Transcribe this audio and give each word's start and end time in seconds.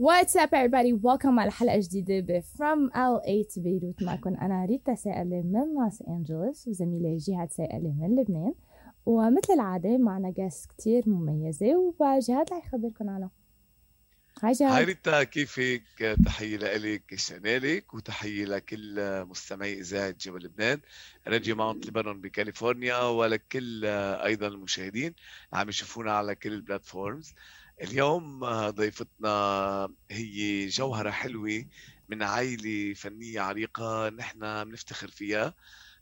What's 0.00 0.34
up 0.34 0.54
everybody? 0.54 0.92
Welcome 0.92 1.38
على 1.38 1.50
حلقة 1.50 1.80
جديدة 1.80 2.20
ب 2.20 2.42
From 2.42 2.90
LA 2.94 3.54
to 3.54 3.60
بيروت 3.60 4.02
معكم 4.02 4.34
أنا 4.34 4.64
ريتا 4.64 4.94
سائلة 4.94 5.42
من 5.42 5.74
لوس 5.74 6.02
أنجلوس 6.08 6.68
وزميلي 6.68 7.16
جهاد 7.16 7.52
سائلة 7.52 7.94
من 8.00 8.20
لبنان. 8.20 8.54
ومثل 9.06 9.52
العادة 9.52 9.98
معنا 9.98 10.34
guest 10.36 10.70
كتير 10.70 11.08
مميزة 11.08 11.94
وجهاد 11.98 12.52
رح 12.52 12.66
يخبركم 12.66 13.10
عنها 13.10 13.30
hi 14.42 14.52
جهاد 14.52 14.72
hi 14.72 14.84
ريتا. 14.84 15.22
كيفك؟ 15.22 16.18
تحية 16.26 16.56
لك 16.56 17.14
شنالك 17.14 17.94
وتحية 17.94 18.44
لكل 18.44 19.24
مستمعي 19.24 19.80
إذاعة 19.80 20.14
جبل 20.20 20.44
لبنان. 20.44 20.80
راديو 21.28 21.56
Mount 21.56 21.86
لبنان 21.86 22.20
بكاليفورنيا 22.20 23.02
ولكل 23.02 23.84
أيضا 24.24 24.46
المشاهدين. 24.46 25.14
عم 25.52 25.68
يشوفونا 25.68 26.12
على 26.12 26.34
كل 26.34 26.52
البلاتفورمز 26.52 27.34
اليوم 27.82 28.44
ضيفتنا 28.70 29.88
هي 30.10 30.66
جوهرة 30.66 31.10
حلوة 31.10 31.64
من 32.08 32.22
عائلة 32.22 32.94
فنية 32.94 33.40
عريقة 33.40 34.08
نحن 34.08 34.64
بنفتخر 34.64 35.08
فيها. 35.10 35.54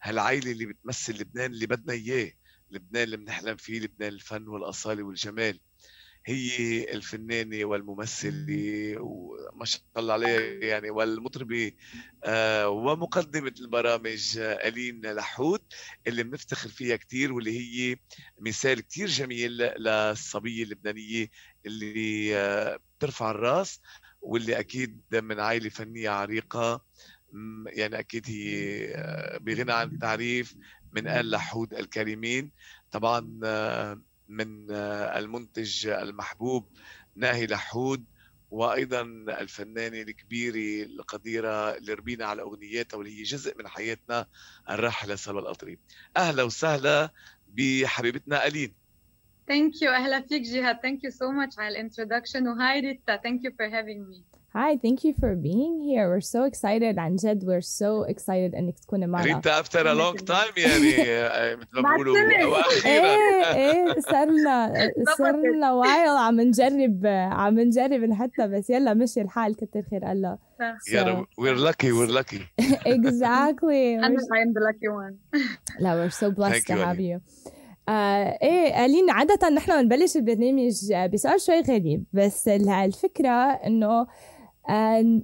هالعائلة 0.03 0.53
اللي 0.53 0.67
بتمثل 0.67 1.21
لبنان 1.21 1.53
اللي 1.53 1.67
بدنا 1.67 1.93
إياه 1.93 2.33
لبنان 2.71 3.03
اللي 3.03 3.17
بنحلم 3.17 3.57
فيه 3.57 3.81
لبنان 3.81 4.13
الفن 4.13 4.49
والأصالة 4.49 5.03
والجمال. 5.03 5.61
هي 6.27 6.85
الفنانة 6.93 7.65
والممثلة 7.65 8.95
وما 9.01 9.65
شاء 9.65 9.81
الله 9.97 10.13
عليها 10.15 10.41
يعني 10.41 10.91
والمطربة 10.91 11.73
آه 12.25 12.69
ومقدمة 12.69 13.55
البرامج 13.61 14.39
ألين 14.39 15.07
لحود 15.13 15.61
اللي 16.07 16.23
بنفتخر 16.23 16.69
فيها 16.69 16.97
كثير 16.97 17.33
واللي 17.33 17.59
هي 17.59 17.97
مثال 18.41 18.81
كثير 18.81 19.07
جميل 19.09 19.53
للصبية 19.57 20.63
اللبنانية 20.63 21.31
اللي 21.69 22.37
آه 22.37 22.79
بترفع 22.99 23.31
الرأس 23.31 23.81
واللي 24.21 24.59
أكيد 24.61 25.03
من 25.13 25.41
عائلة 25.41 25.69
فنية 25.69 26.11
عريقة 26.11 26.85
يعني 27.67 27.99
أكيد 27.99 28.27
هي 28.31 28.95
آه 28.95 29.39
بغنى 29.39 29.73
عن 29.73 29.89
التعريف 29.89 30.55
من 30.93 31.09
آل 31.09 31.31
لحود 31.31 31.75
الكريمين. 31.75 32.51
طبعا 32.91 33.41
آه 33.45 34.03
من 34.29 34.71
المنتج 34.71 35.87
المحبوب 35.87 36.69
ناهي 37.17 37.47
لحود 37.47 38.05
وأيضا 38.51 39.01
الفنانة 39.41 40.01
الكبيرة 40.03 40.87
القديرة 40.87 41.77
اللي 41.77 41.93
ربينا 41.95 42.27
على 42.27 42.43
اغنياتها 42.43 42.97
واللي 42.97 43.19
هي 43.19 43.23
جزء 43.23 43.59
من 43.59 43.69
حياتنا 43.69 44.27
الراحله 44.71 45.17
سلوى 45.17 45.41
القطري 45.43 45.79
أهلا 46.17 46.43
وسهلا 46.43 47.13
بحبيبتنا 47.49 48.47
ألين. 48.47 48.75
thank 49.49 49.83
you 49.83 49.91
أهلا 49.91 50.21
فيك 50.21 50.43
جهاد 50.43 50.79
thank 50.83 51.05
you 51.05 51.11
so 51.11 51.31
much 51.31 51.59
على 51.59 51.69
ال 51.69 51.75
introduction 51.75 52.49
و 52.49 52.59
hi 52.59 52.81
ريتا 52.81 53.17
thank 53.17 53.45
you 53.45 53.51
for 53.59 53.67
having 53.67 54.09
me 54.09 54.25
Hi, 54.55 54.77
thank 54.79 55.05
you 55.05 55.13
for 55.21 55.37
being 55.37 55.75
here. 55.89 56.09
We're 56.09 56.23
so 56.23 56.45
excited 56.45 56.99
عن 56.99 57.17
جد 57.17 57.45
we're 57.45 57.61
so 57.61 58.11
excited 58.11 58.55
انك 58.55 58.79
تكوني 58.79 59.07
معنا. 59.07 59.25
ريتا 59.35 59.63
after 59.63 59.79
a 59.87 59.95
long 59.95 60.17
time 60.25 60.59
يعني 60.59 61.57
مثل 61.57 61.81
ما 61.81 61.91
بيقولوا 61.91 62.45
وأخيرا 62.45 63.05
إيه 63.55 63.55
إيه 63.55 64.01
صار 64.01 64.31
لنا 64.31 64.73
صار 65.19 65.37
لنا 65.37 65.73
while 65.73 66.09
عم 66.09 66.41
نجرب 66.41 67.07
عم 67.33 67.61
نجرب 67.61 68.13
حتى 68.13 68.47
بس 68.49 68.71
يلا 68.71 68.95
مشي 68.95 69.21
الحال 69.21 69.57
كتر 69.57 69.83
خير 69.91 70.13
الله. 70.13 70.39
Yeah, 70.91 71.23
we're 71.39 71.61
lucky, 71.69 71.93
we're 71.93 72.15
lucky. 72.21 72.41
exactly. 72.97 73.97
I 74.05 74.39
am 74.45 74.53
the 74.57 74.63
lucky 74.69 74.89
one. 74.89 75.15
لا, 75.81 75.95
we're 75.95 76.11
so 76.11 76.31
blessed 76.31 76.67
to 76.67 76.75
have 76.87 77.01
you. 77.01 77.21
آه 77.89 78.39
إيه 78.43 78.85
الين 78.85 79.11
عادة 79.11 79.49
نحن 79.49 79.83
بنبلش 79.83 80.17
البرنامج 80.17 80.93
بسؤال 81.13 81.41
شوي 81.41 81.61
غريب 81.61 82.05
بس 82.13 82.49
الفكرة 82.49 83.31
إنه 83.67 84.07
آه 84.71 85.21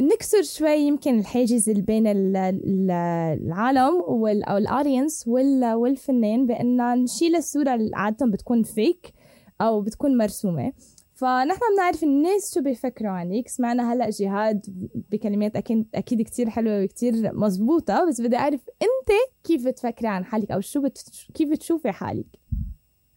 نكسر 0.00 0.42
شوي 0.42 0.76
يمكن 0.76 1.18
الحاجز 1.18 1.68
اللي 1.70 1.82
بين 1.82 2.04
العالم 2.06 4.02
وال 4.08 4.44
أو 4.44 4.56
الاودينس 4.56 5.28
والفنان 5.28 6.46
بأن 6.46 7.02
نشيل 7.02 7.36
الصورة 7.36 7.74
اللي 7.74 7.90
عادة 7.94 8.26
بتكون 8.26 8.62
فيك 8.62 9.12
أو 9.60 9.80
بتكون 9.80 10.16
مرسومة. 10.16 10.72
فنحن 11.18 11.60
بنعرف 11.74 12.02
الناس 12.02 12.54
شو 12.54 12.60
بيفكروا 12.60 13.10
عنك 13.10 13.48
سمعنا 13.48 13.92
هلأ 13.92 14.10
جهاد 14.10 14.66
بكلمات 14.94 15.56
أكيد 15.56 15.88
أكيد 15.94 16.22
كثير 16.22 16.50
حلوة 16.50 16.82
وكثير 16.84 17.34
مزبوطه 17.34 18.08
بس 18.08 18.20
بدي 18.20 18.36
أعرف 18.36 18.60
أنت 18.82 19.10
كيف 19.44 19.66
بتفكري 19.66 20.08
عن 20.08 20.24
حالك 20.24 20.50
أو 20.50 20.60
شو 20.60 20.80
بت... 20.80 20.98
كيف 21.34 21.50
بتشوفي 21.50 21.92
حالك؟ 21.92 22.26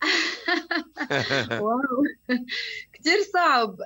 واو. 1.61 2.03
كثير 2.93 3.17
صعب. 3.33 3.77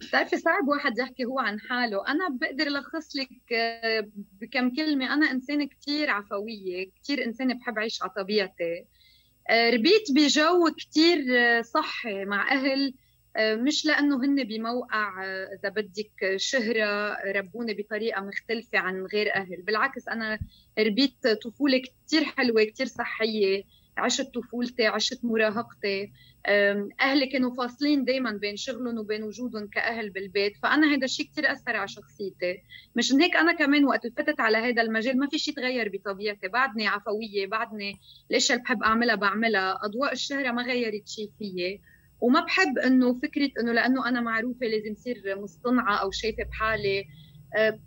بتعرفي 0.00 0.36
صعب 0.36 0.68
واحد 0.68 0.98
يحكي 0.98 1.24
هو 1.24 1.38
عن 1.38 1.60
حاله. 1.60 2.08
أنا 2.08 2.28
بقدر 2.28 2.66
ألخص 2.66 3.16
لك 3.16 3.30
بكم 4.40 4.70
كلمة. 4.74 5.14
أنا 5.14 5.30
إنسانة 5.30 5.66
كثير 5.66 6.10
عفوية 6.10 6.90
كثير 7.02 7.24
إنسانة 7.24 7.54
بحب 7.54 7.78
أعيش 7.78 8.02
على 8.02 8.12
طبيعتي. 8.16 8.84
ربيت 9.50 10.12
بجو 10.14 10.70
كتير 10.78 11.18
صحي 11.62 12.24
مع 12.24 12.52
أهل 12.52 12.94
مش 13.38 13.86
لأنه 13.86 14.24
هن 14.24 14.44
بموقع 14.44 15.24
إذا 15.24 15.68
بدك 15.68 16.36
شهرة 16.36 17.16
ربوني 17.36 17.74
بطريقة 17.74 18.20
مختلفة 18.20 18.78
عن 18.78 19.06
غير 19.06 19.34
أهل. 19.34 19.62
بالعكس 19.62 20.08
أنا 20.08 20.38
ربيت 20.78 21.26
طفولة 21.26 21.78
كتير 21.78 22.24
حلوة 22.24 22.64
كتير 22.64 22.86
صحية 22.86 23.64
عشت 23.98 24.34
طفولتي 24.34 24.86
عشت 24.86 25.24
مراهقتي. 25.24 26.12
أهلي 27.00 27.26
كانوا 27.26 27.54
فاصلين 27.54 28.04
دائما 28.04 28.32
بين 28.32 28.56
شغلهم 28.56 28.98
وبين 28.98 29.22
وجودهم 29.22 29.66
كأهل 29.66 30.10
بالبيت 30.10 30.56
فأنا 30.62 30.94
هذا 30.94 31.04
الشيء 31.04 31.26
كثير 31.26 31.52
أثر 31.52 31.76
على 31.76 31.88
شخصيتي. 31.88 32.58
مشان 32.96 33.20
هيك 33.22 33.36
أنا 33.36 33.52
كمان 33.52 33.84
وقت 33.84 34.06
فتت 34.06 34.40
على 34.40 34.58
هذا 34.58 34.82
المجال 34.82 35.18
ما 35.18 35.26
في 35.26 35.38
شيء 35.38 35.54
تغير 35.54 35.88
بطبيعتي. 35.94 36.48
بعدني 36.48 36.86
عفوية 36.86 37.46
بعدني 37.46 38.00
الاشياء 38.30 38.58
اللي 38.58 38.64
بحب 38.64 38.82
أعملها؟ 38.82 39.14
بعملها. 39.14 39.78
أضواء 39.82 40.12
الشهرة 40.12 40.50
ما 40.50 40.62
غيرت 40.62 41.08
شيء 41.08 41.30
فيي. 41.38 41.80
وما 42.20 42.40
بحب 42.40 42.78
إنه 42.78 43.14
فكرة 43.14 43.50
إنه 43.60 43.72
لأنه 43.72 44.08
أنا 44.08 44.20
معروفة 44.20 44.66
لازم 44.66 44.94
صير 44.94 45.22
مصطنعة 45.42 45.96
أو 45.96 46.10
شايفة 46.10 46.44
بحالي. 46.44 47.04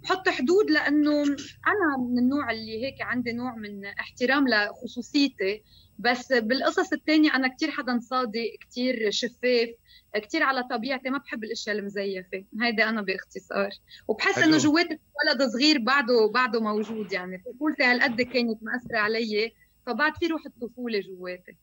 بحط 0.04 0.30
حدود 0.30 0.72
لأنه 0.72 1.24
أنا 1.68 1.98
من 2.10 2.18
النوع 2.18 2.52
اللي 2.52 2.86
هيك 2.86 3.02
عندي 3.02 3.32
نوع 3.32 3.56
من 3.56 3.86
احترام 3.86 4.48
لخصوصيتي. 4.48 5.64
بس 6.02 6.34
بالقصص 6.34 6.94
الثانية 6.94 7.36
أنا 7.36 7.48
كتير 7.48 7.72
حدا 7.72 8.00
صادق 8.00 8.58
كتير 8.62 9.12
شفاف 9.12 9.70
كتير 10.16 10.44
على 10.44 10.64
طبيعتي 10.64 11.10
ما 11.10 11.18
بحب 11.18 11.44
الأشياء 11.44 11.78
المزيفة. 11.78 12.46
هيدا 12.62 12.90
أنا 12.90 13.02
باختصار. 13.02 13.70
وبحس 14.08 14.38
إنه 14.38 14.58
جواتي 14.58 15.00
ولد 15.26 15.50
صغير 15.50 15.80
بعده 15.80 16.32
بعده 16.34 16.60
موجود 16.60 17.12
يعني. 17.12 17.38
طفولتي 17.38 17.84
هالقد 17.84 18.22
كانت 18.22 18.64
مأثرة 18.64 18.98
علي 18.98 19.54
فبعد 19.86 20.14
في 20.20 20.28
روح 20.28 20.42
الطفولة 20.46 21.00
جواتي. 21.00 21.58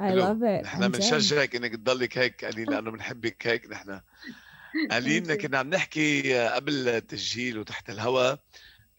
I 0.00 0.12
love 0.12 0.42
it. 0.42 0.64
نحن 0.64 0.88
بنشجعك 0.88 1.56
إنك 1.56 1.72
تضلك 1.72 2.18
هيك 2.18 2.44
الين 2.44 2.66
لأنه 2.70 2.90
بنحبك 2.90 3.46
هيك 3.46 3.70
نحن. 3.70 4.00
الين 4.96 5.34
كنا 5.34 5.58
عم 5.58 5.70
نحكي 5.70 6.38
قبل 6.48 6.88
التسجيل 6.88 7.58
وتحت 7.58 7.90
الهواء 7.90 8.42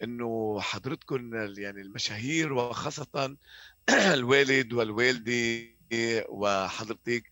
إنه 0.02 0.60
حضرتكم 0.60 1.34
يعني 1.34 1.80
المشاهير 1.80 2.52
وخاصة 2.52 3.36
الوالد 4.14 4.72
والوالدة 4.72 5.66
وحضرتك 6.28 7.30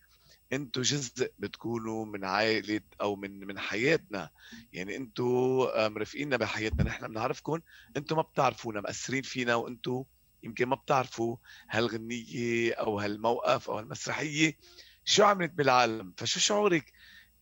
أنتوا 0.53 0.83
جزء 0.83 1.31
بتكونوا 1.39 2.05
من 2.05 2.25
عائلة 2.25 2.81
أو 3.01 3.15
من 3.15 3.47
من 3.47 3.59
حياتنا. 3.59 4.29
يعني 4.73 4.95
أنتوا 4.95 5.87
مرافقيننا 5.87 6.37
بحياتنا. 6.37 6.83
نحن 6.83 7.07
بنعرفكم 7.07 7.59
أنتوا 7.97 8.17
ما 8.17 8.23
بتعرفونا 8.23 8.81
مأثرين 8.81 9.21
فينا 9.21 9.55
وانتوا 9.55 10.03
يمكن 10.43 10.65
ما 10.65 10.75
بتعرفوا 10.75 11.37
هالغنية 11.69 12.73
أو 12.73 12.99
هالموقف 12.99 13.69
أو 13.69 13.77
هالمسرحية. 13.77 14.57
شو 15.05 15.23
عملت 15.23 15.51
بالعالم؟ 15.51 16.13
فشو 16.17 16.39
شعورك 16.39 16.91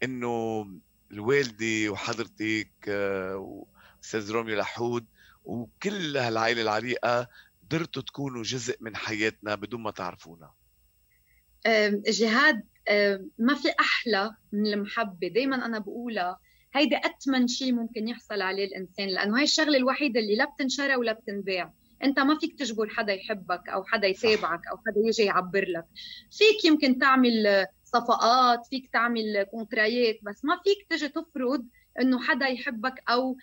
إنه 0.03 0.65
الوالدة 1.11 1.89
وحضرتك 1.91 2.71
واستاذ 3.35 4.31
روميو 4.31 4.57
لحود 4.59 5.05
وكل 5.43 6.17
هالعائلة 6.17 6.61
العريقة 6.61 7.27
قدرتوا 7.73 8.01
تكونوا 8.01 8.43
جزء 8.43 8.77
من 8.81 8.95
حياتنا 8.95 9.55
بدون 9.55 9.81
ما 9.81 9.91
تعرفونا؟ 9.91 10.51
جهاد 12.07 12.63
ما 13.37 13.53
في 13.55 13.69
أحلى 13.79 14.31
من 14.51 14.67
المحبة. 14.67 15.27
دائما 15.27 15.65
أنا 15.65 15.79
بقولها 15.79 16.39
هيدا 16.73 16.97
أتمن 16.97 17.47
شيء 17.47 17.73
ممكن 17.73 18.07
يحصل 18.07 18.41
عليه 18.41 18.65
الإنسان 18.65 19.07
لأنه 19.07 19.37
هاي 19.37 19.43
الشغلة 19.43 19.77
الوحيدة 19.77 20.19
اللي 20.19 20.35
لا 20.35 20.45
بتنشرى 20.45 20.95
ولا 20.95 21.13
بتنباع. 21.13 21.73
أنت 22.03 22.19
ما 22.19 22.39
فيك 22.39 22.59
تجبر 22.59 22.89
حدا 22.89 23.13
يحبك 23.13 23.69
أو 23.69 23.83
حدا 23.83 24.07
يتابعك 24.07 24.61
أو 24.71 24.77
حدا 24.77 25.07
يجي 25.07 25.23
يعبر 25.23 25.65
لك. 25.67 25.85
فيك 26.31 26.65
يمكن 26.65 26.99
تعمل 26.99 27.65
صفقات 27.83 28.67
فيك 28.69 28.89
تعمل 28.93 29.43
كونترايات 29.51 30.19
بس 30.23 30.45
ما 30.45 30.59
فيك 30.63 30.87
تجي 30.89 31.07
تفرض 31.07 31.65
إنه 32.01 32.23
حدا 32.23 32.47
يحبك 32.47 33.03
أو 33.09 33.37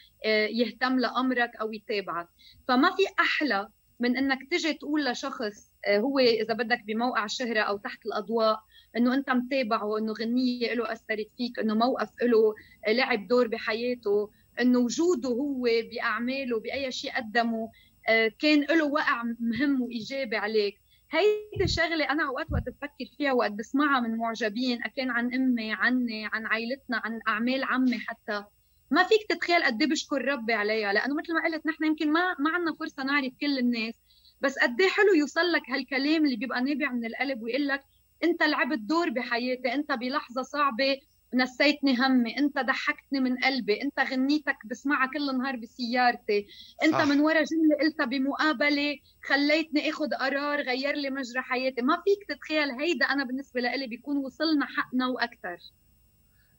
يهتم 0.51 0.99
لأمرك 0.99 1.57
أو 1.61 1.73
يتابعك. 1.73 2.29
فما 2.69 2.97
في 2.97 3.03
أحلى 3.21 3.69
من 4.01 4.17
إنك 4.17 4.39
تجي 4.51 4.73
تقول 4.75 5.05
لشخص 5.05 5.71
هو 5.89 6.19
إذا 6.19 6.55
بدك 6.55 6.83
بموقع 6.87 7.27
شهرة 7.27 7.61
أو 7.61 7.77
تحت 7.77 8.07
الأضواء 8.07 8.61
إنه 8.97 9.15
أنت 9.15 9.31
متابعه 9.31 9.99
إنه 9.99 10.13
غنية 10.13 10.75
له 10.75 10.93
أثرت 10.93 11.31
فيك 11.37 11.59
إنه 11.59 11.75
موقف 11.75 12.09
له 12.23 12.55
لعب 12.89 13.27
دور 13.29 13.49
بحياته 13.49 14.31
إنه 14.61 14.79
وجوده 14.79 15.29
هو 15.29 15.63
بأعماله 15.63 16.61
بأي 16.61 16.93
شيء 16.93 17.13
قدمه 17.17 17.71
آه، 18.09 18.33
كان 18.39 18.61
له 18.61 18.85
وقع 18.85 19.23
مهم 19.41 19.83
وإيجابي 19.83 20.37
عليك. 20.37 20.75
هيدي 21.13 21.65
الشغله 21.65 22.11
أنا 22.11 22.27
أوقات 22.29 22.47
وقت 22.53 22.69
بفكر 22.69 23.05
فيها 23.19 23.33
وقت 23.33 23.53
بسمعها 23.53 24.01
من 24.01 24.17
معجبين 24.17 24.83
أكان 24.83 25.11
عن 25.11 25.35
أمي 25.35 25.73
عني 25.73 26.27
عن 26.33 26.47
عائلتنا 26.47 27.01
عن 27.05 27.21
أعمال 27.29 27.65
عمي 27.65 27.99
حتى. 27.99 28.45
ما 28.91 29.03
فيك 29.05 29.27
تتخيل 29.29 29.63
قد 29.65 29.83
إيه 29.83 29.89
بشكر 29.91 30.25
ربي 30.25 30.53
عليها 30.53 30.93
لأنه 30.93 31.15
مثل 31.15 31.35
ما 31.35 31.45
قلت 31.45 31.67
نحن 31.67 31.85
يمكن 31.85 32.13
ما 32.13 32.35
ما 32.39 32.51
عندنا 32.51 32.75
فرصة 32.81 33.03
نعرف 33.03 33.33
كل 33.41 33.59
الناس 33.59 33.95
بس 34.41 34.59
قد 34.59 34.81
إيه 34.81 34.89
حلو 34.89 35.15
يوصل 35.15 35.53
لك 35.53 35.71
هالكلام 35.71 36.25
اللي 36.25 36.37
بيبقى 36.37 36.61
نابع 36.63 36.93
من 36.93 37.05
القلب 37.05 37.43
ويقول 37.43 37.69
لك 37.69 37.85
أنت 38.25 38.43
لعبت 38.43 38.79
دور 38.79 39.11
بحياتي 39.11 39.75
أنت 39.75 39.93
بلحظة 39.93 40.43
صعبة 40.43 41.01
نسيتني 41.35 41.97
همي 41.99 42.39
أنت 42.39 42.59
ضحكتني 42.59 43.21
من 43.21 43.37
قلبي 43.39 43.83
أنت 43.83 44.01
غنيتك 44.01 44.57
بسمعها 44.67 45.11
كل 45.15 45.39
نهار 45.39 45.57
بسيارتي 45.57 46.47
أنت 46.83 46.95
صح. 46.95 47.05
من 47.07 47.21
ورا 47.21 47.43
جملة 47.43 47.77
قلتها 47.81 48.07
بمقابلة 48.07 48.99
خليتني 49.25 49.91
آخذ 49.91 50.15
قرار 50.15 50.61
غير 50.61 50.95
لي 50.95 51.11
مجرى 51.11 51.43
حياتي 51.43 51.83
ما 51.83 52.03
فيك 52.05 52.37
تتخيل 52.37 52.71
هيدا 52.71 53.07
أنا 53.07 53.25
بالنسبة 53.25 53.61
لي 53.61 53.87
بيكون 53.87 54.17
وصلنا 54.17 54.67
حقنا 54.67 55.07
وأكثر 55.07 55.59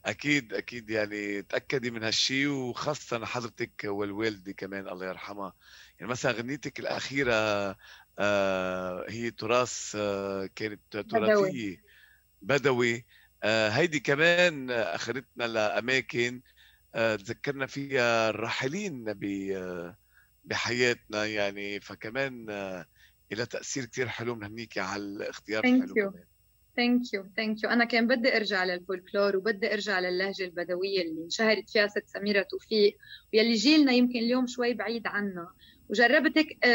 أكيد 0.05 0.53
أكيد. 0.53 0.89
يعني 0.89 1.41
تأكدي 1.41 1.91
من 1.91 2.03
هالشيء 2.03 2.47
وخاصة 2.47 3.25
حضرتك 3.25 3.81
والوالدة 3.85 4.51
كمان 4.51 4.87
الله 4.89 5.05
يرحمها. 5.07 5.53
يعني 5.99 6.11
مثلا 6.11 6.31
غنيتك 6.31 6.79
الأخيرة 6.79 7.33
آه 8.19 9.05
هي 9.09 9.31
تراث 9.31 9.95
آه 9.95 10.49
كانت 10.55 10.97
تراثية. 10.97 11.77
بدوي. 12.41 13.05
آه 13.43 13.69
هيدي 13.69 13.99
كمان 13.99 14.71
أخذتنا 14.71 15.43
لأماكن 15.43 16.41
آه 16.95 17.15
تذكرنا 17.15 17.65
فيها 17.67 18.29
الراحلين 18.29 19.13
بحياتنا 20.43 21.25
يعني. 21.25 21.81
فكمان 21.81 22.49
آه 22.49 22.85
لها 23.31 23.45
تأثير 23.45 23.85
كثير 23.85 24.07
حلو 24.09 24.35
بنهنيكي 24.35 24.79
على 24.79 25.03
الاختيار 25.03 25.63
الحلو 25.63 25.93
كمان. 25.95 26.25
thank 26.81 27.13
you 27.13 27.23
thank 27.37 27.63
you 27.63 27.69
أنا 27.69 27.85
كان 27.85 28.07
بدي 28.07 28.35
أرجع 28.37 28.63
للفولكلور 28.63 29.37
وبدي 29.37 29.73
أرجع 29.73 29.99
للهجه 29.99 30.43
البدوية 30.43 31.01
اللي 31.01 31.23
انشهرت 31.23 31.69
فيها 31.69 31.87
ست 31.87 32.03
سميرة 32.07 32.41
توفيق 32.41 32.97
واللي 33.33 33.53
جيلنا 33.53 33.91
يمكن 33.91 34.19
اليوم 34.19 34.47
شوي 34.47 34.73
بعيد 34.73 35.07
عنا 35.07 35.47
وجربت 35.89 36.37
هيك 36.37 36.65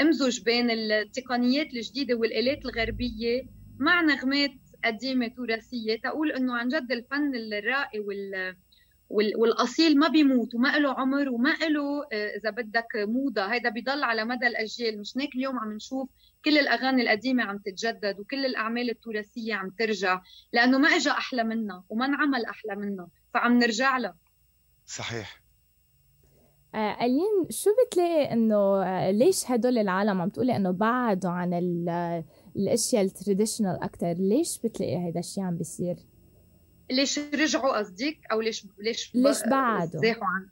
أمزج 0.00 0.42
بين 0.42 0.70
التقنيات 0.70 1.66
الجديدة 1.74 2.14
والآلات 2.14 2.64
الغربية 2.64 3.42
مع 3.78 4.00
نغمات 4.00 4.50
قديمة 4.84 5.28
تراثيه 5.28 5.96
تقول 5.96 6.32
إنه 6.32 6.56
عن 6.56 6.68
جد 6.68 6.92
الفن 6.92 7.34
الراقي 7.34 7.98
وال 7.98 8.54
والأصيل 9.10 9.98
ما 9.98 10.08
بيموت 10.08 10.54
وما 10.54 10.78
له 10.78 10.92
عمر 10.92 11.28
وما 11.28 11.54
له 11.68 12.02
آه، 12.12 12.36
إذا 12.36 12.50
بدك 12.50 12.86
موضة. 12.96 13.42
هيدا 13.46 13.68
بيضل 13.68 14.02
على 14.02 14.24
مدى 14.24 14.46
الأجيال. 14.46 15.00
مش 15.00 15.12
هيك 15.18 15.34
اليوم 15.34 15.58
عم 15.58 15.72
نشوف 15.72 16.08
كل 16.44 16.58
الأغاني 16.58 17.02
القديمة 17.02 17.42
عم 17.42 17.58
تتجدد 17.58 18.20
وكل 18.20 18.46
الأعمال 18.46 18.90
التراثية 18.90 19.54
عم 19.54 19.70
ترجع 19.70 20.22
لأنه 20.52 20.78
ما 20.78 20.88
اجى 20.88 21.10
أحلى 21.10 21.44
منها 21.44 21.84
وما 21.88 22.06
انعمل 22.06 22.44
أحلى 22.44 22.76
منها 22.76 23.08
فعم 23.34 23.58
نرجع 23.58 23.98
لها. 23.98 24.16
صحيح. 24.86 25.40
آه 26.74 27.04
ألين 27.04 27.50
شو 27.50 27.70
بتلاقي 27.86 28.32
إنه 28.32 28.82
آه 28.84 29.10
ليش 29.10 29.50
هدول 29.50 29.78
العالم 29.78 30.20
عم 30.20 30.28
تقولي 30.28 30.56
إنه 30.56 30.70
بعدوا 30.70 31.30
عن 31.30 31.54
الأشياء 32.56 33.02
التراديشنال 33.04 33.82
أكثر 33.82 34.12
ليش 34.12 34.58
بتلاقي 34.58 34.96
هذا 34.96 35.20
الشيء 35.20 35.44
عم 35.44 35.56
بيصير؟ 35.56 35.96
ليش 36.90 37.18
رجعوا 37.18 37.78
قصدك؟ 37.78 38.18
أو 38.32 38.40
ليش 38.40 38.66
ليش 38.78 39.14
ليش 39.14 39.42
بعدوا؟ 39.42 40.00
زاحوا 40.00 40.24
عن 40.24 40.48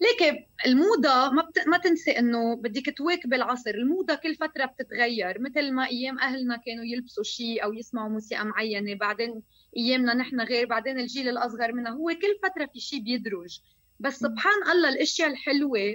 ليك 0.00 0.46
الموضة 0.66 1.30
ما 1.30 1.42
بت... 1.42 1.68
ما 1.68 1.78
تنسي 1.78 2.18
إنه 2.18 2.56
بدك 2.56 2.96
تواكب 2.96 3.34
العصر، 3.34 3.70
الموضة 3.70 4.14
كل 4.14 4.34
فترة 4.34 4.64
بتتغير، 4.64 5.40
مثل 5.40 5.72
ما 5.72 5.86
أيام 5.86 6.18
أهلنا 6.18 6.56
كانوا 6.56 6.84
يلبسوا 6.84 7.24
شيء 7.24 7.64
أو 7.64 7.72
يسمعوا 7.72 8.08
موسيقى 8.08 8.44
معينة، 8.44 8.94
بعدين 8.94 9.42
أيامنا 9.76 10.14
نحن 10.14 10.40
غير، 10.40 10.66
بعدين 10.66 10.98
الجيل 10.98 11.28
الأصغر 11.28 11.72
منا، 11.72 11.90
هو 11.90 12.08
كل 12.08 12.48
فترة 12.48 12.66
في 12.72 12.80
شيء 12.80 13.00
بيدرج، 13.00 13.60
بس 14.00 14.16
سبحان 14.18 14.70
الله 14.72 14.88
الأشياء 14.88 15.30
الحلوة 15.30 15.94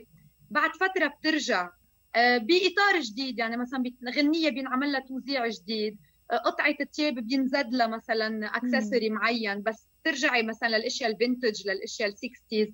بعد 0.50 0.69
فترة 0.75 1.07
بترجع. 1.07 1.69
آه، 2.15 2.38
بإطار 2.38 3.01
جديد، 3.01 3.39
يعني 3.39 3.57
مثلا 3.57 3.83
غنية 4.18 4.50
بينعمل 4.50 4.92
لها 4.92 5.00
توزيع 5.00 5.48
جديد، 5.48 5.98
آه، 6.31 6.38
قطعة 6.38 6.75
التياب 6.81 7.13
بينزد 7.13 7.74
لها 7.74 7.88
مثلا 7.88 8.45
accessory 8.45 9.09
معين، 9.09 9.62
بس 9.62 9.88
ترجعي 10.03 10.44
مثلا 10.44 10.77
للأشياء 10.77 11.12
ال 11.12 11.19
vintage 11.19 11.68
للأشياء 11.68 12.09
ال 12.09 12.17
sixties 12.17 12.68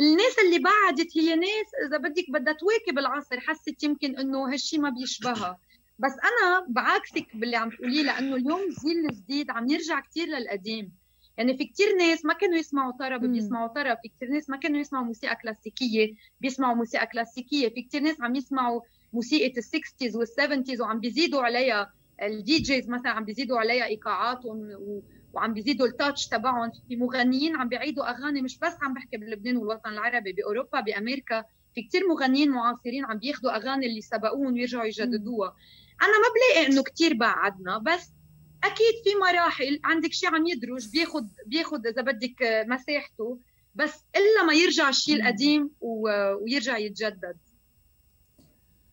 الناس 0.00 0.38
اللي 0.44 0.58
بعدت 0.58 1.16
هي 1.16 1.34
ناس 1.34 1.68
إذا 1.86 1.96
بدك 1.96 2.30
بدها 2.30 2.54
تواكب 2.54 2.98
العصر 2.98 3.40
حست 3.40 3.82
يمكن 3.82 4.18
إنه 4.18 4.52
هالشيء 4.52 4.80
ما 4.80 4.90
بيشبهها. 4.90 5.58
بس 5.98 6.12
أنا 6.12 6.66
بعكسك 6.68 7.36
باللي 7.36 7.56
عم 7.56 7.70
تقوليه 7.70 8.02
لأنه 8.02 8.36
اليوم 8.36 8.60
الجيل 8.60 9.06
الجديد 9.10 9.50
عم 9.50 9.68
يرجع 9.68 10.00
كثير 10.00 10.28
للقديم. 10.28 10.92
يعني 11.36 11.56
في 11.56 11.64
كثير 11.64 11.96
ناس 11.98 12.24
ما 12.24 12.34
كانوا 12.34 12.56
يسمعوا 12.56 12.92
طرب 12.92 13.24
بيسمعوا 13.24 13.68
طرب. 13.68 13.96
في 14.02 14.08
كثير 14.08 14.30
ناس 14.30 14.50
ما 14.50 14.56
كانوا 14.56 14.80
يسمعوا 14.80 15.04
موسيقى 15.04 15.36
كلاسيكية 15.36 16.14
بيسمعوا 16.40 16.74
موسيقى 16.74 17.06
كلاسيكية. 17.06 17.68
في 17.68 17.82
كثير 17.82 18.00
ناس 18.00 18.20
عم 18.20 18.36
يسمعوا 18.36 18.80
موسيقى 19.12 19.58
ال 19.58 19.65
sixties 19.65 20.16
وال 20.16 20.28
seventies 20.28 20.80
وعم 20.80 21.00
بيزيدوا 21.00 21.42
عليها. 21.42 21.92
ال 22.22 22.58
DJs 22.58 22.88
مثلا 22.88 23.10
عم 23.10 23.24
بيزيدوا 23.24 23.58
عليها 23.58 23.84
إيقاعاتهم 23.86 24.70
وعم 25.32 25.54
بيزيدوا 25.54 25.86
ال 25.86 25.93
touch 25.93 26.28
تبعهم 26.28 26.70
في 26.88 26.96
مغنيين. 26.96 27.56
عم 27.56 27.68
بيعيدوا 27.68 28.10
أغاني 28.10 28.42
مش 28.42 28.58
بس 28.58 28.72
عم 28.82 28.94
بحكي 28.94 29.16
بلبنان 29.16 29.56
والوطن 29.56 29.90
العربي 29.90 30.32
بأوروبا 30.32 30.80
بأمريكا. 30.80 31.44
في 31.74 31.82
كثير 31.82 32.08
مغنيين 32.08 32.50
معاصرين 32.50 33.04
عم 33.04 33.18
بياخذوا 33.18 33.56
أغاني 33.56 33.86
اللي 33.86 34.00
سبقوهم 34.00 34.52
ويرجعوا 34.52 34.84
يجددوها. 34.84 35.54
أنا 36.02 36.12
ما 36.12 36.28
بلاقي 36.34 36.72
إنه 36.72 36.82
كثير 36.82 37.14
بعدنا 37.14 37.78
بس 37.78 38.12
أكيد 38.64 38.94
في 39.04 39.10
مراحل 39.20 39.80
عندك 39.84 40.12
شيء 40.12 40.34
عم 40.34 40.46
يدرج 40.46 40.88
بياخذ 40.92 41.24
بياخذ 41.46 41.86
إذا 41.86 42.02
بدك 42.02 42.64
مساحته 42.66 43.38
بس 43.74 44.04
إلا 44.16 44.46
ما 44.46 44.52
يرجع 44.52 44.88
الشيء 44.88 45.16
القديم 45.16 45.70
ويرجع 45.80 46.78
يتجدد. 46.78 47.36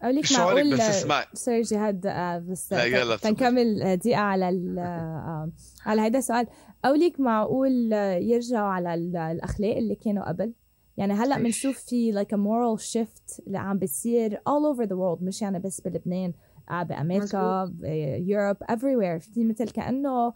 أقول 0.02 0.22
معقول 0.38 0.74
بس 0.74 0.80
اسمع 0.80 1.26
سوري 1.34 1.62
جهاد 1.62 2.06
آه، 2.06 2.38
بس 2.40 2.74
لا 2.74 2.84
يلا 2.86 3.16
تنكمل 3.16 3.98
دقيقة 3.98 4.20
على 4.20 4.50
آه، 4.80 5.52
على 5.86 6.02
هذا 6.02 6.20
السؤال. 6.20 6.48
أقولك 6.86 7.20
معقول 7.20 7.94
يرجعوا 8.22 8.68
على 8.70 8.94
الأخلاق 9.32 9.78
اللي 9.78 9.96
كانوا 9.96 10.28
قبل؟ 10.28 10.54
يعني 10.98 11.14
هلأ 11.14 11.38
بنشوف 11.38 11.78
في 11.78 12.12
like 12.12 12.34
a 12.34 12.38
moral 12.38 12.80
shift 12.80 13.44
اللي 13.48 13.58
عم 13.58 13.78
بتصير 13.78 14.36
all 14.36 14.76
over 14.76 14.86
the 14.86 14.94
world 14.94 15.24
مش 15.24 15.42
يعني 15.42 15.60
بس 15.60 15.82
بلبنان 15.82 16.34
آه، 16.72 16.84
بأمريكا 16.84 17.66
ب 17.66 17.79
Europe 17.79 18.58
everywhere. 18.64 19.24
في 19.34 19.44
مثل 19.44 19.70
كأنه 19.70 20.34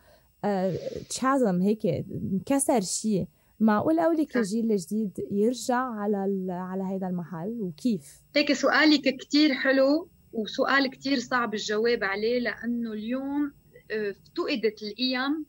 chasm 1.10 1.62
هيك 1.62 1.86
انكسر 1.86 2.82
شيء. 2.82 3.28
معقول 3.62 4.00
قولك 4.00 4.38
الجيل 4.38 4.72
الجديد 4.72 5.28
يرجع 5.32 5.76
على 5.76 6.48
على 6.50 6.84
هذا 6.84 7.08
المحل؟ 7.08 7.58
وكيف؟ 7.62 8.22
هيك 8.36 8.54
سؤالك 8.54 9.16
كثير 9.16 9.54
حلو 9.54 10.10
وسؤال 10.34 10.90
كثير 10.90 11.20
صعب 11.20 11.54
الجواب 11.54 12.04
عليه 12.04 12.40
لأنه 12.40 12.94
اليوم 12.94 13.54
آه، 13.92 14.10
افتقدت 14.10 14.84
القيم 14.84 15.46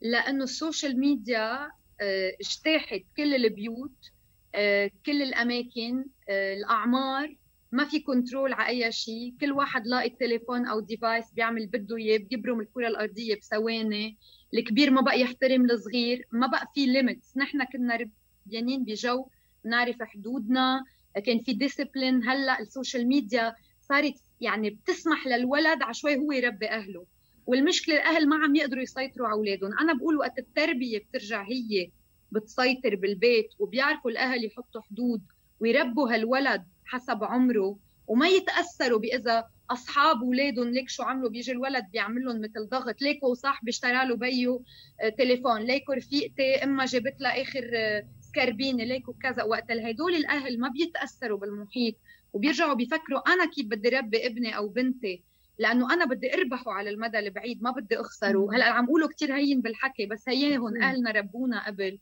لأنه 0.00 0.44
ال 0.44 0.52
social 0.52 1.00
media 1.00 1.70
آه، 2.00 2.32
اجتاحت 2.40 3.00
كل 3.16 3.34
البيوت 3.34 4.10
آه، 4.54 4.90
كل 5.06 5.22
الأماكن 5.22 6.04
الأعمار 6.30 7.36
ما 7.72 7.84
في 7.84 8.00
control 8.00 8.52
على 8.52 8.68
أي 8.68 8.92
شيء 8.92 9.34
كل 9.40 9.52
واحد 9.52 9.86
لاقي 9.86 10.08
التليفون 10.08 10.66
أو 10.66 10.80
device 10.80 11.32
بيعمل 11.32 11.66
بده 11.66 11.96
إياه 11.96 12.18
بيبرم 12.18 12.60
الكرة 12.60 12.88
الأرضية 12.88 13.36
بثواني. 13.36 14.18
الكبير 14.54 14.90
ما 14.90 15.00
بقى 15.00 15.20
يحترم 15.20 15.64
الصغير 15.64 16.26
ما 16.32 16.46
بقى 16.46 16.66
في 16.74 16.86
limits 16.86 17.36
نحن 17.36 17.64
كنا 17.64 17.98
ربيانين 18.46 18.84
بجو 18.84 19.28
نعرف 19.64 20.02
حدودنا 20.02 20.84
كان 21.26 21.38
في 21.40 21.52
discipline 21.52 22.28
هلأ 22.28 22.60
ال 22.60 22.67
social 22.67 23.08
media 23.08 23.54
صارت 23.80 24.14
يعني 24.40 24.70
بتسمح 24.70 25.26
للولد 25.26 25.82
عشوي 25.82 26.16
هو 26.16 26.32
يربي 26.32 26.68
أهله. 26.70 27.06
والمشكلة 27.46 27.94
الأهل 27.94 28.28
ما 28.28 28.36
عم 28.36 28.56
يقدروا 28.56 28.82
يسيطروا 28.82 29.26
على 29.26 29.36
أولادهم. 29.36 29.78
أنا 29.78 29.92
بقول 29.92 30.16
وقت 30.16 30.38
التربية 30.38 30.98
بترجع 30.98 31.42
هي 31.42 31.90
بتسيطر 32.32 32.94
بالبيت 32.96 33.48
وبيعرفوا 33.58 34.10
الأهل 34.10 34.44
يحطوا 34.44 34.80
حدود 34.82 35.22
ويربوا 35.60 36.14
هالولد 36.14 36.64
حسب 36.84 37.24
عمره 37.24 37.78
وما 38.06 38.28
يتأثروا 38.28 38.98
بإذا 38.98 39.48
أصحاب 39.70 40.22
أولادهم 40.22 40.68
ليك 40.68 40.88
شو 40.88 41.02
عملوا؟ 41.02 41.30
بيجي 41.30 41.52
الولد 41.52 41.84
بيعمل 41.92 42.24
لهم 42.24 42.40
مثل 42.40 42.68
ضغط. 42.68 43.02
ليكو 43.02 43.34
صاحبي 43.34 43.70
اشترى 43.70 44.08
له 44.08 44.16
بيو 44.16 44.64
آه، 45.00 45.08
تليفون. 45.08 45.60
ليكو 45.60 45.92
رفيقتي 45.92 46.64
إما 46.64 46.84
جابت 46.84 47.20
لها 47.20 47.42
آخر 47.42 47.70
آه، 47.74 48.06
سكربينة. 48.20 48.84
ليكو 48.84 49.12
كذا 49.12 49.42
وقت. 49.42 49.70
هدول 49.70 50.14
الأهل 50.14 50.60
ما 50.60 50.68
بيتأثروا 50.68 51.38
بالمحيط 51.38 51.94
وبيرجعوا 52.32 52.74
بيفكروا 52.74 53.32
أنا 53.32 53.46
كيف 53.46 53.66
بدي 53.66 53.88
ربي 53.88 54.26
ابني 54.26 54.56
أو 54.56 54.68
بنتي؟ 54.68 55.22
لأنه 55.58 55.94
أنا 55.94 56.04
بدي 56.04 56.34
أربحه 56.34 56.72
على 56.72 56.90
المدى 56.90 57.18
البعيد 57.18 57.62
ما 57.62 57.70
بدي 57.70 58.00
أخسره. 58.00 58.54
هلأ 58.54 58.64
عم 58.64 58.86
قوله 58.86 59.08
كثير 59.08 59.36
هين 59.36 59.60
بالحكي 59.60 60.06
بس 60.06 60.28
هيهم 60.28 60.82
أهلنا 60.82 61.10
ربونا 61.10 61.66
قبل. 61.66 61.98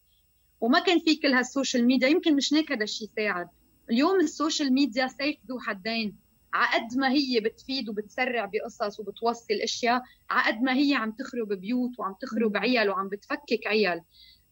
وما 0.61 0.79
كان 0.79 0.99
في 0.99 1.17
كل 1.17 1.33
هال 1.33 1.46
social 1.46 1.87
media. 1.87 2.09
يمكن 2.09 2.37
مش 2.37 2.55
هيك 2.55 2.73
هذا 2.73 2.85
الشيء 2.85 3.09
ساعد. 3.17 3.49
اليوم 3.91 4.21
ال 4.21 4.28
social 4.28 4.73
media 4.73 5.07
سيف 5.07 5.37
ذو 5.49 5.59
حدين. 5.61 6.26
عقد 6.57 6.97
ما 6.97 7.11
هي 7.11 7.41
بتفيد 7.41 7.89
وبتسرع 7.89 8.45
بقصص 8.45 9.01
وبتوصل 9.01 9.55
أشياء 9.55 10.03
عقد 10.31 10.63
ما 10.63 10.75
هي 10.75 10.95
عم 10.95 11.13
تخرب 11.13 11.53
بيوت 11.53 11.99
وعم 11.99 12.15
تخرب 12.21 12.57
عيال 12.57 12.91
وعم 12.91 13.09
بتفكك 13.09 13.67
عيال. 13.67 14.03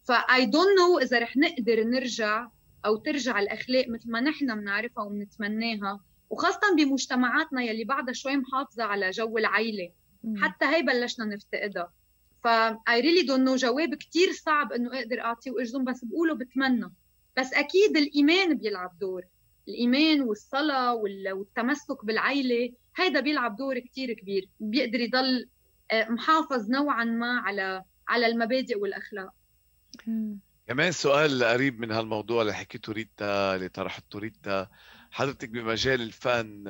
ف 0.03 0.45
I 0.45 0.49
don't 0.49 0.67
know 0.79 0.99
إذا 0.99 1.19
رح 1.19 1.37
نقدر 1.37 1.83
نرجع 1.83 2.47
أو 2.85 2.95
ترجع 2.95 3.39
الأخلاق 3.39 3.85
مثل 3.89 4.11
ما 4.11 4.21
نحن 4.21 4.55
بنعرفها 4.55 5.03
وبنتمناها 5.03 5.99
وخاصة 6.29 6.75
بمجتمعاتنا 6.77 7.63
يلي 7.63 7.83
بعدها 7.83 8.13
شوي 8.13 8.37
محافظة 8.37 8.83
على 8.83 9.09
جو 9.09 9.37
العيلة. 9.37 9.91
حتى 10.37 10.65
هي 10.65 10.81
بلشنا 10.81 11.25
نفتقدها. 11.25 11.93
ف 12.43 12.99
I 13.01 13.04
really 13.04 13.21
don't 13.21 13.43
know 13.43 13.55
جواب 13.55 13.95
كثير 13.95 14.31
صعب 14.31 14.73
إنه 14.73 14.99
أقدر 14.99 15.19
أعطيه 15.19 15.51
وأجزم 15.51 15.83
بس 15.83 16.05
بقوله 16.05 16.35
بتمنى. 16.35 16.93
بس 17.37 17.53
أكيد 17.53 17.97
الإيمان 17.97 18.57
بيلعب 18.57 18.99
دور. 18.99 19.23
الإيمان 19.67 20.21
والصلاة 20.21 20.95
والتمسك 20.95 22.05
بالعيلة 22.05 22.73
هيدا 22.95 23.19
بيلعب 23.19 23.55
دور 23.55 23.79
كثير 23.79 24.13
كبير. 24.13 24.49
بيقدر 24.59 24.99
يضل 24.99 25.49
آه، 25.91 26.09
محافظ 26.09 26.69
نوعا 26.69 27.03
ما 27.03 27.39
على 27.39 27.83
على 28.07 28.27
المبادئ 28.27 28.77
والأخلاق. 28.79 29.33
كمان 30.67 30.91
سؤال 30.91 31.43
قريب 31.43 31.79
من 31.79 31.91
هالموضوع 31.91 32.41
اللي 32.41 32.53
حكيته 32.53 32.93
ريتا 32.93 33.55
اللي 33.55 33.69
طرحته 33.69 34.19
ريتا 34.19 34.69
حضرتك 35.11 35.49
بمجال 35.49 36.01
الفن 36.01 36.67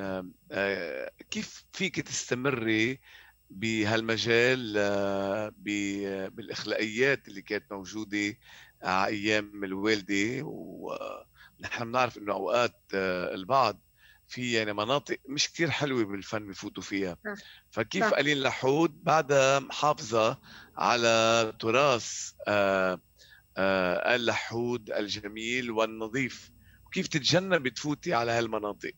آه، 0.52 1.10
كيف 1.30 1.64
فيك 1.72 2.00
تستمري 2.00 3.00
بهالمجال 3.50 4.74
آه، 4.78 5.52
بالإخلاقيات 6.28 7.28
اللي 7.28 7.42
كانت 7.42 7.72
موجودة 7.72 8.38
على 8.82 9.06
أيام 9.06 9.64
الوالدة 9.64 10.42
ونحن 11.60 11.84
بنعرف 11.84 12.18
إنه 12.18 12.32
أوقات 12.32 12.82
آه، 12.94 13.34
البعض 13.34 13.80
في 14.28 14.52
يعني 14.52 14.72
مناطق 14.72 15.18
مش 15.28 15.52
كثير 15.52 15.70
حلوة 15.70 16.04
بالفن 16.04 16.48
بفوتوا 16.48 16.82
فيها. 16.82 17.16
فكيف 17.70 18.14
قليل 18.14 18.42
لحود 18.42 19.04
بعدها 19.04 19.58
محافظة 19.58 20.40
على 20.76 21.52
تراث 21.60 22.32
اللحود 23.58 24.90
الجميل 24.90 25.70
والنظيف؟ 25.70 26.50
وكيف 26.86 27.06
تتجنبي 27.06 27.70
تفوتي 27.70 28.14
على 28.14 28.32
هالمناطق 28.32 28.92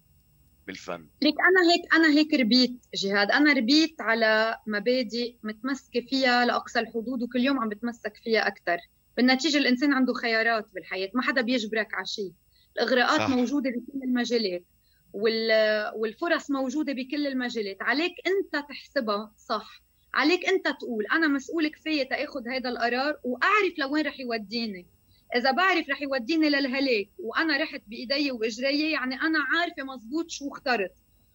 بالفن؟ 0.67 1.09
ليك 1.23 1.35
أنا 1.49 1.73
هيك 1.73 1.95
أنا 1.95 2.19
هيك 2.19 2.41
ربيت 2.41 2.87
جهاد. 2.95 3.31
أنا 3.31 3.53
ربيت 3.53 4.01
على 4.01 4.59
مبادئ 4.67 5.37
متمسكة 5.43 6.01
فيها 6.01 6.45
لأقصى 6.45 6.81
الحدود 6.81 7.23
وكل 7.23 7.41
يوم 7.41 7.59
عم 7.59 7.69
بتمسك 7.69 8.17
فيها 8.25 8.47
أكثر 8.47 8.79
بالنتيجة 9.17 9.59
الإنسان 9.59 9.93
عنده 9.93 10.13
خيارات 10.13 10.75
بالحياة 10.75 11.11
ما 11.15 11.23
حدا 11.23 11.41
بيجبرك 11.41 11.95
على 11.95 12.07
شيء. 12.07 12.33
الإغراءات 12.79 13.21
صح. 13.21 13.29
موجودة 13.29 13.71
بكل 13.71 14.03
المجالات 14.05 14.65
والفرص 15.95 16.51
موجودة 16.51 16.93
بكل 16.93 17.27
المجالات. 17.27 17.77
عليك 17.81 18.15
أنت 18.27 18.65
تحسبها 18.69 19.33
صح. 19.37 19.83
عليك 20.15 20.49
أنت 20.49 20.69
تقول 20.69 21.07
أنا 21.13 21.29
مسؤول 21.29 21.69
كفايه 21.69 22.09
تأخذ 22.09 22.49
هذا 22.49 22.69
القرار 22.69 23.19
وأعرف 23.25 23.79
لوين 23.79 24.07
رح 24.07 24.21
يوديني. 24.21 24.87
إذا 25.37 25.51
بعرف 25.51 25.91
رح 25.91 26.03
يوديني 26.03 26.49
للهلاك 26.49 27.09
وأنا 27.19 27.57
رحت 27.57 27.83
بإيدي 27.87 28.31
وإجري 28.33 28.91
يعني 28.91 29.15
أنا 29.15 29.39
عارفة 29.39 29.83
مزبوط 29.83 30.31
شو 30.31 30.49
اخترت. 30.49 30.93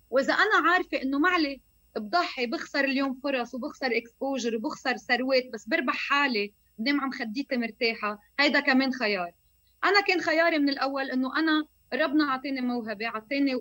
وإذا 0.10 0.34
أنا 0.34 0.70
عارفة 0.70 1.02
إنه 1.02 1.20
معلي 1.20 1.62
بضحي 1.96 2.46
بخسر 2.46 2.84
اليوم 2.86 3.20
فرص 3.24 3.54
وبخسر 3.54 3.98
exposure 3.98 4.56
وبخسر 4.56 4.98
ثروات 4.98 5.50
بس 5.54 5.68
بربح 5.68 5.94
حالي 5.96 6.54
بنام 6.78 7.02
ع 7.01 7.12
مخدتي 7.12 7.58
مرتاحة. 7.58 8.20
هيدا 8.40 8.60
كمان 8.60 8.94
خيار. 8.94 9.32
أنا 9.86 10.02
كان 10.02 10.22
خياري 10.22 10.60
من 10.60 10.70
الأول 10.70 11.12
إنه 11.12 11.40
أنا 11.40 11.66
ربنا 11.94 12.24
اعطاني 12.24 12.62
موهبة 12.62 13.06
اعطاني 13.06 13.56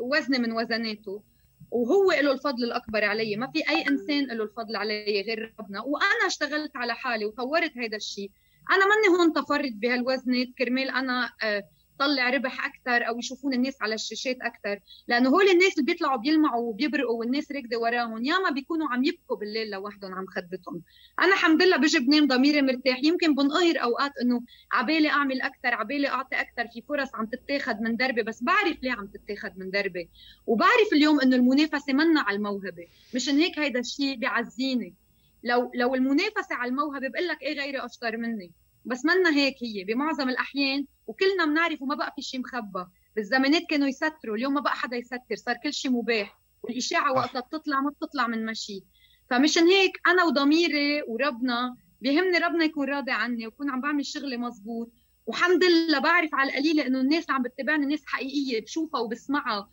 وزنه 0.00 0.38
من 0.38 0.52
وزناته 0.52 1.22
وهو 1.70 2.12
له 2.12 2.32
الفضل 2.32 2.64
الأكبر 2.64 3.04
علي. 3.04 3.36
ما 3.36 3.50
في 3.50 3.68
أي 3.68 3.88
إنسان 3.88 4.26
له 4.26 4.44
الفضل 4.44 4.76
علي 4.76 5.20
غير 5.26 5.54
ربنا. 5.60 5.82
وأنا 5.82 6.26
اشتغلت 6.26 6.76
على 6.76 6.94
حالي 6.94 7.24
وطورت 7.24 7.78
هذا 7.78 7.96
الشيء. 7.96 8.30
أنا 8.70 8.86
ماني 8.86 9.18
هون 9.18 9.32
تفرد 9.32 9.80
بهالوزنات 9.80 10.46
كرمال 10.58 10.90
أنا 10.90 11.30
آه، 11.42 11.64
طلع 11.98 12.30
ربح 12.30 12.66
أكثر 12.66 13.08
أو 13.08 13.18
يشوفون 13.18 13.54
الناس 13.54 13.82
على 13.82 13.94
الشاشات 13.94 14.36
أكثر 14.42 14.78
لأنه 15.08 15.28
هول 15.28 15.48
الناس 15.48 15.72
اللي 15.72 15.84
بيطلعوا 15.84 16.16
بيلمعوا 16.16 16.68
وبيبرقوا 16.68 17.18
والناس 17.18 17.52
راكدة 17.52 17.78
وراهم 17.78 18.24
ياما 18.24 18.50
بيكونوا 18.50 18.88
عم 18.88 19.04
يبكوا 19.04 19.36
بالليل 19.36 19.70
لوحدهم 19.70 20.14
عم 20.14 20.26
خدتهم. 20.26 20.82
أنا 21.20 21.32
الحمد 21.32 21.62
لله 21.62 21.76
بجي 21.76 21.98
بنام 21.98 22.26
ضميري 22.26 22.62
مرتاح. 22.62 23.04
يمكن 23.04 23.34
بنقهر 23.34 23.82
أوقات 23.82 24.12
إنه 24.22 24.42
عبالي 24.72 25.08
أعمل 25.08 25.42
أكثر 25.42 25.74
عبالي 25.74 26.08
أعطي 26.08 26.40
أكثر 26.40 26.68
في 26.68 26.82
فرص 26.88 27.14
عم 27.14 27.26
تتاخذ 27.26 27.74
من 27.80 27.96
دربي 27.96 28.22
بس 28.22 28.42
بعرف 28.42 28.82
ليه 28.82 28.92
عم 28.92 29.06
تتاخذ 29.06 29.50
من 29.56 29.70
دربي. 29.70 30.10
وبعرف 30.46 30.92
اليوم 30.92 31.20
إنه 31.20 31.36
المنافسة 31.36 31.92
منا 31.92 32.20
على 32.20 32.36
الموهبة. 32.36 32.86
مشان 33.14 33.38
هيك 33.38 33.58
هيدا 33.58 33.80
الشيء 33.80 34.16
بيعزيني. 34.16 34.94
لو 35.44 35.70
لو 35.74 35.94
المنافسة 35.94 36.54
على 36.54 36.70
الموهبة 36.70 37.08
بقول 37.08 37.28
لك 37.28 37.42
إيه 37.42 37.58
غيري 37.58 37.78
أشطر 37.78 38.16
مني. 38.16 38.50
بس 38.84 39.04
منا 39.04 39.36
هيك 39.36 39.54
هي 39.62 39.84
بمعظم 39.84 40.28
الأحيان 40.28 40.86
وكلنا 41.06 41.44
بنعرف 41.44 41.82
وما 41.82 41.94
بقى 41.94 42.12
في 42.16 42.22
شيء 42.22 42.40
مخبى. 42.40 42.84
بالزمانات 43.16 43.62
كانوا 43.70 43.88
يستروا 43.88 44.36
اليوم 44.36 44.54
ما 44.54 44.60
بقى 44.60 44.72
حدا 44.72 44.96
يستر 44.96 45.18
صار 45.34 45.56
كل 45.64 45.72
شيء 45.72 45.90
مباح 45.90 46.38
والإشاعة 46.62 47.12
وقتها 47.12 47.40
بتطلع 47.40 47.80
ما 47.80 47.90
بتطلع 47.90 48.26
من 48.26 48.46
مشي. 48.46 48.84
فمشان 49.30 49.66
هيك 49.66 49.92
أنا 50.06 50.24
وضميري 50.24 51.02
وربنا 51.02 51.76
بيهمني 52.00 52.38
ربنا 52.38 52.64
يكون 52.64 52.88
راضي 52.88 53.10
عني 53.10 53.46
ويكون 53.46 53.70
عم 53.70 53.80
بعمل 53.80 54.06
شغلي 54.06 54.36
مزبوط. 54.36 54.92
والحمد 55.26 55.64
لله 55.64 55.98
بعرف 55.98 56.30
على 56.34 56.50
القليله 56.50 56.86
إنه 56.86 57.00
الناس 57.00 57.30
عم 57.30 57.42
بتتابعني 57.42 57.86
ناس 57.86 58.02
حقيقية 58.06 58.60
بشوفها 58.60 59.00
وبسمعها. 59.00 59.68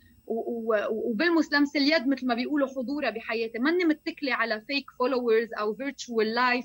وبلمس 0.90 1.52
لمس 1.52 1.76
اليد 1.76 2.08
مثل 2.08 2.26
ما 2.26 2.34
بيقولوا 2.34 2.68
حضورها 2.68 3.10
بحياتي. 3.10 3.58
ماني 3.58 3.84
متكلة 3.84 4.34
على 4.34 4.60
fake 4.60 4.90
followers 4.98 5.48
أو 5.60 5.74
virtual 5.74 6.34
life 6.34 6.64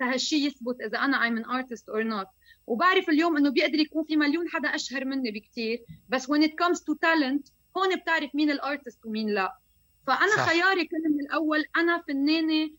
تهالشيء 0.00 0.46
يثبت 0.46 0.80
إذا 0.80 0.98
أنا 0.98 1.18
I'm 1.18 1.42
an 1.42 1.46
artist 1.48 1.84
or 1.94 2.04
not. 2.04 2.26
وبعرف 2.66 3.08
اليوم 3.08 3.36
إنه 3.36 3.50
بيقدر 3.50 3.78
يكون 3.78 4.04
في 4.04 4.16
مليون 4.16 4.48
حدا 4.48 4.68
أشهر 4.68 5.04
مني 5.04 5.30
بكثير 5.30 5.84
بس 6.08 6.26
when 6.30 6.42
it 6.42 6.50
comes 6.50 6.78
to 6.78 6.94
talent 7.06 7.50
هون 7.76 7.96
بتعرف 7.96 8.34
مين 8.34 8.50
ال 8.50 8.58
artist 8.58 9.06
ومين 9.06 9.34
لا. 9.34 9.58
فأنا 10.06 10.36
صح. 10.36 10.48
خياري 10.48 10.84
كان 10.84 11.12
من 11.12 11.20
الأول 11.20 11.64
أنا 11.76 12.02
فنانة 12.08 12.70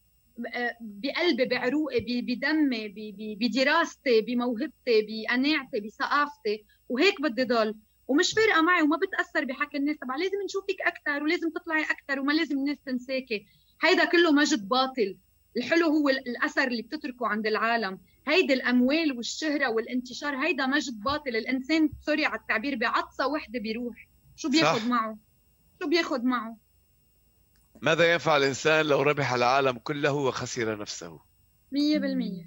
آه، 0.54 0.78
بقلبي 0.82 1.46
بعروقي 1.46 2.22
بدمي 2.22 2.94
بدراستي 3.40 4.22
بموهبتي 4.22 5.08
بقناعتي 5.08 5.80
بثقافتي. 5.80 6.66
وهيك 6.90 7.22
بدي 7.22 7.44
ضل. 7.44 7.76
ومش 8.08 8.34
فارقة 8.34 8.62
معي 8.62 8.82
وما 8.82 8.98
بتأثر 8.98 9.46
بحكي 9.46 9.78
الناس. 9.78 9.98
تبع 9.98 10.16
لازم 10.16 10.38
نشوفك 10.46 10.82
أكثر 10.82 11.24
ولازم 11.24 11.50
تطلعي 11.50 11.84
أكثر 11.84 12.20
وما 12.20 12.34
لازم 12.34 12.58
الناس 12.58 12.78
تنساكي. 12.86 13.46
هيدا 13.84 14.06
كله 14.06 14.32
مجد 14.32 14.68
باطل. 14.68 15.18
الحلو 15.58 15.86
هو 15.86 16.10
الأثر 16.10 16.68
اللي 16.68 16.82
بتتركه 16.82 17.28
عند 17.28 17.48
العالم. 17.48 18.00
هيدي 18.28 18.54
الأموال 18.54 19.18
والشهرة 19.18 19.70
والانتشار 19.70 20.36
هيدا 20.36 20.66
مجد 20.66 21.00
باطل. 21.04 21.36
الإنسان 21.36 21.90
سوري 22.02 22.26
على 22.26 22.40
التعبير 22.40 22.76
بعطسة 22.76 23.28
وحدة 23.28 23.60
بيروح. 23.60 24.08
شو 24.36 24.50
بياخذ 24.50 24.90
معه؟ 24.90 25.18
شو 25.82 25.90
بياخذ 25.90 26.24
معه؟ 26.24 26.58
ماذا 27.82 28.14
ينفع 28.14 28.38
الإنسان 28.38 28.86
لو 28.86 29.02
ربح 29.02 29.34
العالم 29.34 29.78
كله 29.78 30.14
وخسر 30.14 30.78
نفسه؟ 30.80 31.20
100% 31.72 32.46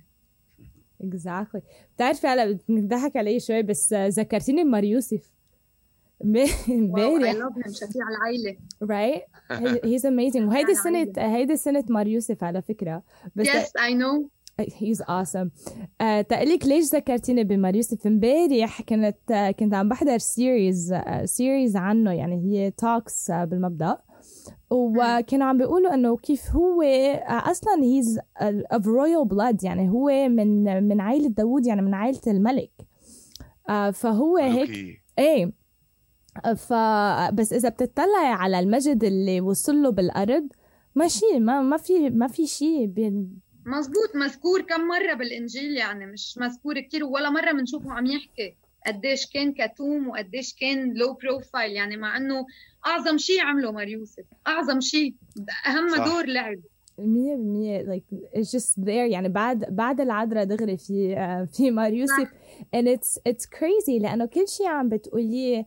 exactly 1.00 1.62
بتعرفي 1.94 2.26
هلا 2.26 2.58
بنضحك 2.68 3.16
علي 3.16 3.40
شوي 3.40 3.62
بس 3.62 3.92
ذكرتيني 3.92 4.64
بمار 4.64 4.84
يوسف. 4.84 5.31
امبارح. 6.68 7.34
شفيع 7.70 8.02
العائله 8.08 8.56
right 8.82 9.22
he's 9.84 10.06
amazing 10.06 10.48
وهيدي 10.48 10.72
السنة 10.72 11.12
هيدي 11.18 11.56
سنة 11.56 11.84
مار 11.88 12.06
يوسف 12.06 12.44
على 12.44 12.62
فكرة. 12.62 13.02
بس 13.36 13.46
yes 13.46 13.76
I 13.76 13.94
know 13.94 14.28
he's 14.78 15.02
awesome 15.02 15.48
تقلك 16.00 16.66
ليش 16.66 16.84
ذكرتيني 16.84 17.44
بمار 17.44 17.76
يوسف 17.76 18.06
امبارح 18.06 18.82
كنت 18.82 19.16
uh, 19.32 19.50
كنت 19.50 19.74
عم 19.74 19.88
بحضر 19.88 20.18
series 20.18 20.94
series 21.24 21.76
uh, 21.76 21.80
عنه. 21.80 22.12
يعني 22.12 22.36
هي 22.36 22.70
talks 22.70 23.30
uh, 23.30 23.34
بالمبدأ. 23.34 23.98
وكانوا 24.70 25.46
عم 25.46 25.58
بيقولوا 25.58 25.94
إنه 25.94 26.16
كيف 26.16 26.50
هو 26.50 26.82
أصلا 27.26 27.82
he's 27.82 28.20
of 28.42 28.86
royal 28.86 29.24
blood 29.24 29.64
يعني 29.64 29.90
هو 29.90 30.28
من 30.28 30.82
من 30.88 31.00
عائلة 31.00 31.28
داوود 31.28 31.66
يعني 31.66 31.82
من 31.82 31.94
عائلة 31.94 32.20
الملك. 32.26 32.72
فهو 33.92 34.36
هيك 34.36 35.00
إيه. 35.18 35.61
فبس 36.56 37.52
إذا 37.52 37.68
بتطلعي 37.68 38.32
على 38.32 38.58
المجد 38.58 39.04
اللي 39.04 39.40
وصل 39.40 39.82
له 39.82 39.90
بالارض 39.90 40.48
ماشي 40.94 41.38
ما 41.38 41.60
ما 41.62 41.76
في 41.76 42.10
ما 42.10 42.28
في 42.28 42.46
شيء 42.46 42.86
بين 42.86 43.40
مزبوط 43.66 44.16
مذكور 44.16 44.62
كم 44.62 44.80
مرة 44.80 45.14
بالإنجيل 45.14 45.76
يعني 45.76 46.06
مش 46.06 46.38
مذكور 46.38 46.80
كثير 46.80 47.04
ولا 47.04 47.30
مرة 47.30 47.52
بنشوفه 47.52 47.92
عم 47.92 48.06
يحكي 48.06 48.56
قديش 48.86 49.26
كان 49.26 49.52
كتوم 49.52 50.08
وقديش 50.08 50.54
كان 50.54 50.94
low 50.94 51.12
profile 51.14 51.72
يعني 51.72 51.96
مع 51.96 52.16
إنه 52.16 52.46
أعظم 52.86 53.18
شيء 53.18 53.40
عمله 53.40 53.72
مار 53.72 53.88
يوسف 53.88 54.24
أعظم 54.46 54.80
شيء 54.80 55.14
أهم 55.66 55.88
صح. 55.88 56.04
دور 56.04 56.26
لعب. 56.26 56.60
100% 56.98 57.02
like 57.88 58.16
it's 58.34 58.50
just 58.52 58.84
there 58.84 58.88
يعني 58.88 59.28
بعد 59.28 59.64
بعد 59.76 60.00
العذراء 60.00 60.44
دغري 60.44 60.76
في 60.76 61.14
uh, 61.16 61.56
في 61.56 61.70
مار 61.70 61.92
يوسف. 61.92 62.28
and 62.76 62.86
it's 62.88 63.18
it's 63.28 63.46
crazy 63.46 64.00
لأنه 64.00 64.26
كل 64.26 64.48
شيء 64.48 64.66
عم 64.66 64.88
بتقوليه 64.88 65.66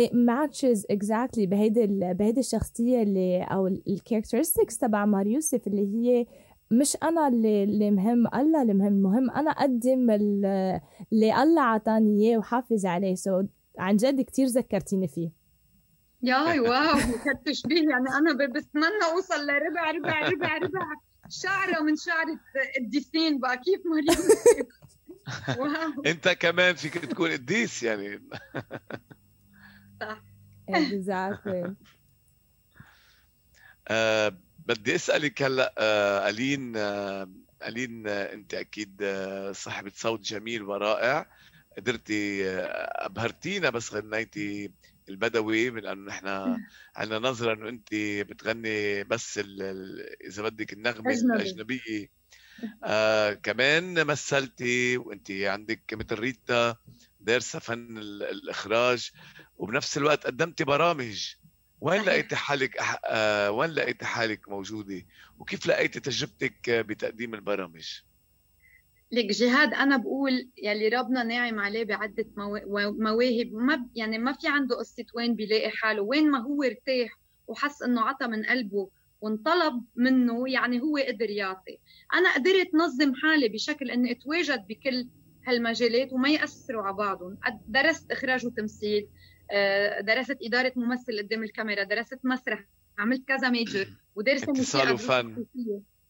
it 0.00 0.12
matches 0.12 0.84
exactly 0.92 1.40
بهيدي 1.48 1.86
بهيدي 2.14 2.40
الشخصية 2.40 3.02
اللي 3.02 3.42
أو 3.42 3.66
ال 3.66 3.73
characteristics 3.73 4.78
تبع 4.78 5.04
مار 5.04 5.26
يوسف 5.26 5.66
اللي 5.66 5.86
هي 5.94 6.26
مش 6.70 6.96
أنا 7.02 7.28
اللي 7.28 7.64
اللي 7.64 7.90
مهم 7.90 8.26
الله 8.34 8.62
اللي 8.62 8.74
مهم. 8.74 8.86
المهم 8.86 9.30
أنا 9.30 9.50
أقدم 9.50 10.10
اللي 10.10 11.42
الله 11.42 11.62
عطاني 11.62 12.20
إياه 12.22 12.38
وحافظ 12.38 12.86
عليه. 12.86 13.14
so 13.14 13.42
so 13.42 13.46
عن 13.78 13.96
جد 13.96 14.20
كثير 14.20 14.46
ذكرتيني 14.46 15.08
فيه. 15.08 15.30
yay 16.22 16.60
wow 16.60 16.98
كتشبيه 17.24 17.88
يعني 17.90 18.08
أنا 18.18 18.32
بتمنى 18.32 19.04
أوصل 19.12 19.46
لربع 19.46 19.90
ربع 19.90 20.28
ربع 20.28 20.56
ربع 20.56 20.80
شعرة 21.30 21.82
من 21.82 21.96
شعرة 21.96 22.38
القديسين 22.80 23.40
بقى. 23.40 23.56
كيف 23.56 23.80
مريم 23.86 24.22
wow. 25.60 26.02
أنت 26.06 26.28
كمان 26.28 26.74
فيك 26.74 26.98
تكون 26.98 27.30
قديس 27.30 27.82
يعني. 27.82 28.18
صح 30.02 30.24
exactly. 30.68 31.76
آه 33.88 34.38
بدي 34.58 34.94
أسألك 34.94 35.42
هلأ 35.42 35.74
آه 35.78 36.28
ألين 36.30 36.76
آه 36.76 37.32
ألين 37.66 38.06
أنت 38.08 38.54
أكيد 38.54 39.04
صاحبة 39.52 39.92
صوت 39.94 40.20
جميل 40.20 40.62
ورائع. 40.62 41.30
قدرتي 41.78 42.44
أبهرتينا 43.06 43.70
بس 43.70 43.94
غنيتي 43.94 44.74
البدوي 45.08 45.70
من 45.70 45.86
أنه 45.86 46.04
نحن 46.06 46.26
عندنا 46.96 47.18
نظرة 47.18 47.52
أنه 47.54 47.68
أنت 47.68 47.88
بتغني 48.30 49.04
بس 49.04 49.38
إذا 50.26 50.42
بدك 50.42 50.72
النغمة 50.72 51.12
أجنبي. 51.12 51.36
الأجنبية. 51.36 52.08
آه 52.84 53.32
كمان 53.34 54.06
مثلتي 54.06 54.96
وأنت 54.96 55.30
عندك 55.30 55.84
مثل 55.94 56.18
ريتا 56.20 56.76
دارسة 57.20 57.58
فن 57.58 57.98
الإخراج. 57.98 59.10
وبنفس 59.62 59.98
الوقت 59.98 60.26
قدمتي 60.26 60.64
برامج. 60.64 61.34
وين 61.80 62.02
لقيتي 62.02 62.36
حالك 62.36 62.76
آه 63.04 63.50
وين 63.50 63.70
لقيتي 63.70 64.04
حالك 64.04 64.48
موجودة؟ 64.48 65.02
وكيف 65.38 65.66
لقيتي 65.66 66.00
تجربتك 66.00 66.70
بتقديم 66.70 67.34
البرامج؟ 67.34 68.00
لك 69.12 69.24
جهاد 69.24 69.74
أنا 69.74 69.96
بقول 69.96 70.48
يلي 70.62 70.88
ربنا 70.88 71.22
ناعم 71.22 71.60
عليه 71.60 71.84
بعدة 71.84 72.26
مواهب. 72.36 73.52
ما 73.52 73.86
يعني 73.94 74.18
ما 74.18 74.32
في 74.32 74.48
عنده 74.48 74.76
قصة 74.76 75.04
وين 75.14 75.34
بيلاقي 75.34 75.70
حاله 75.70 76.02
وين 76.02 76.30
ما 76.30 76.38
هو 76.38 76.62
ارتاح 76.62 77.18
وحس 77.46 77.82
إنه 77.82 78.00
عطى 78.00 78.26
من 78.26 78.44
قلبه 78.44 78.88
وانطلب 79.20 79.84
منه 79.96 80.48
يعني 80.48 80.80
هو 80.80 80.96
قدر 80.96 81.30
يعطي. 81.30 81.78
أنا 82.14 82.34
قدرت 82.34 82.74
نظم 82.74 83.14
حالي 83.14 83.48
بشكل 83.48 83.90
إني 83.90 84.12
أتواجد 84.12 84.66
بكل 84.66 85.08
هالمجالات 85.46 86.12
وما 86.12 86.28
يأثروا 86.28 86.82
على 86.82 86.96
بعضهم. 86.96 87.38
درست 87.68 88.12
إخراج 88.12 88.46
وتمثيل 88.46 89.02
آه، 89.02 89.21
درست 90.00 90.38
إدارة 90.42 90.72
ممثل 90.76 91.18
قدام 91.18 91.42
الكاميرا 91.42 91.82
درست 91.82 92.18
مسرح 92.24 92.64
عملت 92.98 93.28
كذا 93.28 93.48
major 93.50 93.88
ودرست 94.14 94.48
اتصال 94.48 94.92
وفن. 94.92 95.44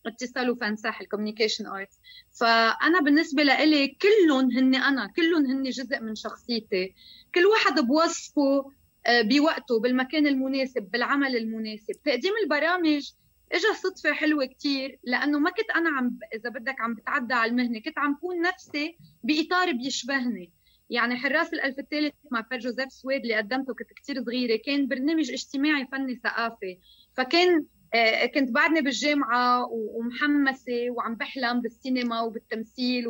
اتصال 0.07 0.51
وفن 0.51 0.77
صح 0.77 1.01
ال 1.01 1.05
communication 1.05 1.67
arts 1.67 2.01
فأنا 2.41 3.01
بالنسبة 3.01 3.43
لإلي 3.43 3.89
كلهم 3.89 4.51
هن 4.51 4.75
أنا 4.75 5.07
كلهم 5.17 5.47
هن 5.47 5.63
جزء 5.63 6.01
من 6.01 6.15
شخصيتي. 6.15 6.95
كل 7.35 7.47
واحد 7.47 7.81
بوصفه 7.81 8.73
آه، 9.07 9.23
بوقته 9.23 9.81
بالمكان 9.81 10.27
المناسب 10.27 10.83
بالعمل 10.83 11.37
المناسب. 11.37 11.93
تقديم 12.05 12.33
البرامج 12.45 13.11
اجى 13.53 13.75
صدفة 13.83 14.13
حلوة 14.13 14.45
كتير 14.45 14.99
لأنه 15.05 15.39
ما 15.39 15.51
كنت 15.51 15.71
أنا 15.77 15.91
عم 15.91 16.19
إذا 16.35 16.51
بدك 16.51 16.81
عم 16.81 16.95
بتعدى 16.95 17.35
على 17.35 17.51
المهنة 17.51 17.81
كنت 17.81 17.99
عم 17.99 18.15
كون 18.15 18.41
نفسي 18.41 18.97
بإطار 19.25 19.73
بيشبهني. 19.73 20.53
يعني 20.93 21.17
حراس 21.17 21.55
الألف 21.55 21.79
الثالث 21.79 22.15
مع 22.31 22.41
père 22.41 22.59
جوزيف 22.59 22.93
سويد 22.93 23.23
اللي 23.23 23.35
قدمته 23.37 23.75
كنت 23.75 23.93
كثير 23.93 24.25
صغيرة 24.25 24.61
كان 24.67 24.89
برنامج 24.89 25.31
اجتماعي 25.31 25.87
فني 25.93 26.21
ثقافي. 26.25 26.79
فكان 27.17 27.65
آه، 27.95 28.27
كنت 28.27 28.51
بعدني 28.51 28.81
بالجامعة 28.81 29.69
ومحمسة 29.71 30.91
وعم 30.91 31.15
بحلم 31.15 31.61
بالسينما 31.61 32.21
وبالتمثيل 32.21 33.05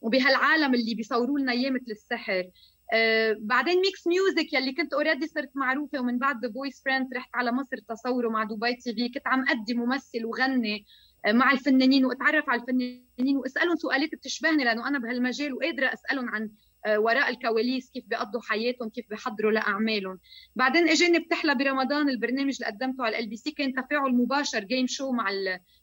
وبهالعالم 0.00 0.74
اللي 0.74 0.94
بيصوروا 0.94 1.38
لنا 1.38 1.52
إياه 1.52 1.70
مثل 1.70 1.90
السحر. 1.90 2.50
آه، 2.92 3.36
بعدين 3.40 3.80
mix 3.80 4.06
music 4.06 4.52
يلي 4.52 4.72
كنت 4.72 4.92
already 4.94 5.26
صرت 5.26 5.50
معروفة 5.54 6.00
ومن 6.00 6.18
بعد 6.18 6.44
the 6.44 6.52
voice 6.52 6.82
friend 6.84 7.14
رحت 7.14 7.30
على 7.34 7.52
مصر 7.52 7.76
تصوره 7.88 8.28
مع 8.28 8.44
دبي 8.44 8.74
TV 8.74 9.08
كنت 9.08 9.26
عم 9.26 9.44
قدم 9.48 9.74
مثل 9.74 10.24
وغني 10.24 10.86
آه، 11.26 11.32
مع 11.32 11.52
الفنانين 11.52 12.04
وأتعرف 12.04 12.50
على 12.50 12.60
الفنانين 12.60 13.36
وأسألهم 13.36 13.76
سؤالات 13.76 14.10
بتشبهني 14.12 14.64
لأنه 14.64 14.88
أنا 14.88 14.98
بهالمجال 14.98 15.54
وقادرة 15.54 15.86
أسألهم 15.86 16.28
عن 16.28 16.50
وراء 16.88 17.30
الكواليس 17.30 17.90
كيف 17.90 18.04
بيقضوا 18.06 18.40
حياتهم 18.40 18.88
كيف 18.88 19.08
بيحضروا 19.10 19.52
لأعمالهم. 19.52 20.18
بعدين 20.56 20.88
إجاني 20.88 21.18
بتحلى 21.18 21.54
برمضان 21.54 22.08
البرنامج 22.08 22.54
اللي 22.60 22.66
قدمته 22.66 23.04
على 23.04 23.18
إل 23.18 23.28
بي 23.28 23.36
سي 23.36 23.50
كان 23.50 23.72
تفاعل 23.72 24.10
مباشر 24.10 24.64
game 24.64 24.86
show 24.86 25.12
مع 25.12 25.30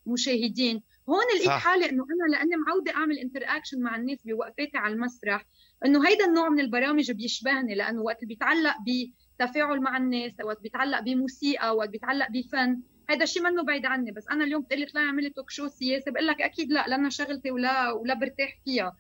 المشاهدين. 0.07 0.83
هون 1.09 1.23
لقيت 1.35 1.49
حالي 1.49 1.89
إنه 1.89 2.03
أنا 2.03 2.35
لأني 2.35 2.55
معودة 2.67 2.91
أعمل 2.95 3.19
interaction 3.19 3.81
مع 3.81 3.95
الناس 3.95 4.23
بوقفاتي 4.25 4.77
على 4.77 4.93
المسرح 4.93 5.45
إنه 5.85 6.07
هيدا 6.07 6.25
النوع 6.25 6.49
من 6.49 6.59
البرامج 6.59 7.11
بيشبهني 7.11 7.75
لأنه 7.75 8.01
وقت 8.01 8.25
بيتعلق 8.25 8.75
بتفاعل 9.39 9.79
مع 9.79 9.97
الناس 9.97 10.31
وقت 10.43 10.61
بيتعلق 10.61 10.99
بموسيقى 10.99 11.75
وقت 11.75 11.89
بيتعلق 11.89 12.27
بفن 12.31 12.81
هذا 13.09 13.23
الشيء 13.23 13.43
منه 13.43 13.63
بعيد 13.63 13.85
عني. 13.85 14.11
بس 14.11 14.27
أنا 14.31 14.43
اليوم 14.43 14.61
بتقلي 14.61 14.85
طلعي 14.85 15.05
اعملي 15.05 15.29
talk 15.29 15.49
show 15.49 15.67
سياسي 15.67 16.11
بقول 16.11 16.27
لك 16.27 16.41
أكيد 16.41 16.71
لا 16.71 16.85
لا 16.88 16.95
هي 16.95 17.09
شغلتي 17.09 17.51
ولا 17.51 17.91
ولا 17.91 18.13
برتاح 18.13 18.59
فيها. 18.65 18.85
آه، 18.85 18.95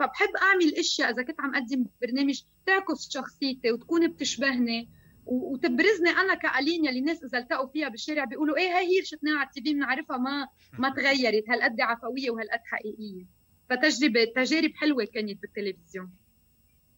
فبحب 0.00 0.28
أعمل 0.42 0.74
أشياء. 0.78 1.10
إذا 1.10 1.22
كنت 1.22 1.40
عم 1.40 1.54
أقدم 1.54 1.86
برنامج 2.02 2.42
تعكس 2.66 3.10
شخصيتي 3.10 3.72
وتكون 3.72 4.08
بتشبهني 4.08 4.88
وتبرزني 5.26 6.10
أنا 6.10 6.34
كألين 6.34 6.84
يلي 6.84 6.98
الناس 6.98 7.24
إذا 7.24 7.38
التقوا 7.38 7.68
فيها 7.68 7.88
بالشارع 7.88 8.24
بيقولوا 8.24 8.56
إيه 8.56 8.68
هي 8.68 8.98
هي 8.98 9.04
شفناها 9.04 9.38
على 9.38 9.48
ال 9.48 9.62
TV 9.62 9.74
بنعرفها 9.74 10.16
ما 10.16 10.48
ما 10.78 10.88
تغيرت. 10.96 11.44
هالقد 11.50 11.80
عفوية 11.80 12.30
وهالقد 12.30 12.60
حقيقية. 12.64 13.26
فتجربه 13.70 14.24
تجارب 14.36 14.70
حلوة 14.74 15.04
كانت 15.04 15.42
بالتلفزيون. 15.42 16.10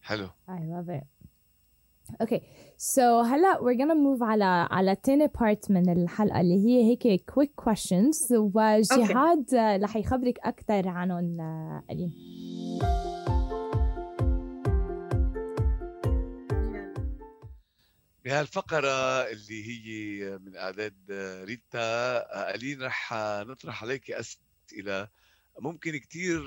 حلو. 0.01 0.27
I 0.27 0.51
love 0.51 1.01
it. 1.01 1.03
okay 2.21 2.41
so 2.77 3.19
هلا 3.19 3.53
we're 3.53 3.77
gonna 3.77 3.95
move 3.95 4.23
على 4.23 4.67
على 4.71 4.95
تاني 4.95 5.27
part 5.27 5.71
من 5.71 5.89
الحلقة 5.89 6.41
اللي 6.41 6.65
هي 6.65 6.83
هيك 6.83 7.29
quick 7.29 7.51
questions. 7.61 8.31
وجهاد 8.31 9.45
okay. 9.51 9.83
رح 9.83 9.95
يخبرك 9.95 10.39
أكثر 10.39 10.87
عنهم 10.87 11.41
ألين. 11.91 12.32
بهالفقرة 18.25 19.21
اللي 19.31 19.67
هي 19.67 20.37
من 20.37 20.55
أعداد 20.57 21.11
ريتا 21.43 22.55
ألين 22.55 22.83
رح 22.83 23.13
نطرح 23.47 23.83
عليك 23.83 24.11
أسئلة. 24.11 25.09
ممكن 25.59 25.97
كتير 25.97 26.41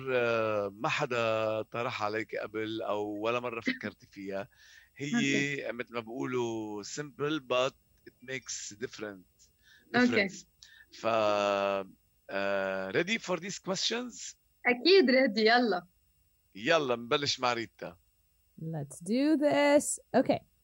ما 0.71 0.89
حدا 0.89 1.63
طرح 1.63 2.03
عليك 2.03 2.37
قبل 2.37 2.83
أو 2.83 3.07
ولا 3.07 3.41
مرة 3.41 3.61
فكرت 3.61 4.05
فيها. 4.05 4.49
هي 4.97 5.73
مثل 5.73 5.95
ما 5.95 6.01
بيقولوا 6.01 6.83
simple 6.83 7.41
but 7.41 7.75
it 8.09 8.31
makes 8.31 8.75
different 8.81 9.27
difference. 9.95 10.45
okay. 10.45 10.99
ف 11.01 11.07
uh, 11.07 12.93
ready 12.93 13.19
for 13.19 13.37
these 13.37 13.59
questions? 13.59 14.37
أكيد 14.67 15.11
ready 15.11 15.39
يلا. 15.39 15.87
يلا 16.55 16.97
نبلش 16.97 17.41
مع 17.41 17.53
ريتا. 17.53 17.97
Let's 18.61 18.99
do 19.01 19.37
this. 19.37 20.01
okay 20.17 20.56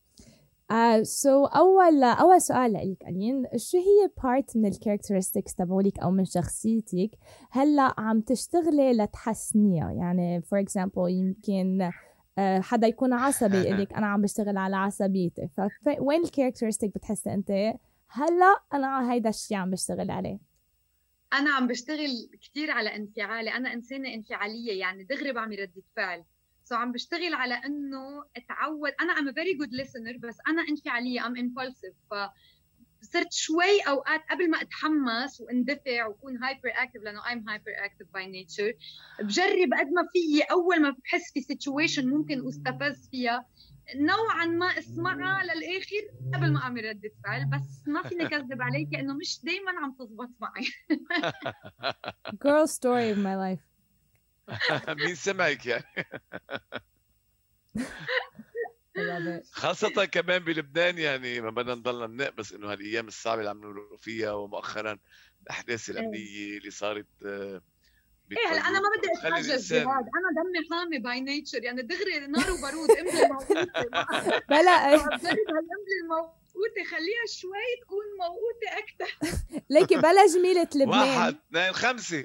uh, 0.73 1.05
so 1.05 1.57
أول 1.57 2.03
أول 2.05 2.41
سؤال 2.41 2.73
لك 2.73 3.09
ألين 3.09 3.45
شو 3.57 3.79
هي 3.79 4.11
part 4.23 4.57
من 4.57 4.67
ال 4.67 4.72
characteristics 4.72 5.55
تبعولك 5.55 5.99
أو 5.99 6.11
من 6.11 6.25
شخصيتك 6.25 7.11
هلأ 7.51 7.95
عم 7.99 8.21
تشتغلي 8.21 8.93
لتحسنيها؟ 8.93 9.93
يعني 9.93 10.43
for 10.43 10.61
example 10.61 11.11
يمكن 11.11 11.91
آه، 12.39 12.61
حدا 12.61 12.87
يكون 12.87 13.13
عصبي 13.13 13.57
يقول 13.63 13.81
لك 13.81 13.93
أنا 13.93 14.07
عم 14.07 14.23
بشتغل 14.23 14.57
على 14.57 14.77
عصبيتي. 14.77 15.49
فوين 15.85 16.25
ال 16.25 16.30
characteristic 16.30 16.95
بتحسي 16.95 17.35
أنت؟ 17.35 17.51
هلأ 18.09 18.57
أنا 18.75 19.13
هيدا 19.13 19.29
الشيء 19.29 19.57
عم 19.57 19.71
بشتغل 19.71 20.11
عليه. 20.11 20.39
أنا 21.33 21.51
عم 21.55 21.67
بشتغل 21.67 22.09
كثير 22.43 22.71
على 22.71 22.97
انفعالي 22.97 23.51
أنا 23.51 23.73
إنسانة 23.73 24.15
انفعالية 24.15 24.81
يعني 24.81 25.05
دغري 25.05 25.33
بعمل 25.33 25.59
ردة 25.59 25.83
فعل. 25.97 26.25
so 26.65 26.75
عم 26.75 26.93
بشتغل 26.93 27.35
على 27.35 27.55
إنه 27.55 28.25
أتعود. 28.37 28.93
أنا 29.01 29.13
I'm 29.13 29.33
very 29.33 29.55
good 29.55 29.71
listener 29.71 30.19
بس 30.21 30.37
أنا 30.49 30.63
انفعالية 30.69 31.27
I'm 31.27 31.35
impulsive. 31.35 31.95
ف 32.11 32.15
صرت 33.03 33.33
شوي 33.33 33.81
أوقات 33.89 34.21
قبل 34.31 34.51
ما 34.51 34.63
أتحمس 34.63 35.41
واندفع 35.41 36.07
وأكون 36.07 36.43
hyperactive 36.43 37.03
لأنه 37.03 37.29
I'm 37.29 37.49
hyperactive 37.49 38.07
by 38.15 38.27
nature 38.27 38.73
بجرب 39.21 39.75
قد 39.79 39.87
ما 39.87 40.07
فيي 40.13 40.43
أول 40.51 40.83
ما 40.83 40.91
بحس 40.91 41.33
في 41.33 41.41
situation 41.41 42.09
ممكن 42.09 42.49
أستفز 42.49 43.09
فيها. 43.11 43.47
نوعا 43.97 44.47
ما 44.47 44.67
اسمعها 44.67 45.43
للآخر 45.43 46.33
قبل 46.35 46.53
ما 46.53 46.61
أعمل 46.61 46.85
ردة 46.85 47.11
فعل 47.25 47.51
بس 47.51 47.89
ما 47.89 48.03
فيني 48.03 48.27
اكذب 48.27 48.63
عليك 48.63 48.95
انه 48.95 49.15
مش 49.15 49.41
دائما 49.45 49.71
عم 49.71 49.93
تزبط 49.93 50.31
معي. 50.41 50.65
Girl 52.45 52.67
story 52.67 53.11
of 53.11 53.19
my 53.19 53.37
life. 53.37 53.72
مين 55.07 55.15
سمعك 55.15 55.67
يعني؟ 55.67 55.85
خاصة 59.53 60.05
كمان 60.05 60.39
بلبنان 60.39 60.99
يعني 60.99 61.41
ما 61.41 61.51
بدنا 61.51 61.75
نضلنا 61.75 62.07
ننق 62.07 62.35
بس 62.35 62.53
إنه 62.53 62.73
هالايام 62.73 63.09
الصعبة 63.09 63.39
اللي 63.41 63.51
عم 63.51 63.59
نمرق 63.59 63.97
فيها 63.99 64.33
ومؤخرا 64.33 64.99
الأحداث 65.43 65.91
إيه. 65.91 65.97
الأمنية 65.97 66.59
اللي 66.59 66.71
صارت 66.71 67.07
آه، 67.27 67.63
إيه 68.33 68.53
هلا 68.53 68.69
أنا 68.69 68.81
ما 68.81 68.89
بدي 68.99 69.09
أتحجج 69.19 69.61
جهاد 69.61 69.87
أنا 69.87 70.43
دمي 70.43 70.69
حامي 70.71 70.99
by 70.99 71.21
nature 71.21 71.65
يعني 71.65 71.83
دغري 71.83 72.19
نار 72.19 72.51
وبارود 72.51 72.91
إنبلة 72.91 73.27
الموقوتة 73.27 73.63
بلا 74.51 74.97
بجرب 74.97 75.13
هالإنبلة 75.13 75.97
الموقوتة. 76.03 76.43
خليها 76.91 77.27
شوي 77.29 77.83
تكون 77.83 78.05
موقوتة 78.19 78.79
أكثر 78.79 79.37
ليكي 79.71 79.97
بلا 79.97 80.27
جميلة 80.27 80.69
لبنان. 80.75 80.89
واحد 80.89 81.37
اثنين 81.51 81.73
خمسة. 81.73 82.25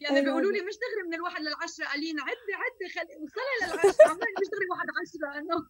يعني 0.00 0.20
بيقولوا 0.20 0.52
لي 0.52 0.60
مش 0.60 0.74
دغري 0.74 1.08
من 1.08 1.14
الواحد 1.14 1.42
للعشرة 1.42 1.84
قالين 1.84 2.20
عدي 2.20 2.52
عدي 2.54 2.94
خلي 2.94 3.16
وصلي 3.16 3.66
للعشرة 3.66 4.08
عمالي 4.08 4.32
مش 4.40 4.48
دغري 4.52 4.66
واحد 4.70 4.86
عشرة 5.00 5.38
انه 5.40 5.66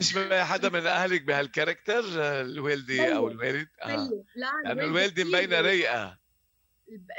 مش 0.00 0.18
حدا 0.50 0.68
من 0.68 0.86
أهلك 0.86 1.22
بهالكاركتر 1.22 2.02
الوالدة 2.40 3.16
أو 3.16 3.28
الوالد؟ 3.28 3.68
آه. 3.82 4.24
لا 4.34 4.50
لأنه 4.64 4.82
الوالدة 4.82 5.24
مبينة 5.24 5.60
ريقه 5.60 6.22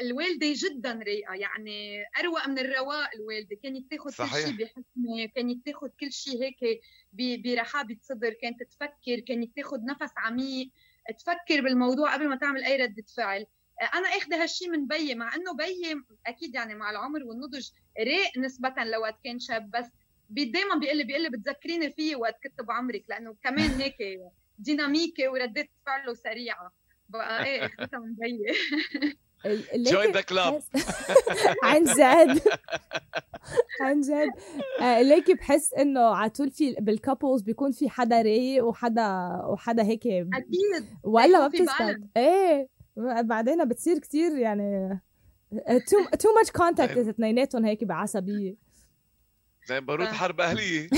الوالدة 0.01 0.53
جدا 0.55 0.99
ريقه 1.03 1.33
يعني 1.33 2.03
اروق 2.19 2.47
من 2.47 2.59
الرواق 2.59 3.09
الوالدة. 3.15 3.55
كانت 3.63 3.91
تاخذ 3.91 4.17
كل 4.17 4.41
شيء 4.41 4.51
بحكمه 4.51 5.25
كانت 5.35 5.65
تاخذ 5.65 5.87
كل 5.99 6.11
شيء 6.11 6.43
هيك 6.43 6.81
برحابه 7.13 7.97
صدر 8.01 8.33
كانت 8.33 8.63
تفكر 8.63 9.19
كانت 9.27 9.55
تاخذ 9.55 9.77
نفس 9.85 10.13
عميق. 10.17 10.69
تفكر 11.17 11.61
بالموضوع 11.61 12.13
قبل 12.13 12.27
ما 12.27 12.35
تعمل 12.35 12.63
أي 12.63 12.83
ردة 12.83 13.03
فعل. 13.17 13.45
أنا 13.81 14.07
اخذ 14.07 14.33
هالشيء 14.33 14.69
من 14.69 14.87
بيي 14.87 15.15
مع 15.15 15.35
إنه 15.35 15.53
بيي 15.53 15.95
أكيد 16.27 16.55
يعني 16.55 16.75
مع 16.75 16.89
العمر 16.89 17.23
والنضج 17.23 17.69
ريق 17.99 18.37
نسبة 18.37 18.73
لوقت 18.83 19.15
كان 19.23 19.39
شاب 19.39 19.71
بس 19.71 19.85
دائما 20.29 20.75
بيقول 20.75 20.97
لي 20.97 21.03
بيقول 21.03 21.23
لي 21.23 21.29
بتذكريني 21.29 21.91
فيه 21.91 22.15
وقت 22.15 22.35
كنت 22.43 22.61
بعمرك 22.67 23.03
لأنه 23.09 23.35
كمان 23.43 23.69
هيك 23.81 23.95
ديناميكي 24.59 25.27
وردات 25.27 25.69
فعله 25.85 26.13
سريعة. 26.13 26.71
بقى 27.09 27.45
إيه 27.45 27.65
اخذتها 27.65 27.99
من 27.99 28.15
بيي. 28.15 28.45
جوين 29.75 30.11
ذا 30.11 30.21
كلاب 30.21 30.63
عن 31.63 31.83
جد. 31.83 32.41
عن 33.81 34.01
جد. 34.01 34.31
آه، 34.81 35.01
ليكي 35.01 35.33
بحس 35.33 35.73
إنه 35.73 36.01
على 36.01 36.29
طول 36.29 36.51
في 36.51 36.75
بال 36.79 36.93
couples 36.93 37.41
بيكون 37.41 37.71
في 37.71 37.89
حدا 37.89 38.21
رايق 38.21 38.65
وحدا 38.65 39.41
وحدا 39.45 39.83
هيك 39.83 40.07
أكيد. 40.07 40.87
ولا 41.03 41.39
ما 41.39 41.47
بتثبت 41.47 42.01
إيه. 42.17 42.67
بعدين 43.21 43.65
بتصير 43.65 43.99
كثير 43.99 44.37
يعني 44.37 44.99
too 45.87 46.05
too 46.19 46.33
much 46.35 46.51
contact 46.51 46.97
اذا 46.97 47.09
اثنيناتهم 47.09 47.65
هيك 47.65 47.83
بعصبية. 47.83 48.55
زي 49.65 49.81
بارود 49.81 50.07
حرب 50.07 50.41
أهلية. 50.41 50.89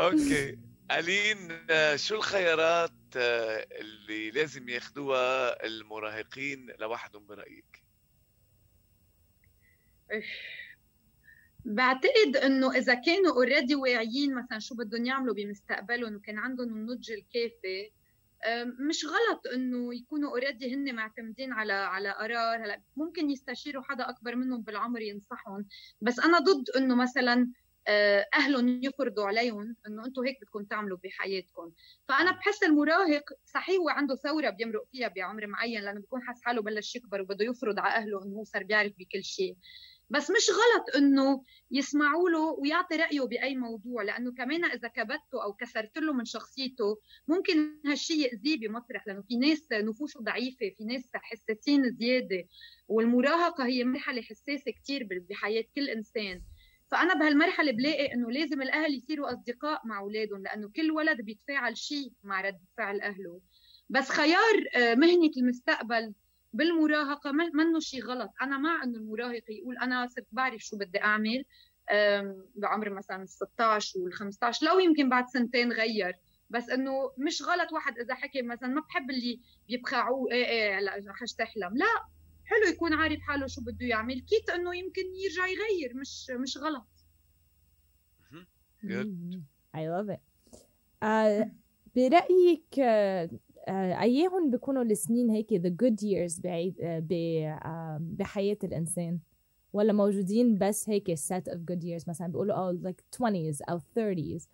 okay. 0.00 0.58
ألين 0.90 1.66
شو 1.96 2.14
الخيارات 2.14 2.90
اللي 3.16 4.30
لازم 4.30 4.68
ياخذوها 4.68 5.66
المراهقين 5.66 6.70
لوحدهم 6.78 7.26
برأيك؟ 7.26 7.84
بعتقد 11.64 12.36
إنه 12.44 12.72
إذا 12.76 12.94
كانوا 12.94 13.32
already 13.32 13.74
واعيين 13.74 14.34
مثلا 14.34 14.58
شو 14.58 14.74
بدهم 14.74 15.06
يعملوا 15.06 15.34
بمستقبلهم 15.34 16.14
وكان 16.16 16.38
عندهم 16.38 16.68
النضج 16.68 17.10
الكافي 17.12 17.90
مش 18.88 19.04
غلط 19.04 19.46
إنه 19.54 19.94
يكونوا 19.94 20.30
already 20.30 20.74
هن 20.74 20.94
معتمدين 20.94 21.52
على 21.52 21.72
على 21.72 22.10
قرار. 22.10 22.64
هلا 22.64 22.82
ممكن 22.96 23.30
يستشيروا 23.30 23.82
حدا 23.82 24.08
أكبر 24.08 24.36
منهم 24.36 24.62
بالعمر 24.62 25.00
ينصحهم 25.00 25.66
بس 26.00 26.20
أنا 26.20 26.38
ضد 26.38 26.70
إنه 26.76 26.94
مثلا 26.94 27.50
أهلهم 28.34 28.84
يفرضوا 28.84 29.24
عليهم 29.24 29.76
إنه 29.86 30.06
أنتم 30.06 30.22
هيك 30.26 30.36
بدكم 30.42 30.64
تعملوا 30.64 30.98
بحياتكم. 31.04 31.72
فأنا 32.08 32.32
بحس 32.32 32.62
المراهق 32.62 33.24
صحيح 33.44 33.76
هو 33.76 33.88
عنده 33.88 34.14
ثورة 34.16 34.50
بيمرق 34.50 34.84
فيها 34.92 35.08
بعمر 35.08 35.46
معين 35.46 35.82
لأنه 35.82 36.00
بيكون 36.00 36.22
حاسس 36.22 36.42
حاله 36.44 36.62
بلش 36.62 36.96
يكبر 36.96 37.20
وبده 37.20 37.44
يفرض 37.44 37.78
على 37.78 37.94
أهله 37.94 38.24
إنه 38.24 38.36
هو 38.36 38.44
صار 38.44 38.62
بيعرف 38.62 38.92
بكل 38.98 39.24
شيء. 39.24 39.56
بس 40.10 40.30
مش 40.30 40.50
غلط 40.50 40.96
إنه 40.96 41.42
يسمعوا 41.70 42.30
له 42.30 42.40
ويعطي 42.40 42.96
رأيه 42.96 43.20
بأي 43.20 43.56
موضوع 43.56 44.02
لأنه 44.02 44.32
كمان 44.32 44.64
إذا 44.64 44.88
كبته 44.88 45.42
أو 45.44 45.52
كسرت 45.52 45.98
له 45.98 46.12
من 46.12 46.24
شخصيته 46.24 46.98
ممكن 47.28 47.80
هالشيء 47.86 48.18
يأذيه 48.18 48.58
بمطرح 48.68 49.06
لأنه 49.06 49.22
في 49.22 49.36
ناس 49.36 49.68
نفوسه 49.72 50.20
ضعيفة 50.20 50.70
في 50.78 50.84
ناس 50.84 51.10
حساسين 51.14 51.90
زيادة 51.90 52.44
والمراهقة 52.88 53.66
هي 53.66 53.84
مرحلة 53.84 54.22
حساسة 54.22 54.72
كثير 54.82 55.08
بحياة 55.30 55.64
كل 55.76 55.88
إنسان. 55.88 56.42
فأنا 56.90 57.14
بهالمرحلة 57.14 57.72
بلاقي 57.72 58.14
إنه 58.14 58.30
لازم 58.30 58.62
الأهل 58.62 58.94
يصيروا 58.94 59.32
أصدقاء 59.32 59.86
مع 59.86 59.98
أولادهم 59.98 60.42
لأنه 60.42 60.70
كل 60.76 60.90
ولد 60.90 61.20
بيتفاعل 61.20 61.76
شيء 61.76 62.12
مع 62.22 62.40
رد 62.40 62.60
فعل 62.76 63.00
أهله. 63.00 63.40
بس 63.88 64.08
خيار 64.08 64.64
آه، 64.76 64.94
مهنة 64.94 65.30
المستقبل 65.36 66.14
بالمراهقة 66.52 67.32
منه 67.32 67.80
شيء 67.80 68.04
غلط. 68.04 68.30
أنا 68.42 68.58
مع 68.58 68.82
إنه 68.82 68.98
المراهق 68.98 69.42
يقول 69.48 69.78
أنا 69.78 70.06
صرت 70.06 70.26
بعرف 70.32 70.60
شو 70.60 70.76
بدي 70.76 71.00
أعمل 71.02 71.44
بعمر 72.54 72.90
مثلا 72.90 73.22
ال 73.22 73.28
16 73.28 74.00
وال 74.00 74.12
15 74.12 74.66
لو 74.66 74.78
يمكن 74.78 75.08
بعد 75.08 75.26
سنتين 75.26 75.72
غير. 75.72 76.12
بس 76.50 76.70
إنه 76.70 77.12
مش 77.18 77.42
غلط 77.42 77.72
واحد 77.72 77.98
إذا 77.98 78.14
حكي 78.14 78.42
مثلا 78.42 78.68
ما 78.68 78.80
بحب 78.80 79.10
اللي 79.10 79.40
بيبخعوه 79.68 80.32
إيه 80.32 80.44
إيه 80.46 80.78
هلا 80.78 81.12
حش 81.12 81.32
تحلم 81.32 81.76
لا 81.76 82.04
حلو 82.44 82.72
يكون 82.72 82.94
عارف 82.94 83.20
حاله 83.20 83.46
شو 83.46 83.60
بده 83.60 83.86
يعمل. 83.86 84.20
كيت 84.20 84.50
إنه 84.50 84.76
يمكن 84.76 85.02
يرجع 85.14 85.46
يغير 85.46 85.96
مش 85.96 86.30
مش 86.30 86.58
غلط. 86.58 86.86
Good. 88.84 89.42
I 89.74 89.80
love 89.94 90.08
it. 90.16 90.22
Uh, 91.02 91.48
برأيك 91.96 92.74
uh, 93.68 94.02
أيهم 94.02 94.50
بيكونوا 94.50 94.82
السنين 94.82 95.30
هيك 95.30 95.54
the 95.54 95.70
good 95.70 96.02
years 96.02 96.40
بعيد 96.42 96.74
uh, 96.74 98.00
بحياة 98.00 98.58
الإنسان. 98.64 99.18
ولا 99.72 99.92
موجودين 99.92 100.58
بس 100.58 100.88
هيك 100.88 101.10
set 101.14 101.52
of 101.52 101.58
good 101.70 101.82
years. 101.82 102.08
مثلا 102.08 102.26
بيقولوا 102.26 102.72
oh 102.72 102.76
like 102.86 103.18
20s 103.20 103.58
أو 103.70 103.78
30s 103.78 104.46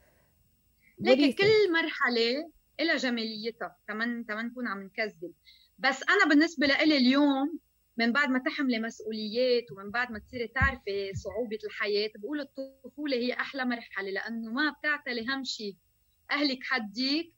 ليك 1.01 1.39
كل 1.39 1.73
مرحلة 1.73 2.51
إلها 2.81 2.97
جماليتها. 2.97 3.77
كمان 3.89 4.25
كمان 4.25 4.47
نكون 4.47 4.67
عم 4.67 4.83
نكذب. 4.83 5.33
بس 5.79 6.03
أنا 6.09 6.29
بالنسبة 6.29 6.67
لإلي 6.67 6.97
اليوم 6.97 7.59
من 7.97 8.13
بعد 8.13 8.29
ما 8.29 8.39
تحملي 8.39 8.79
مسؤوليات 8.79 9.73
ومن 9.73 9.91
بعد 9.91 10.13
ما 10.13 10.19
تصيري 10.19 10.49
تعرفي 10.49 11.15
صعوبة 11.15 11.59
الحياة 11.65 12.11
بقول 12.17 12.41
الطفولة 12.41 13.17
هي 13.17 13.33
أحلى 13.33 13.65
مرحلة 13.65 14.11
لأنه 14.11 14.53
ما 14.53 14.71
بتعتلي 14.71 15.27
هم 15.29 15.45
شيء 15.45 15.77
أهلك 16.31 16.59
حديك 16.63 17.27
آه، 17.27 17.34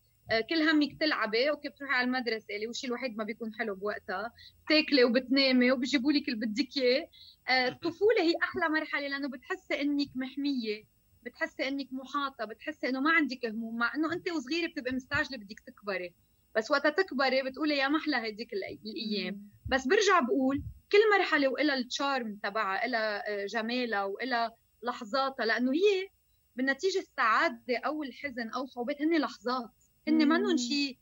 كل 0.51 0.69
همك 0.69 1.01
تلعبي 1.01 1.51
أوكي 1.51 1.69
بتروحي 1.69 1.95
على 1.95 2.07
المدرسة 2.07 2.55
اللي 2.55 2.67
هو 2.67 2.71
الشيء 2.71 2.91
الوحيد 2.91 3.17
ما 3.17 3.25
بيكون 3.25 3.55
حلو 3.55 3.75
بوقتها؟ 3.75 4.33
بتاكلي 4.67 5.05
وبتنامي 5.05 5.73
وبيجيبوا 5.73 6.12
لك 6.12 6.29
اللي 6.29 6.47
بدك 6.47 6.77
إياه. 6.77 7.09
آه، 7.49 7.69
الطفولة 7.69 8.23
هي 8.23 8.35
أحلى 8.43 8.69
مرحلة 8.69 9.09
لأنه 9.09 9.29
بتحسي 9.29 9.81
إنك 9.81 10.09
محمية 10.15 10.85
بتحسي 11.23 11.69
إنك 11.69 11.89
محاطة 11.93 12.45
بتحسي 12.45 12.89
إنه 12.89 13.01
ما 13.01 13.11
عندك 13.12 13.47
هموم 13.47 13.77
مع 13.79 13.95
إنه 13.95 14.12
انت 14.12 14.31
وصغيرة 14.31 14.71
بتبقي 14.71 14.93
مستعجلة 14.93 15.39
بدك 15.39 15.61
تكبري. 15.61 16.15
بس 16.57 16.71
وقتها 16.71 16.91
تكبري 16.91 17.43
بتقولي 17.43 17.77
يا 17.77 17.89
محلى 17.89 18.17
هديك 18.17 18.53
الأيام. 18.53 19.51
بس 19.69 19.87
برجع 19.87 20.21
بقول 20.21 20.62
كل 20.93 20.99
مرحلة 21.19 21.49
وإلها 21.49 21.75
التشارم 21.75 22.37
تبعها 22.43 22.85
إلها 22.87 23.43
آه، 23.43 23.47
جمالها 23.47 24.05
وإلها 24.05 24.53
لحظاتها 24.83 25.47
لأنه 25.47 25.73
هي 25.73 26.09
بالنتيجة 26.57 26.99
السعادة 26.99 27.79
أو 27.87 28.03
الحزن 28.03 28.49
أو 28.49 28.67
صعوبات 28.67 29.03
هن 29.03 29.21
لحظات. 29.21 29.71
هن 30.09 30.29
منهم 30.29 30.57
شيء 30.57 30.99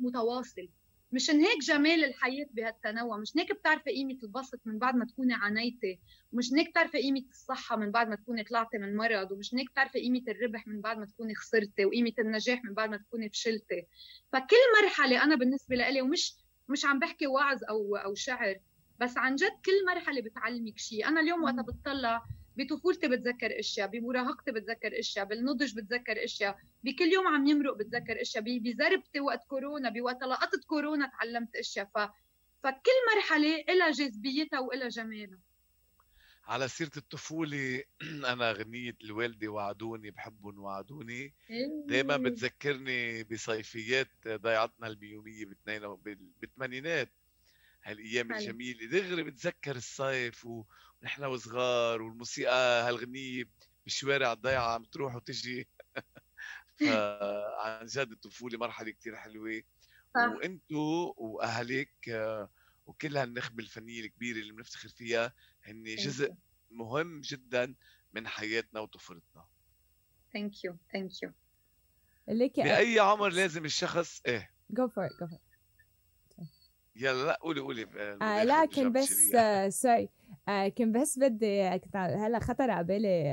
متواصل. 0.00 0.68
مشان 1.12 1.40
هيك 1.40 1.58
جمال 1.58 2.04
الحياة 2.04 2.46
بهالتنوع. 2.50 3.16
مش 3.18 3.32
هيك 3.36 3.52
بتعرفي 3.52 3.90
قيمة 3.90 4.18
البسط 4.22 4.60
من 4.64 4.78
بعد 4.78 4.94
ما 4.96 5.04
تكوني 5.04 5.34
عانيتي 5.34 5.98
ومش 6.32 6.52
هيك 6.52 6.70
بتعرفي 6.70 6.98
قيمة 6.98 7.22
الصحة 7.30 7.76
من 7.76 7.90
بعد 7.90 8.08
ما 8.08 8.16
تكوني 8.16 8.44
طلعتي 8.44 8.78
من 8.78 8.96
مرض 8.96 9.32
ومش 9.32 9.54
هيك 9.54 9.70
بتعرفي 9.70 9.98
قيمة 10.00 10.22
الربح 10.28 10.66
من 10.66 10.80
بعد 10.80 10.98
ما 10.98 11.06
تكوني 11.06 11.34
خسرتي 11.34 11.84
وقيمة 11.84 12.12
النجاح 12.18 12.64
من 12.64 12.74
بعد 12.74 12.90
ما 12.90 12.96
تكوني 12.96 13.28
فشلتي. 13.28 13.86
فكل 14.32 14.56
مرحلة 14.82 15.22
أنا 15.24 15.34
بالنسبة 15.36 15.76
لي 15.76 16.02
ومش 16.02 16.34
مش 16.68 16.84
عم 16.84 16.98
بحكي 16.98 17.26
وعظ 17.26 17.58
أو 17.68 17.96
أو 17.96 18.14
شعر 18.14 18.56
بس 19.00 19.16
عن 19.16 19.34
جد 19.34 19.52
كل 19.64 19.86
مرحلة 19.94 20.20
بتعلمك 20.20 20.78
شيء 20.78 21.08
أنا 21.08 21.20
اليوم 21.20 21.42
وقتها 21.42 21.62
بتطلع 21.62 22.22
بطفولتي 22.58 23.08
بتذكر 23.08 23.58
إشياء 23.58 23.88
بمراهقتي 23.88 24.52
بتذكر 24.52 24.98
إشياء 24.98 25.24
بالنضج 25.24 25.74
بتذكر 25.76 26.24
إشياء 26.24 26.58
بكل 26.84 27.12
يوم 27.12 27.26
عم 27.26 27.46
يمرق 27.46 27.76
بتذكر 27.76 28.22
إشياء 28.22 28.44
بزربتي 28.58 29.20
وقت 29.20 29.44
كورونا 29.44 29.90
بوقت 29.90 30.22
لقطت 30.22 30.64
كورونا 30.64 31.06
تعلمت 31.06 31.56
إشياء. 31.56 31.86
ف... 31.94 31.98
فكل 32.62 32.98
مرحلة 33.14 33.64
لها 33.68 33.90
جاذبيتها 33.90 34.60
ولها 34.60 34.88
جمالها. 34.88 35.38
على 36.44 36.68
سيرة 36.68 36.90
الطفولة 36.96 37.82
أنا 38.32 38.52
غنية 38.52 38.96
الوالدة 39.04 39.48
وعدوني 39.48 40.10
بحبهم 40.10 40.58
وعدوني. 40.58 41.34
دائما 41.86 42.16
إيه. 42.16 42.22
بتذكرني 42.22 43.24
بصيفيات 43.24 44.08
ضيعتنا 44.28 44.86
البيومية 44.86 45.44
بالثمانينات. 46.40 47.12
هالأيام 47.84 48.32
الجميلة. 48.32 48.86
دغري 48.90 49.22
بتذكر 49.24 49.76
الصيف 49.76 50.46
ونحن 50.46 51.24
وصغار 51.24 52.02
والموسيقى 52.02 52.82
هالغنية 52.88 53.44
بالشوارع 53.84 54.32
الضيعة 54.32 54.74
عم 54.74 54.84
تروح 54.84 55.14
وتجي. 55.16 55.68
فعن 56.76 57.86
جد 57.86 58.10
الطفوله 58.12 58.58
مرحلة 58.58 58.90
كتير 58.90 59.16
حلوة. 59.16 59.62
وأنتو 60.16 61.14
وأهلك 61.16 61.90
وكل 62.86 63.16
هالنخبة 63.16 63.62
الفنية 63.64 64.00
الكبيرة 64.00 64.38
اللي 64.38 64.52
بنفتخر 64.52 64.88
فيها 64.88 65.34
هن 65.64 65.84
جزء 65.84 66.34
مهم 66.70 67.20
جدا 67.20 67.76
من 68.12 68.28
حياتنا 68.28 68.80
وطفولتنا. 68.80 69.48
thank 70.32 70.64
you 70.64 70.78
thank 70.92 71.22
you 71.22 71.32
bye 72.62 72.98
عمر 73.00 73.28
لازم 73.28 73.64
الشخص 73.64 74.20
إيه؟ 74.26 74.50
go 74.76 74.88
for 74.88 75.04
it 75.06 75.12
go 75.20 75.26
for 75.26 75.38
يلا 76.98 77.24
لا 77.26 77.38
قولي 77.42 77.60
قولي 77.60 77.86
آه 78.22 78.44
لكن 78.44 78.92
بس 78.92 79.34
آه 79.34 79.68
sorry. 79.68 80.08
آه 80.48 80.68
كان 80.68 80.92
بس 80.92 81.18
بدي 81.18 81.62
هلا 81.94 82.38
خطر 82.38 82.70
على 82.70 82.84
بالي 82.86 83.24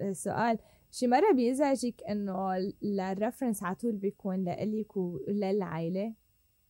آه 0.00 0.12
سؤال. 0.12 0.58
شي 0.90 1.06
مرة 1.06 1.32
بيزعجك 1.32 2.02
إنه 2.08 2.56
ال 2.84 2.92
reference 2.92 3.62
على 3.62 3.74
طول 3.74 3.92
بيكون 3.92 4.44
لإلك 4.44 4.96
وللعائلة 4.96 6.14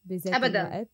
بذات 0.05 0.35
ابدا. 0.35 0.61
الوقت؟ 0.63 0.89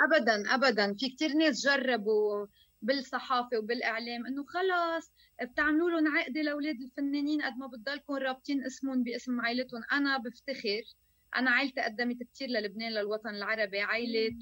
ابدا 0.00 0.54
ابدا. 0.54 0.94
في 0.94 1.08
كتير 1.08 1.32
ناس 1.32 1.66
جربوا 1.66 2.46
بالصحافة 2.82 3.58
وبالإعلام 3.58 4.26
إنه 4.26 4.44
خلص 4.44 5.12
بتعملوا 5.42 5.90
لهم 5.90 6.16
عقده 6.16 6.42
لأولاد 6.42 6.76
الفنانين 6.80 7.42
قد 7.42 7.52
ما 7.58 7.66
بتضلكم 7.66 8.14
رابطين 8.14 8.64
اسمهم 8.64 9.02
باسم 9.02 9.40
عائلتهم. 9.40 9.80
أنا 9.92 10.18
بفتخر. 10.18 10.82
أنا 11.36 11.50
عائلتي 11.50 11.80
قدمت 11.80 12.22
كثير 12.22 12.48
للبنان 12.48 12.92
للوطن 12.92 13.34
العربي 13.34 13.80
عائلة 13.80 14.36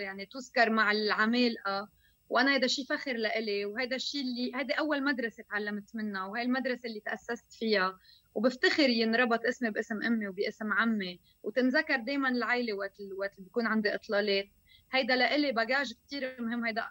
يعني 0.00 0.26
تذكر 0.26 0.70
مع 0.70 0.92
العمالقه 0.92 1.88
وأنا 2.28 2.54
هذا 2.54 2.66
شيء 2.66 2.84
فخر 2.84 3.12
لإلي 3.12 3.64
وهذا 3.64 3.96
الشيء 3.96 4.20
اللي 4.20 4.52
هذه 4.54 4.72
أول 4.72 5.04
مدرسة 5.04 5.42
تعلمت 5.42 5.96
منها 5.96 6.26
وهي 6.26 6.42
المدرسة 6.42 6.86
اللي 6.86 7.00
تأسست 7.00 7.52
فيها. 7.52 7.98
وبفتخر 8.34 8.88
ينربط 8.90 9.46
اسمي 9.46 9.70
باسم 9.70 10.02
أمي 10.02 10.28
وباسم 10.28 10.72
عمي 10.72 11.20
وتنذكر 11.42 11.96
دائما 11.96 12.28
العائلة 12.28 12.72
وقت 12.72 13.00
وقت 13.18 13.40
بيكون 13.40 13.66
عندي 13.66 13.94
إطلالات. 13.94 14.48
هيدا 14.92 15.16
لإلي 15.16 15.52
باجاج 15.52 15.92
كثير 16.06 16.42
مهم 16.42 16.64
هيدا 16.64 16.88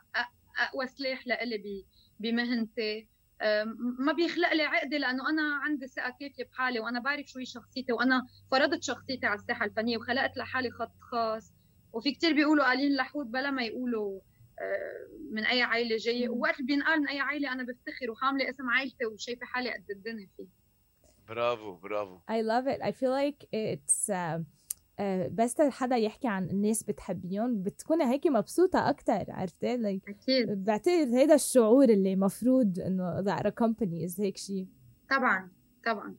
أقوى 0.58 0.88
سلاح 0.88 1.28
لإلي 1.28 1.86
بمهنتي. 2.20 3.08
ما 4.00 4.14
بيخلق 4.14 4.54
لي 4.54 4.64
عقدة 4.64 4.98
لأنه 4.98 5.30
أنا 5.30 5.56
عندي 5.56 5.88
ثقة 5.88 6.10
كافيه 6.10 6.44
بحالي 6.44 6.80
وأنا 6.80 7.00
بعرف 7.00 7.26
شو 7.26 7.40
هي 7.40 7.46
شخصيتي 7.46 7.94
وأنا 7.94 8.28
فرضت 8.52 8.84
شخصيتي 8.84 9.26
على 9.26 9.40
الساحة 9.40 9.66
الفنية 9.66 9.98
وخلقت 9.98 10.38
لحالي 10.38 10.72
خط 10.72 10.92
خاص. 11.00 11.54
وفي 11.94 12.12
كتير 12.12 12.34
بيقولوا 12.34 12.66
قالين 12.66 12.96
لحود 12.96 13.32
بلا 13.32 13.52
ما 13.52 13.64
يقولوا 13.64 14.20
من 15.32 15.46
أي 15.46 15.62
عائله 15.62 15.98
جاية. 15.98 16.30
ووقت 16.30 16.62
بينقال 16.62 17.00
من 17.02 17.08
أي 17.08 17.20
عائله 17.20 17.52
أنا 17.52 17.64
بفتخر 17.64 18.12
وحاملة 18.12 18.50
اسم 18.50 18.70
عائلتي 18.70 19.06
وشايفة 19.06 19.46
حالي 19.46 19.74
قد 19.74 19.86
الدنيا 19.90 20.28
فيه. 20.38 20.48
برافو 21.28 21.76
برافو. 21.76 22.20
I 22.32 22.42
love 22.42 22.68
it. 22.68 22.82
I 22.82 22.92
feel 22.92 23.12
like 23.12 23.44
it's 23.54 24.10
uh, 24.10 24.40
بس 25.30 25.62
حدا 25.62 25.96
يحكي 25.96 26.28
عن 26.28 26.50
الناس 26.50 26.84
بتحبيهم 26.84 27.64
بتكوني 27.64 28.06
هيك 28.06 28.28
مبسوطة 28.28 28.90
أكتر 28.90 29.26
عرفتي؟ 29.30 29.78
like 29.78 30.10
أكيد. 30.10 30.64
بعتقد 30.64 31.14
هيدا 31.14 31.36
الشعور 31.36 31.90
اللي 31.90 32.16
مفروض 32.16 32.80
إنه 32.80 33.24
that 33.24 33.44
a 33.44 33.52
company 33.52 34.10
is 34.12 34.20
هيك 34.20 34.38
شيء 34.38 34.68
طبعا 35.10 35.52
طبعا. 35.86 36.16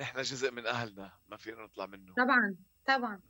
نحن 0.00 0.22
جزء 0.22 0.50
من 0.50 0.66
أهلنا 0.66 1.12
ما 1.28 1.36
فينا 1.36 1.62
نطلع 1.62 1.86
منه. 1.86 2.14
طبعا 2.14 2.56
طبعا. 2.86 3.20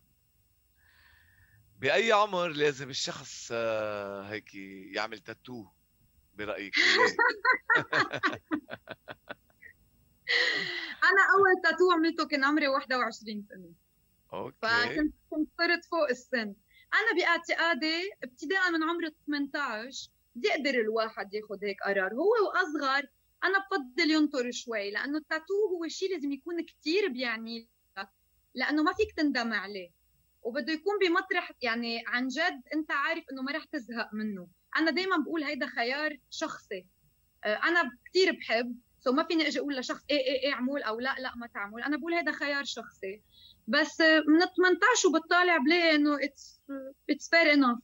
بأي 1.78 2.12
عمر 2.12 2.48
لازم 2.48 2.90
الشخص 2.90 3.48
آه، 3.52 4.22
هيك 4.22 4.54
يعمل 4.94 5.18
تاتو 5.18 5.66
برأيك؟ 6.35 6.74
أنا 11.09 11.22
أول 11.35 11.62
تاتو 11.62 11.90
عملته 11.92 12.26
كان 12.26 12.44
عمري 12.44 12.68
21 12.68 13.42
سنة. 13.48 13.86
أوكي. 14.37 14.57
فكنت 14.62 15.14
كنت 15.31 15.49
صرت 15.59 15.85
فوق 15.85 16.09
السن. 16.11 16.55
أنا 16.94 17.12
باعتقادي 17.16 18.11
ابتداء 18.25 18.70
من 18.70 18.83
عمر 18.83 19.09
18 19.27 20.11
بيقدر 20.35 20.81
الواحد 20.81 21.35
ياخذ 21.35 21.64
هيك 21.64 21.83
قرار. 21.83 22.14
هو 22.14 22.33
وأصغر 22.46 23.07
أنا 23.44 23.59
بفضل 23.59 24.11
ينطر 24.11 24.51
شوي 24.51 24.90
لأنه 24.90 25.18
التاتو 25.18 25.55
هو 25.75 25.88
شيء 25.88 26.12
لازم 26.12 26.33
يكون 26.33 26.64
كثير 26.64 27.09
بيعني 27.09 27.68
لك 27.99 28.09
لأنه 28.55 28.83
ما 28.83 28.92
فيك 28.92 29.12
تندم 29.16 29.53
عليه. 29.53 29.90
وبده 30.42 30.72
يكون 30.72 30.94
بمطرح 30.99 31.53
يعني 31.62 32.05
عن 32.07 32.29
جد 32.29 32.62
أنت 32.75 32.90
عارف 32.90 33.25
إنه 33.33 33.42
ما 33.42 33.53
رح 33.53 33.64
تزهق 33.64 34.14
منه. 34.14 34.49
أنا 34.77 34.90
دائما 34.90 35.16
بقول 35.16 35.44
هيدا 35.44 35.66
خيار 35.66 36.16
شخصي. 36.31 36.87
آه، 37.44 37.61
أنا 37.64 37.90
كثير 38.07 38.33
بحب 38.33 38.77
so 39.00 39.12
ما 39.12 39.25
فيني 39.25 39.46
أجي 39.49 39.59
أقول 39.59 39.77
لشخص 39.77 40.05
إيه 40.11 40.16
إيه 40.16 40.40
إيه 40.46 40.53
اعمل 40.53 40.83
أو 40.83 41.01
لا 41.01 41.14
لا 41.18 41.37
ما 41.37 41.46
تعمل. 41.46 41.83
أنا 41.83 41.96
بقول 41.96 42.14
هيدا 42.14 42.33
خيار 42.33 42.64
شخصي. 42.64 43.22
بس 43.68 44.00
من 44.00 44.40
18 44.40 45.09
وبالطالع 45.09 45.57
بلاقي 45.57 45.94
إنه 45.94 46.24
it's 46.24 46.62
it's 47.11 47.31
fair 47.31 47.52
enough 47.52 47.79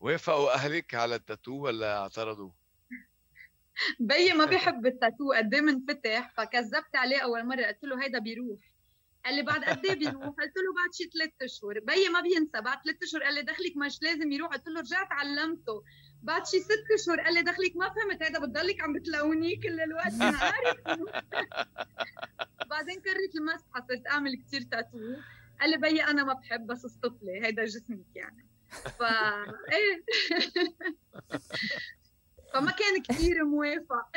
وافقوا 0.00 0.54
أهلك 0.54 0.94
على 0.94 1.14
التاتو 1.14 1.52
ولا 1.52 1.98
اعترضوا؟ 1.98 2.50
بيي 4.00 4.32
ما 4.32 4.44
بيحب 4.44 4.86
التاتو 4.86 5.32
قد 5.32 5.54
إيه 5.54 5.60
منفتح. 5.60 6.34
فكذبت 6.36 6.96
عليه 6.96 7.18
أول 7.18 7.46
مرة 7.46 7.62
قلت 7.62 7.84
له 7.84 8.04
هيدا 8.04 8.18
بيروح. 8.18 8.58
قال 9.24 9.34
لي 9.34 9.42
بعد 9.42 9.64
قد 9.64 9.86
إيه 9.86 9.94
بيروح؟ 9.94 10.26
قلت 10.26 10.56
له 10.56 10.72
بعد 10.76 10.94
شي 10.94 11.10
ثلاث 11.14 11.30
أشهر، 11.42 11.80
بيي 11.80 12.08
ما 12.08 12.20
بينسى. 12.20 12.60
بعد 12.60 12.78
ثلاث 12.84 13.02
أشهر 13.02 13.22
قال 13.22 13.34
لي 13.34 13.42
دخلك 13.42 13.76
مش 13.76 14.02
لازم 14.02 14.32
يروح، 14.32 14.52
قلت 14.52 14.68
له 14.68 14.80
رجعت 14.80 15.08
علمته، 15.10 15.82
بعد 16.22 16.46
شي 16.46 16.60
ست 16.60 16.84
اشهر 17.00 17.20
قال 17.20 17.34
لي 17.34 17.42
دخلك 17.42 17.76
ما 17.76 17.88
فهمت 17.88 18.22
هيدا 18.22 18.38
بتضلك 18.38 18.80
عم 18.80 18.92
بتلونيه 18.92 19.60
كل 19.60 19.80
الوقت 19.80 20.12
أنا 20.14 20.38
عارف 20.38 20.76
بعدين 22.70 23.00
كررت 23.00 23.34
المسحه 23.36 23.86
صرت 23.88 24.06
أعمل 24.10 24.42
كثير 24.46 24.62
تاتو 24.62 24.98
قال 25.60 25.70
لي 25.70 25.76
بيي 25.76 26.04
أنا 26.04 26.24
ما 26.24 26.32
بحب 26.32 26.66
بس 26.66 26.84
اصطفلي 26.84 27.46
هيدا 27.46 27.64
جسمك 27.64 28.06
يعني. 28.14 28.46
ف 28.98 29.02
إيه. 29.72 30.04
فما 32.54 32.70
كان 32.70 33.02
كثير 33.08 33.44
موافق. 33.44 34.08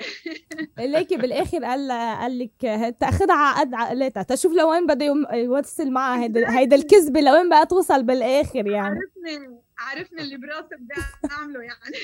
ليكي 0.78 1.18
بالآخر 1.18 1.64
قال 1.66 1.92
قال 1.92 2.40
لك 2.40 2.52
تأخذها 3.00 3.36
على 3.36 3.60
قد 3.66 3.74
عقلتها 3.74 4.24
تشوف 4.24 4.54
لوين 4.54 4.88
بده 4.88 5.06
يوصل 5.34 5.92
معها 5.92 6.24
هيدا 6.24 6.58
هيدا 6.60 6.76
الكذبة 6.76 7.20
لوين 7.22 7.50
بقى 7.50 7.66
توصل 7.66 8.04
بالآخر 8.04 8.68
يعني. 8.68 9.00
عرفني. 9.00 9.65
عرفني 9.78 10.22
اللي 10.22 10.38
براسي 10.38 10.76
بدي 10.76 11.02
أعمله 11.32 11.62
يعني 11.62 11.96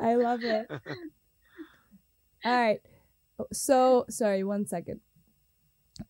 I 0.00 0.14
love 0.14 0.44
it. 0.44 0.66
All 2.44 2.52
right. 2.64 2.80
So, 3.52 4.04
sorry, 4.08 4.44
one 4.44 4.64
second. 4.66 5.00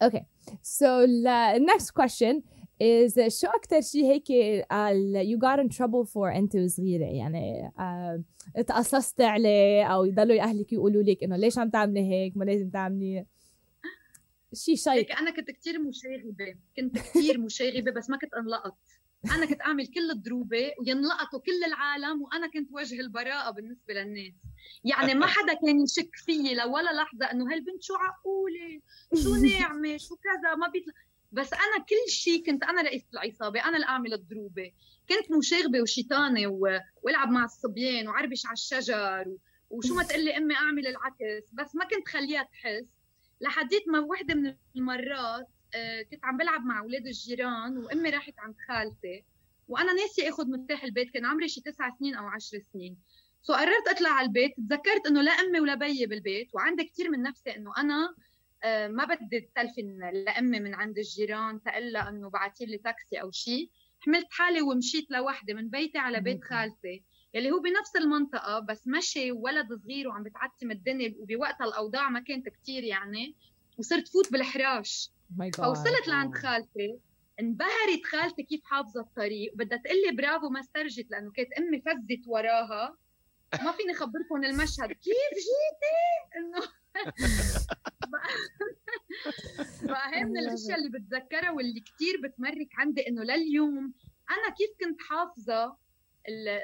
Okay. 0.02 0.26
So, 0.62 1.06
the 1.06 1.58
next 1.58 1.92
question 1.92 2.42
is 2.80 3.18
شو 3.28 3.46
أكتر 3.46 3.80
شيء 3.80 4.04
هيك 4.04 4.28
you 5.26 5.38
got 5.38 5.58
in 5.58 5.68
trouble 5.68 6.04
for 6.04 6.36
أنت 6.36 6.56
وصغيرة 6.56 7.04
يعني 7.04 7.72
uh, 7.78 8.22
تقصصت 8.62 9.20
عليه 9.20 9.84
أو 9.84 10.04
يضلوا 10.04 10.40
أهلك 10.40 10.72
يقولوا 10.72 11.02
لك 11.02 11.24
إنه 11.24 11.36
ليش 11.36 11.58
عم 11.58 11.70
تعملي 11.70 12.00
هيك 12.00 12.36
ما 12.36 12.44
لازم 12.44 12.70
تعملي 12.70 13.26
شيء 14.54 14.76
شيء 14.76 15.18
أنا 15.18 15.30
كنت 15.30 15.50
كثير 15.50 15.78
مشاغبة 15.78 16.56
كنت 16.76 16.98
كثير 16.98 17.38
مشاغبة 17.38 17.90
بس 17.90 18.10
ما 18.10 18.18
كنت 18.18 18.34
أنلقط 18.34 18.78
أنا 19.24 19.46
كنت 19.46 19.60
أعمل 19.60 19.86
كل 19.86 20.10
الضروبة 20.10 20.72
وينلقطوا 20.80 21.40
كل 21.40 21.64
العالم 21.66 22.22
وأنا 22.22 22.46
كنت 22.46 22.68
وجه 22.72 23.00
البراءة 23.00 23.50
بالنسبة 23.50 23.94
للناس. 23.94 24.32
يعني 24.84 25.14
ما 25.14 25.26
حدا 25.26 25.54
كان 25.54 25.80
يشك 25.80 26.10
فيي 26.16 26.54
لولا 26.54 26.92
لحظة 26.92 27.26
إنه 27.26 27.52
هالبنت 27.52 27.82
شو 27.82 27.94
عقولة؟ 27.94 28.80
شو 29.22 29.34
ناعمة؟ 29.46 29.96
شو 29.96 30.16
كذا؟ 30.16 30.54
ما 30.54 30.68
بيطلع. 30.68 30.92
بس 31.32 31.52
أنا 31.52 31.84
كل 31.84 32.10
شيء 32.10 32.46
كنت 32.46 32.64
أنا 32.64 32.82
رئيسة 32.82 33.06
العصابة 33.14 33.64
أنا 33.64 33.76
اللي 33.76 33.86
أعمل 33.86 34.14
الضروبة. 34.14 34.72
كنت 35.08 35.38
مشاغبة 35.38 35.80
وشيطانة 35.82 36.46
و... 36.46 36.78
والعب 37.02 37.28
مع 37.28 37.44
الصبيان 37.44 38.08
وعربش 38.08 38.46
على 38.46 38.52
الشجر 38.52 39.24
و... 39.28 39.38
وشو 39.70 39.94
ما 39.94 40.02
تقول 40.02 40.24
لي 40.24 40.36
أمي 40.36 40.54
أعمل 40.54 40.86
العكس. 40.86 41.52
بس 41.52 41.76
ما 41.76 41.84
كنت 41.84 42.08
خليها 42.08 42.42
تحس. 42.42 42.86
لحديت 43.40 43.88
ما 43.88 44.00
وحدة 44.00 44.34
من 44.34 44.54
المرات 44.76 45.48
كنت 46.10 46.24
عم 46.24 46.36
بلعب 46.36 46.64
مع 46.64 46.80
أولاد 46.80 47.06
الجيران 47.06 47.78
وأمي 47.78 48.10
راحت 48.10 48.34
عند 48.38 48.54
خالتي 48.68 49.24
وأنا 49.68 49.92
ناسي 49.92 50.28
آخذ 50.28 50.50
مفتاح 50.50 50.84
البيت 50.84 51.10
كان 51.10 51.26
عمري 51.26 51.48
شي 51.48 51.60
تسع 51.60 51.90
سنين 51.98 52.14
أو 52.14 52.26
عشر 52.26 52.58
سنين. 52.72 52.96
so 53.42 53.52
قررت 53.54 53.88
أطلع 53.88 54.10
على 54.10 54.26
البيت 54.26 54.56
تذكرت 54.56 55.06
إنه 55.06 55.22
لا 55.22 55.30
أمي 55.30 55.60
ولا 55.60 55.74
بيي 55.74 56.06
بالبيت 56.06 56.54
وعندي 56.54 56.84
كثير 56.84 57.10
من 57.10 57.22
نفسي 57.22 57.56
إنه 57.56 57.72
أنا 57.78 58.14
آه، 58.64 58.88
ما 58.88 59.04
بدي 59.04 59.36
اتلفن 59.36 60.10
لامي 60.12 60.60
من 60.60 60.74
عند 60.74 60.98
الجيران 60.98 61.62
تقلها 61.62 62.08
إنه 62.08 62.30
بعتي 62.30 62.66
لي 62.66 62.78
تاكسي 62.78 63.20
أو 63.20 63.30
شيء 63.30 63.70
حملت 64.00 64.26
حالي 64.30 64.62
ومشيت 64.62 65.10
لوحدي 65.10 65.54
من 65.54 65.68
بيتي 65.70 65.98
على 65.98 66.20
بيت 66.20 66.44
خالتي 66.44 67.02
يلي 67.34 67.50
هو 67.50 67.60
بنفس 67.60 67.96
المنطقة 67.96 68.58
بس 68.58 68.86
مشي 68.86 69.32
ولد 69.32 69.80
صغير 69.84 70.08
وعم 70.08 70.22
بتعتم 70.22 70.70
الدنيا 70.70 71.14
وبوقتها 71.18 71.64
الأوضاع 71.64 72.08
ما 72.08 72.20
كانت 72.20 72.48
كتير 72.48 72.84
يعني 72.84 73.36
وصرت 73.78 74.08
فوت 74.08 74.32
بالحراش. 74.32 75.10
Oh 75.30 75.56
فوصلت 75.56 76.08
لعند 76.08 76.34
خالتي. 76.34 76.98
انبهرت 77.40 78.06
خالتي 78.06 78.42
كيف 78.42 78.60
حافظة 78.64 79.00
الطريق. 79.00 79.52
وبدها 79.52 79.78
تقول 79.78 79.96
لي 80.06 80.12
برافو 80.16 80.48
ما 80.48 80.60
استرجت 80.60 81.10
لأنه 81.10 81.32
كانت 81.32 81.52
أمي 81.52 81.80
فزت 81.80 82.26
وراها. 82.26 82.96
ما 83.62 83.72
فيني 83.72 83.92
اخبركم 83.92 84.44
المشهد. 84.44 84.92
كيف 84.92 85.34
جيتي؟ 85.34 86.36
إنه 86.36 86.60
بقى 89.82 90.14
هي 90.14 90.24
من 90.24 90.38
الأشياء 90.38 90.78
اللي 90.78 90.98
بتذكرها 90.98 91.50
واللي 91.50 91.80
كثير 91.80 92.20
بتمرك 92.24 92.68
عندي 92.78 93.08
إنه 93.08 93.22
لليوم 93.22 93.94
أنا 94.30 94.54
كيف 94.54 94.70
كنت 94.80 95.00
حافظة 95.00 95.76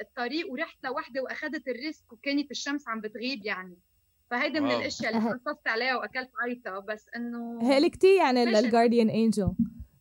الطريق 0.00 0.50
ورحت 0.50 0.84
لوحدي 0.84 1.20
وأخذت 1.20 1.68
ال 1.68 1.77
risk 1.77 2.12
وكانت 2.12 2.50
الشمس 2.50 2.88
عم 2.88 3.00
بتغيب 3.00 3.46
يعني. 3.46 3.76
فهيدي 4.34 4.60
من 4.60 4.70
الأشياء 4.70 5.16
اللي 5.16 5.30
حصصت 5.30 5.66
عليها 5.66 5.96
وأكلت 5.96 6.30
عيطة 6.42 6.78
بس 6.78 7.06
إنه 7.16 7.58
هي 7.62 7.90
كثير 7.90 8.14
يعني 8.16 8.42
الجارديان 8.42 9.10
انجل 9.10 9.54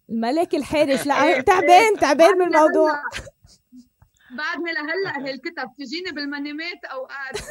الملاك 0.10 0.56
الحارس 0.56 1.08
لا 1.08 1.42
تعبان 1.42 1.94
تعبان 2.00 2.38
من 2.38 2.56
الموضوع. 2.56 3.04
بعدني 4.32 4.72
لهلا 4.74 5.26
هي 5.26 5.34
الكتب 5.34 5.70
تجيني 5.80 6.12
بالمانيمات 6.12 6.86
أوقات. 6.86 7.38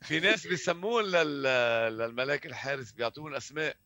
في 0.08 0.20
ناس 0.20 0.46
بيسمون 0.46 1.04
للملاك 1.04 2.46
الحارس 2.46 2.92
بيعطوهم 2.92 3.34
اسماء 3.34 3.76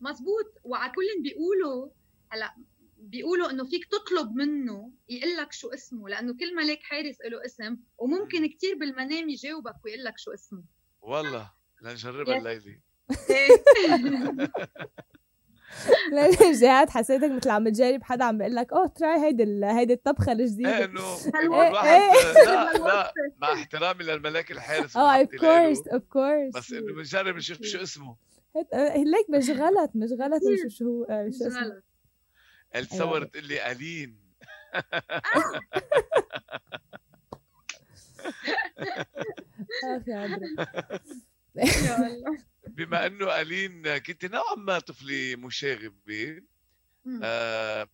مزبوط 0.00 0.54
وعلى 0.64 0.92
كل 0.92 1.22
بيقولوا 1.22 1.88
هلا 2.30 2.54
بيقولوا 2.98 3.50
إنه 3.50 3.64
فيك 3.64 3.84
تطلب 3.84 4.34
منه 4.36 4.91
يقول 5.12 5.36
لك 5.36 5.52
شو 5.52 5.68
اسمه 5.68 6.08
لأنه 6.08 6.36
كل 6.36 6.56
ملاك 6.56 6.82
حارس 6.82 7.20
له 7.20 7.44
اسم 7.44 7.76
وممكن 7.98 8.46
كثير 8.46 8.74
بالمنام 8.74 9.28
يجاوبك 9.28 9.84
ويقول 9.84 10.04
لك 10.04 10.18
شو 10.18 10.32
اسمه. 10.32 10.62
والله 11.02 11.50
لنجربها 11.82 12.38
الليلة. 12.38 12.80
جهاد 16.60 16.90
حسيتك 16.90 17.30
مثل 17.30 17.50
عم 17.50 17.68
تجارب 17.68 18.02
حدا 18.02 18.24
عم 18.24 18.38
بيقول 18.38 18.54
لك 18.54 18.72
oh 18.72 18.86
try 18.86 19.20
هيدي 19.20 19.66
هيدي 19.66 19.92
الطبخة 19.92 20.32
الجديدة. 20.32 20.78
إيه 20.78 20.84
إنه 20.84 21.16
الواحد 21.44 21.86
إيه. 21.86 22.32
لا 22.44 22.72
لا 22.78 23.12
مع 23.38 23.52
احترامي 23.52 24.04
للملاك 24.04 24.52
الحارس 24.52 24.96
آه 24.96 25.16
of 25.20 25.36
course 25.36 25.88
of 25.88 26.02
course 26.04 26.56
بس 26.56 26.72
إنه 26.72 26.94
بنجرب 26.94 27.36
نشوف 27.36 27.62
شو 27.62 27.82
اسمه. 27.82 28.16
هيك 28.74 29.30
مش 29.30 29.50
غلط 29.50 29.90
مش 29.94 30.10
غلط 30.12 30.42
مش 30.66 30.78
شو 30.78 30.84
هو 30.84 31.04
آه، 31.04 31.30
شو 31.38 31.46
اسمه. 31.46 31.82
قال 32.74 32.86
تصور 32.86 33.24
تقول 33.24 33.44
لي 33.44 33.72
ألين. 33.72 34.21
بما 42.66 43.06
انه 43.06 43.40
ألين 43.40 43.98
كنت 43.98 44.24
نوعا 44.24 44.54
ما 44.54 44.78
طفلة 44.78 45.36
مشاغبة 45.36 46.42
آه 47.22 47.88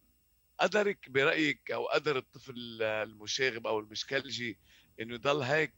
قدرك 0.60 1.10
برأيك 1.10 1.70
أو 1.70 1.86
قدر 1.86 2.18
الطفل 2.18 2.82
المشاغب 2.82 3.66
أو 3.66 3.78
المشكلجي 3.78 4.58
إنه 5.00 5.14
يضل 5.14 5.42
هيك 5.42 5.72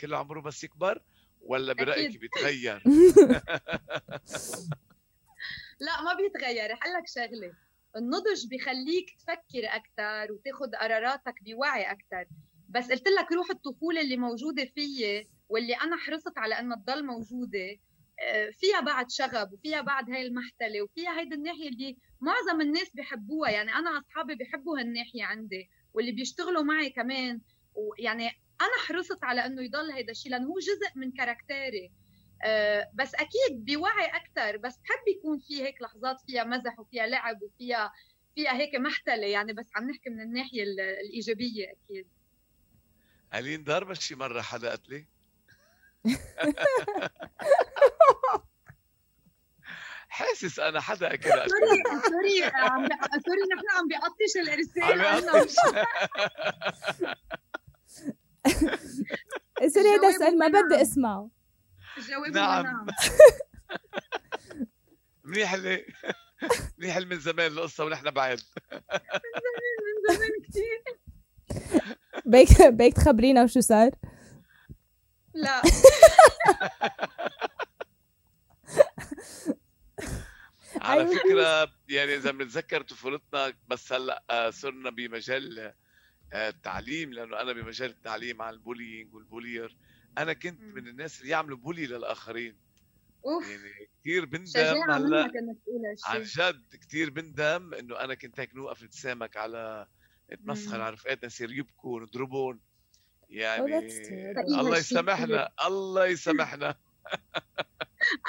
كل 0.00 0.14
عمره 0.14 0.40
بس 0.40 0.64
يكبر 0.64 1.02
ولا 1.40 1.72
برأيك 1.72 2.18
بيتغير؟ 2.18 2.82
لا 5.80 6.02
ما 6.02 6.14
بيتغير. 6.14 6.70
رح 6.70 6.86
لك 6.86 7.08
شغلة. 7.14 7.52
النضج 7.96 8.46
بخليك 8.50 9.10
تفكر 9.18 9.66
أكثر 9.66 10.32
وتاخذ 10.32 10.70
قراراتك 10.80 11.34
بوعي 11.42 11.90
أكثر 11.90 12.26
بس 12.68 12.90
قلت 12.90 13.08
لك 13.08 13.32
روح 13.32 13.50
الطفولة 13.50 14.00
اللي 14.00 14.16
موجودة 14.16 14.64
فيي 14.64 15.28
واللي 15.48 15.74
أنا 15.74 15.96
حرصت 15.96 16.38
على 16.38 16.58
إنها 16.58 16.76
تضل 16.76 17.06
موجودة 17.06 17.76
آه، 18.20 18.50
فيها 18.50 18.80
بعد 18.80 19.10
شغب 19.10 19.52
وفيها 19.52 19.80
بعد 19.80 20.10
هاي 20.10 20.26
المحتلة 20.26 20.82
وفيها 20.82 21.20
هيدي 21.20 21.34
الناحية 21.34 21.68
اللي 21.68 21.96
معظم 22.20 22.60
الناس 22.60 22.96
بحبوها 22.96 23.50
يعني 23.50 23.72
أنا 23.74 23.98
أصحابي 23.98 24.34
بحبوا 24.34 24.78
هالناحية 24.78 25.24
عندي 25.24 25.70
واللي 25.94 26.12
بيشتغلوا 26.12 26.62
معي 26.62 26.90
كمان. 26.90 27.40
ويعني 27.74 28.26
أنا 28.60 28.86
حرصت 28.86 29.24
على 29.24 29.46
إنه 29.46 29.62
يضل 29.62 29.90
هيدا 29.90 30.10
الشيء 30.10 30.32
لأنه 30.32 30.46
هو 30.46 30.58
جزء 30.58 30.98
من 30.98 31.12
character 31.12 31.77
ي. 31.77 31.92
بس 32.94 33.14
أكيد 33.14 33.64
بوعي 33.64 34.06
أكثر 34.06 34.56
بس 34.56 34.76
بحب 34.76 35.08
يكون 35.16 35.38
في 35.38 35.62
هيك 35.62 35.82
لحظات 35.82 36.20
فيها 36.20 36.44
مزح 36.44 36.78
وفيها 36.78 37.06
لعب 37.06 37.42
وفيها 37.42 37.92
فيها 38.34 38.56
هيك 38.56 38.74
محتلة 38.74 39.26
يعني 39.26 39.52
بس 39.52 39.66
عم 39.76 39.90
نحكي 39.90 40.10
من 40.10 40.20
الناحية 40.20 40.62
الإيجابية 40.62 41.72
أكيد. 41.72 42.06
ألين 43.34 43.64
ضربت 43.64 44.00
شي 44.00 44.14
مرة 44.14 44.40
حدا 44.40 44.72
قتلة 44.72 45.06
حاسس 50.08 50.58
أنا 50.58 50.80
حدا 50.80 51.14
آكل 51.14 51.30
sorry 51.30 51.82
sorry 52.10 52.44
عم 52.44 52.88
sorry 53.26 53.42
نحن 53.54 53.66
عم 53.78 53.88
بيقطش 53.88 54.36
الإرسال 54.36 54.82
sorry 59.74 59.88
هذا 59.88 60.08
السؤال 60.08 60.38
ما 60.38 60.48
بدي 60.48 60.82
أسمعه. 60.82 61.41
جاوبي 62.08 62.30
نعم. 62.30 62.86
منيح 65.24 65.52
اللي 65.52 65.86
منيح 66.78 66.96
من 66.96 67.18
زمان 67.18 67.52
القصة 67.52 67.84
ونحن 67.84 68.10
بعد. 68.10 68.40
من 68.72 68.80
زمان 68.88 69.78
من 69.86 70.16
زمان 70.16 70.30
كثير 70.48 70.82
بيك 72.26 72.62
بيك 72.62 72.96
تخبرينا 72.96 73.42
وشو 73.42 73.60
صار؟ 73.60 73.90
لا. 75.34 75.62
على 80.80 81.06
فكرة 81.06 81.72
يعني 81.88 82.14
إذا 82.14 82.30
بنتذكر 82.30 82.82
طفولتنا 82.82 83.52
بس 83.68 83.92
هلأ 83.92 84.22
آه، 84.30 84.50
صرنا 84.50 84.90
بمجال 84.90 85.72
آه، 86.32 86.48
التعليم 86.48 87.12
لأنه 87.12 87.40
أنا 87.40 87.52
بمجال 87.52 87.90
التعليم 87.90 88.42
عن 88.42 88.54
ال 88.54 88.61
bullying 88.61 89.14
وال 89.14 89.26
bullier. 89.26 89.76
أنا 90.18 90.32
كنت 90.32 90.60
من 90.60 90.88
الناس 90.88 91.20
اللي 91.20 91.30
يعملوا 91.30 91.56
bully 91.58 91.86
للآخرين. 91.86 92.56
أوف. 93.26 93.50
يعني 93.50 93.88
كثير 94.00 94.24
بندم 94.24 94.90
هلا 94.90 95.32
عن 96.04 96.22
جد 96.22 96.76
كثير 96.80 97.10
بندم 97.10 97.74
إنه 97.74 98.00
أنا 98.00 98.14
كنت 98.14 98.40
هيك 98.40 98.54
نوقف 98.54 98.82
نتسامك 98.82 99.36
على 99.36 99.86
نتمسخر 100.32 100.80
على 100.80 100.94
رفقاتنا 100.94 101.26
نصير 101.26 101.52
يبكوا 101.52 102.00
نضربون 102.00 102.60
يعني 103.30 103.80
oh, 103.80 104.58
الله 104.58 104.78
يسامحنا 104.78 105.52
الله 105.66 106.06
يسامحنا. 106.06 106.76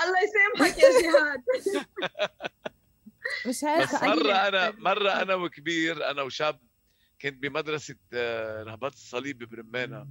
الله 0.03 0.19
يسامحك 0.23 0.77
يا 0.83 0.89
جهاد. 1.01 1.43
مش 3.47 3.63
عارفة 3.69 3.97
بس 3.97 4.03
مرة 4.03 4.33
أنا 4.33 4.71
مرة 4.71 5.09
أنا 5.09 5.35
وكبير 5.35 6.11
أنا 6.11 6.21
وشاب 6.21 6.59
كنت 7.21 7.33
بمدرسة 7.33 7.95
آه، 8.13 8.63
رهبات 8.63 8.93
الصليب 8.93 9.43
برمانه 9.43 10.07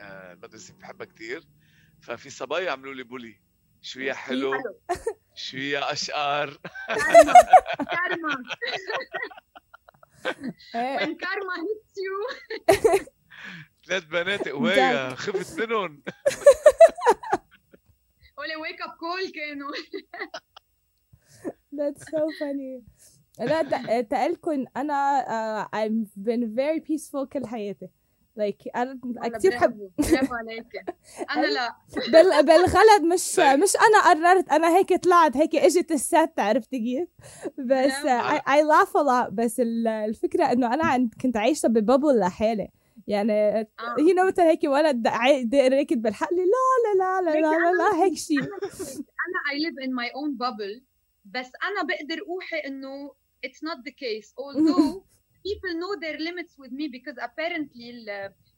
آه، 0.00 0.32
المدرسة 0.32 0.74
بحبها 0.74 1.06
كثير 1.06 1.44
ففي 2.02 2.30
صبايا 2.30 2.70
عملوا 2.70 2.94
لي 2.94 3.02
بولي. 3.02 3.40
شوية 3.82 4.12
حلو 4.12 4.52
شوية 5.34 5.92
أشقر. 5.92 6.58
كارما. 7.90 8.44
When 10.74 11.16
karma 11.16 11.54
hits 11.66 11.96
you. 12.04 12.14
ثلاث 13.86 14.04
بنات 14.04 14.48
قوايا 14.48 15.14
خفت 15.14 15.60
منهم. 15.60 16.02
ولا 18.38 18.56
wake 18.56 18.82
up 18.82 18.90
call 18.98 19.32
كانوا. 19.34 19.72
That's 21.72 22.02
so 22.02 22.20
funny. 22.40 22.82
لا 23.38 24.02
تقلكن 24.02 24.66
أنا 24.76 25.24
uh, 25.24 25.76
I've 25.76 26.24
been 26.24 26.54
very 26.54 26.80
peaceful 26.80 27.24
كل 27.32 27.46
حياتي. 27.46 27.88
like 28.40 28.76
أنا 28.76 28.98
كثير 29.38 29.50
بحب 29.50 29.90
برافو 29.98 30.34
عليك. 30.34 30.66
أنا 31.36 31.46
لا. 31.46 31.76
بال... 32.12 32.46
بالغلط 32.46 33.02
مش 33.02 33.38
مش 33.38 33.76
أنا 33.76 34.10
قررت 34.10 34.48
أنا 34.48 34.76
هيك 34.76 35.04
طلعت 35.04 35.36
هيك 35.36 35.56
إجت 35.56 35.90
الست 35.92 36.32
عرفتي 36.38 36.78
كيف؟ 36.78 37.08
بس 37.58 38.04
I 38.48 38.62
love 38.62 38.96
a 38.96 39.28
بس 39.28 39.62
الفكرة 39.86 40.44
إنه 40.52 40.74
أنا 40.74 41.10
كنت 41.22 41.36
عايشة 41.36 41.66
ب 41.66 41.73
bubble 41.73 42.18
لحالي. 42.18 42.68
يعني 43.06 43.32
هي 43.98 44.12
نو 44.12 44.26
مثل 44.26 44.42
هيك 44.42 44.60
ولد 44.64 45.08
راكد 45.54 46.02
بالحق 46.02 46.32
لي 46.32 46.44
لا 46.44 46.98
لا 46.98 47.20
لا 47.20 47.30
لا 47.30 47.40
لا 47.40 47.72
لا 47.78 48.04
هيك 48.04 48.16
شيء 48.16 48.38
أنا 48.40 49.40
اي 49.52 49.58
ليف 49.58 49.74
ان 49.84 49.94
ماي 49.94 50.10
اون 50.14 50.36
بابل 50.36 50.82
بس 51.24 51.50
أنا 51.64 51.82
بقدر 51.82 52.22
أوحي 52.28 52.56
إنه 52.66 53.12
اتس 53.44 53.64
نوت 53.64 53.76
ذا 53.84 53.90
كيس 53.90 54.34
although 54.34 55.00
people 55.46 55.72
know 55.80 55.92
their 56.04 56.18
limits 56.28 56.54
with 56.58 56.72
me 56.72 56.88
because 56.88 57.16
apparently 57.18 57.94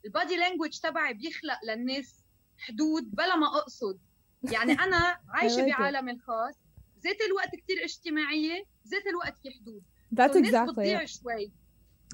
البادي 0.04 0.36
لانجوج 0.36 0.78
تبعي 0.80 1.14
بيخلق 1.14 1.58
للناس 1.68 2.24
حدود 2.58 3.10
بلا 3.10 3.36
ما 3.36 3.46
أقصد. 3.46 3.98
يعني 4.52 4.72
أنا 4.72 5.16
عايشة 5.34 5.66
بعالم 5.66 6.08
الخاص 6.08 6.54
ذات 7.04 7.20
الوقت 7.28 7.48
كثير 7.48 7.84
اجتماعية 7.84 8.64
ذات 8.88 9.06
الوقت 9.06 9.34
في 9.42 9.50
حدود. 9.50 9.82
That's 10.14 10.34
so 10.34 10.38
exactly 10.38 10.70
بتضيع 10.70 11.04
شوي. 11.04 11.52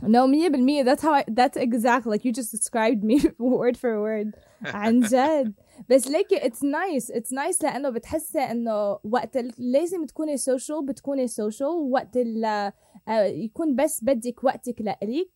No, 0.03 0.27
مية 0.27 0.49
بالمية. 0.49 0.85
That's 0.85 1.03
how 1.03 1.13
I, 1.13 1.25
that's 1.29 1.57
exactly 1.57 2.11
like 2.13 2.25
you 2.25 2.33
just 2.33 2.53
described 2.53 3.03
me 3.05 3.17
word 3.39 3.77
for 3.77 4.01
word. 4.01 4.35
عن 4.63 5.01
جد. 5.13 5.55
بس 5.89 6.07
ليكي 6.09 6.37
it's 6.37 6.63
nice. 6.63 7.11
It's 7.11 7.31
nice 7.33 7.63
لأنه 7.63 7.91
بتحسي 7.91 8.39
إنه 8.39 8.99
وقت 9.05 9.39
لازم 9.59 10.07
تكوني 10.07 10.39
social 10.39 10.85
بتكوني 10.85 11.29
social. 11.29 11.63
وقت 11.91 12.17
ال 12.17 12.73
يكون 13.17 13.77
بس 13.77 14.05
بدك 14.05 14.45
وقتك 14.45 14.81
لإلك. 14.81 15.31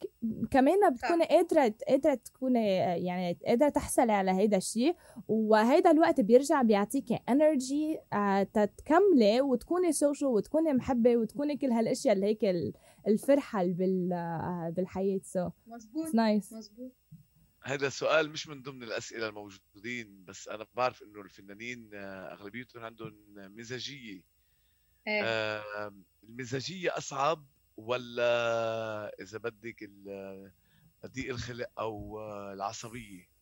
كمان 0.51 0.95
بتكوني 0.95 1.25
قادرة 1.25 1.75
قادرة 1.89 2.14
تكوني 2.14 2.77
يعني 2.77 3.39
قادرة 3.47 3.68
تحصلي 3.68 4.12
على 4.12 4.31
هيدا 4.31 4.57
الشيء 4.57 4.97
وهيدا 5.29 5.91
الوقت 5.91 6.20
بيرجع 6.20 6.62
بيعطيكي 6.62 7.18
energy 7.29 7.99
آه، 8.12 8.43
تتكملي 8.43 9.41
وتكوني 9.41 9.93
social 9.93 10.31
وتكوني 10.31 10.73
محبة 10.73 11.16
وتكوني 11.16 11.57
كل 11.57 11.70
هالأشياء 11.70 12.14
اللي 12.14 12.27
هيك 12.27 12.73
الفرحة 13.09 13.64
بال 13.64 14.12
آه، 14.12 14.73
بالحياة. 14.77 15.20
so 15.23 15.51
مزبوط 15.66 16.14
nice 16.14 16.53
مزبوط 16.53 16.93
هذا 17.64 17.89
سؤال 17.89 18.31
مش 18.31 18.49
من 18.49 18.62
ضمن 18.62 18.83
الأسئلة 18.83 19.29
الموجودين 19.29 20.25
بس 20.25 20.49
أنا 20.49 20.66
بعرف 20.75 21.03
إنه 21.03 21.20
الفنانين 21.20 21.91
أغلبيتهم 21.95 22.85
عندهم 22.85 23.14
مزاجية. 23.37 24.23
إيه. 25.07 25.62
المزاجية 26.23 26.97
أصعب 26.99 27.47
ولا 27.87 29.12
إذا 29.20 29.39
بدك 29.39 29.91
ضيق 31.07 31.30
الخلق 31.30 31.70
أو 31.78 32.20
العصبية؟ 32.53 33.33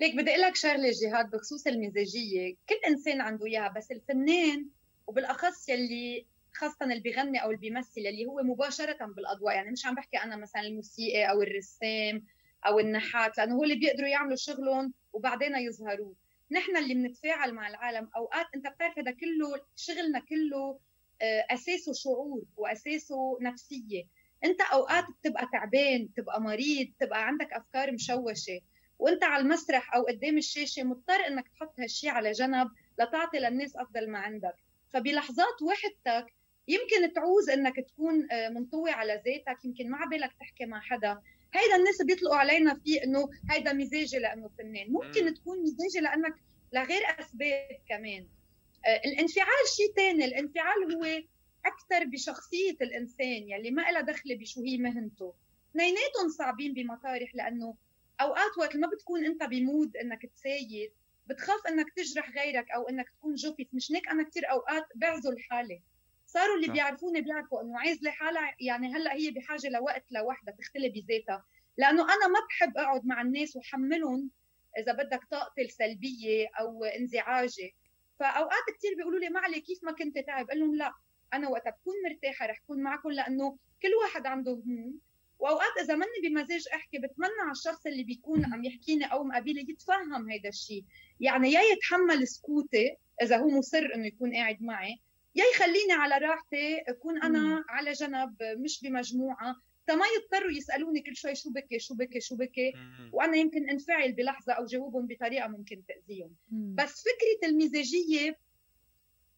ليك 0.00 0.14
بدي 0.16 0.30
أقول 0.30 0.42
لك 0.42 0.56
شغلة 0.56 0.90
جهاد 1.02 1.30
بخصوص 1.30 1.66
المزاجية. 1.66 2.56
كل 2.68 2.74
إنسان 2.88 3.20
عنده 3.20 3.46
إياها 3.46 3.68
بس 3.76 3.90
الفنان 3.90 4.68
وبالأخص 5.06 5.68
يلي 5.68 6.26
خاصة 6.54 6.76
اللي 6.82 7.00
بيغني 7.00 7.42
أو 7.42 7.46
اللي 7.46 7.60
بيمثل 7.60 8.00
اللي 8.00 8.26
هو 8.26 8.42
مباشرة 8.42 9.06
بالأضواء. 9.06 9.54
يعني 9.54 9.70
مش 9.70 9.86
عم 9.86 9.94
بحكي 9.94 10.16
أنا 10.16 10.36
مثلا 10.36 10.62
الموسيقي 10.62 11.30
أو 11.30 11.42
الرسام 11.42 12.24
أو 12.66 12.78
النحات 12.78 13.38
لأنه 13.38 13.54
هو 13.54 13.64
اللي 13.64 13.74
بيقدروا 13.74 14.08
يعملوا 14.08 14.36
شغلهم 14.36 14.94
وبعدين 15.12 15.56
يظهروا 15.56 16.14
نحن 16.50 16.76
اللي 16.76 16.94
بنتفاعل 16.94 17.54
مع 17.54 17.68
العالم 17.68 18.10
أوقات 18.16 18.46
أنت 18.54 18.66
بتعرف 18.66 18.98
هذا 18.98 19.10
كله 19.10 19.60
شغلنا 19.76 20.20
كله 20.20 20.78
أساسه 21.22 21.92
شعور 21.92 22.42
وأساسه 22.56 23.38
نفسية. 23.40 24.04
أنت 24.44 24.60
أوقات 24.60 25.04
بتبقى 25.20 25.48
تعبان 25.52 26.06
بتبقى 26.06 26.40
مريض 26.40 26.86
بتبقى 26.88 27.26
عندك 27.26 27.52
أفكار 27.52 27.92
مشوشة 27.92 28.60
وأنت 28.98 29.24
على 29.24 29.42
المسرح 29.42 29.94
أو 29.94 30.02
قدام 30.02 30.38
الشاشة 30.38 30.82
مضطر 30.82 31.26
إنك 31.26 31.48
تحط 31.48 31.80
هالشيء 31.80 32.10
على 32.10 32.32
جنب 32.32 32.68
لتعطي 33.00 33.38
للناس 33.38 33.76
أفضل 33.76 34.10
ما 34.10 34.18
عندك. 34.18 34.54
فبلحظات 34.92 35.62
وحدتك 35.62 36.34
يمكن 36.68 37.12
تعوز 37.12 37.50
إنك 37.50 37.76
تكون 37.76 38.32
آه، 38.32 38.48
منطوي 38.48 38.90
على 38.90 39.12
ذاتك 39.12 39.64
يمكن 39.64 39.90
ما 39.90 39.96
عبالك 39.98 40.32
تحكي 40.40 40.66
مع 40.66 40.80
حدا. 40.80 41.20
هيدا 41.54 41.76
الناس 41.76 42.02
بيطلقوا 42.02 42.36
علينا 42.36 42.74
فيه 42.74 43.04
إنه 43.04 43.28
هيدا 43.50 43.72
مزاجي 43.72 44.18
لأنه 44.18 44.48
فنان. 44.58 44.92
ممكن 44.92 45.34
تكون 45.34 45.62
مزاجي 45.62 46.00
لأنك 46.00 46.34
لغير 46.72 47.02
اسباب 47.20 47.68
كمان. 47.88 48.22
آه، 48.22 48.39
الانفعال 48.86 49.68
شيء 49.76 49.94
ثاني 49.96 50.24
الانفعال 50.24 50.94
هو 50.94 51.22
أكثر 51.66 52.04
بشخصية 52.04 52.76
الإنسان 52.80 53.48
يلي 53.48 53.70
ما 53.70 53.82
لها 53.82 54.00
دخل 54.00 54.38
بشو 54.38 54.62
هي 54.62 54.78
مهنته. 54.78 55.34
اثنيناتهم 55.70 56.28
صعبين 56.38 56.74
بمطارح 56.74 57.34
لأنه 57.34 57.76
أوقات 58.20 58.58
وقت 58.58 58.76
ما 58.76 58.88
بتكون 58.88 59.24
أنت 59.24 59.42
بمود 59.42 59.96
إنك 59.96 60.26
تساير 60.26 60.92
بتخاف 61.26 61.66
إنك 61.68 61.86
تجرح 61.96 62.30
غيرك 62.30 62.70
أو 62.70 62.88
إنك 62.88 63.10
تكون 63.10 63.34
جوفيت. 63.34 63.68
مش 63.72 63.92
هيك 63.92 64.08
أنا 64.08 64.22
كثير 64.22 64.50
أوقات 64.50 64.84
بعزل 64.94 65.38
حالي. 65.50 65.82
صاروا 66.26 66.56
اللي 66.56 66.68
بيعرفوني 66.68 67.20
بيعرفوا 67.20 67.62
إنه 67.62 67.78
عازله 67.78 68.10
حالها 68.10 68.54
يعني 68.60 68.94
هلأ 68.94 69.14
هي 69.14 69.30
بحاجة 69.30 69.68
لوقت 69.68 70.04
لوحدها 70.10 70.54
تختلي 70.54 70.88
بذاتها. 70.88 71.44
لأنه 71.76 72.02
أنا 72.02 72.28
ما 72.28 72.40
بحب 72.48 72.78
أقعد 72.78 73.06
مع 73.06 73.20
الناس 73.22 73.56
وحملهم 73.56 74.30
إذا 74.78 74.92
بدك 74.92 75.20
طاقتي 75.30 75.62
السلبيه 75.62 76.48
أو 76.60 76.84
انزعاجي. 76.84 77.74
فأوقات 78.20 78.64
كثير 78.78 78.94
بيقولوا 78.96 79.20
لي 79.20 79.28
ما 79.28 79.40
علي 79.40 79.60
كيف 79.60 79.84
ما 79.84 79.92
كنت 79.92 80.18
تعب؟ 80.18 80.48
قال 80.48 80.60
لهم 80.60 80.74
لا 80.76 80.92
أنا 81.34 81.48
وقت 81.48 81.68
بكون 81.68 81.94
مرتاحة 82.10 82.46
رح 82.46 82.58
كون 82.66 82.82
معكم 82.82 83.10
لأنه 83.10 83.58
كل 83.82 83.88
واحد 84.02 84.26
عنده 84.26 84.52
هموم. 84.52 84.98
وأوقات 85.38 85.78
إذا 85.80 85.94
ماني 85.94 86.12
بمزاج 86.22 86.64
أحكي 86.74 86.98
بتمنى 86.98 87.40
على 87.42 87.52
الشخص 87.52 87.86
اللي 87.86 88.04
بيكون 88.04 88.44
عم 88.44 88.64
يحكيني 88.64 89.04
أو 89.04 89.24
مقابلي 89.24 89.66
يتفهم 89.68 90.30
هيدا 90.30 90.48
الشيء. 90.48 90.84
يعني 91.20 91.52
يا 91.52 91.60
يتحمل 91.60 92.28
سكوتي 92.28 92.96
إذا 93.22 93.36
هو 93.36 93.48
مصر 93.48 93.90
إنه 93.94 94.06
يكون 94.06 94.34
قاعد 94.34 94.62
معي 94.62 95.00
يا 95.34 95.44
يخليني 95.54 95.92
على 95.92 96.26
راحتي 96.26 96.78
أكون 96.88 97.22
أنا 97.22 97.64
على 97.68 97.92
جنب 97.92 98.36
مش 98.42 98.82
بمجموعة. 98.82 99.56
ما 99.94 100.04
يضطروا 100.16 100.50
يسألوني 100.50 101.00
كل 101.00 101.16
شوي 101.16 101.34
شو 101.34 101.50
بكي 101.50 101.78
شو 101.78 101.94
بكي 101.94 102.20
شو 102.20 102.36
بكي. 102.36 102.72
وأنا 103.12 103.36
يمكن 103.36 103.70
انفعل 103.70 104.12
بلحظة 104.12 104.52
أو 104.52 104.64
جاوبهم 104.64 105.06
بطريقة 105.06 105.48
ممكن 105.48 105.82
تأذيهم. 105.88 106.36
بس 106.50 107.02
فكرة 107.02 107.48
المزاجية 107.48 108.38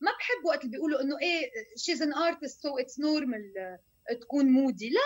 ما 0.01 0.11
بحب 0.19 0.45
وقت 0.45 0.61
اللي 0.61 0.71
بيقولوا 0.71 1.01
إنه 1.03 1.19
إيه 1.19 1.51
she's 1.77 2.03
an 2.03 2.15
artist 2.15 2.63
so 2.63 2.79
it's 2.79 3.01
normal 3.01 3.79
تكون 4.21 4.47
moody 4.47 4.91
لا 4.91 5.01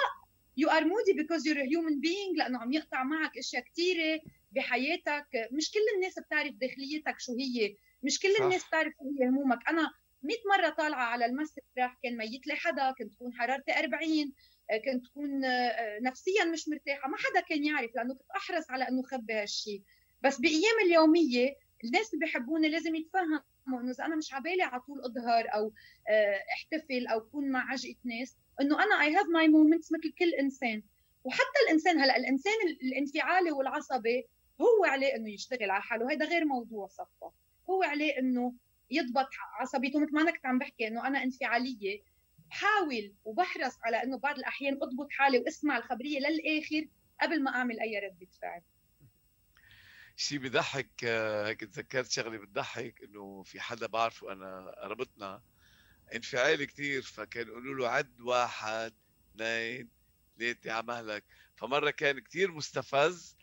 you 0.57 0.69
are 0.69 0.85
moody 0.85 1.13
because 1.13 1.47
you're 1.47 1.59
human 1.59 2.01
being 2.01 2.37
لأنه 2.37 2.59
عم 2.59 2.73
يقطع 2.73 3.05
معك 3.05 3.39
أشياء 3.39 3.63
كثيره 3.63 4.21
بحياتك. 4.53 5.27
مش 5.53 5.71
كل 5.71 5.81
الناس 5.97 6.19
بتعرف 6.19 6.55
داخليتك 6.55 7.15
شو 7.19 7.33
هي. 7.33 7.77
مش 8.03 8.21
كل 8.21 8.35
الناس 8.41 8.67
بتعرف 8.67 8.93
شو 8.99 9.05
هي 9.19 9.29
همومك. 9.29 9.59
أنا 9.69 9.91
100 10.23 10.37
مرة 10.59 10.71
طالعة 10.71 11.05
على 11.05 11.27
المسرح 11.27 11.99
كان 12.03 12.17
ميت 12.17 12.47
لي 12.47 12.55
حدا 12.55 12.95
كنت 12.99 13.13
تكون 13.13 13.33
حرارتي 13.33 13.73
40 13.73 14.33
كنت 14.71 15.07
تكون 15.07 15.45
آه، 15.45 15.99
نفسيا 15.99 16.45
مش 16.45 16.69
مرتاحة. 16.69 17.09
ما 17.09 17.17
حدا 17.17 17.41
كان 17.41 17.65
يعرف 17.65 17.91
لأنه 17.95 18.15
كنت 18.15 18.31
أحرص 18.37 18.71
على 18.71 18.89
أنه 18.89 19.03
خبي 19.03 19.33
هالشيء 19.33 19.83
بس 20.23 20.41
بأيام 20.41 20.79
اليومية 20.85 21.55
الناس 21.85 22.15
اللي 22.15 22.27
بيحبوني 22.27 22.69
لازم 22.69 22.95
يتفهموا 22.95 23.41
إنه 23.69 23.91
إذا 23.91 24.05
أنا 24.05 24.17
مش 24.17 24.35
عبالي 24.35 24.63
على 24.63 24.81
طول 24.81 25.01
أظهر 25.01 25.55
أو 25.55 25.73
آه، 26.09 26.41
أحتفل 26.55 27.07
أو 27.07 27.19
أكون 27.19 27.51
مع 27.51 27.71
عجقة 27.71 27.97
ناس 28.05 28.37
إنه 28.61 28.85
أنا 28.85 29.03
I 29.03 29.15
have 29.15 29.27
my 29.27 29.49
moments 29.49 29.93
مثل 29.93 30.15
كل 30.19 30.35
إنسان. 30.41 30.83
وحتى 31.25 31.59
الإنسان 31.67 32.01
هلأ 32.01 32.17
الإنسان 32.17 32.53
الانفعالي 32.83 33.53
والعصبي 33.53 34.27
هو 34.61 34.85
عليه 34.85 35.17
إنه 35.17 35.31
يشتغل 35.31 35.71
على 35.71 35.83
حاله. 35.83 36.13
هذا 36.13 36.27
غير 36.27 36.45
موضوع 36.45 36.87
صفه 36.87 37.33
هو 37.71 37.83
عليه 37.83 38.19
إنه 38.19 38.55
يضبط 38.91 39.29
عصبيته 39.61 40.01
مثل 40.01 40.15
ما 40.15 40.23
أنا 40.23 40.31
كنت 40.31 40.47
عم 40.47 40.59
بحكي 40.59 40.89
إنه 40.89 41.07
أنا 41.07 41.23
انفعالية 41.23 42.01
بحاول 42.51 43.15
وبحرص 43.25 43.75
على 43.85 44.03
إنه 44.03 44.19
بعض 44.19 44.39
الأحيان 44.39 44.75
أضبط 44.83 45.07
حالي 45.11 45.39
وأسمع 45.39 45.77
الخبرية 45.77 46.19
للآخر 46.19 46.89
قبل 47.23 47.43
ما 47.43 47.51
أعمل 47.51 47.81
أي 47.81 47.99
رده 47.99 48.27
فعل. 48.43 48.63
شيء 50.17 50.39
بضحك 50.39 51.05
هيك 51.47 51.61
تذكرت 51.61 52.11
شغلة 52.11 52.39
بتضحك 52.39 53.03
إنه 53.03 53.43
في 53.43 53.61
حدا 53.61 53.87
بعرفه 53.87 54.33
أنا 54.33 54.75
قربتنا 54.83 55.43
انفعالي 56.15 56.67
كثير 56.67 57.03
فكان 57.03 57.47
يقولوا 57.47 57.75
له 57.75 57.89
عد 57.89 58.21
واحد 58.21 58.95
اثنين 59.35 59.89
ثلاثة 60.39 60.73
على 60.73 60.87
مهلك. 60.87 61.25
فمرة 61.57 61.91
كان 61.91 62.21
كثير 62.21 62.53
مستفز 62.53 63.37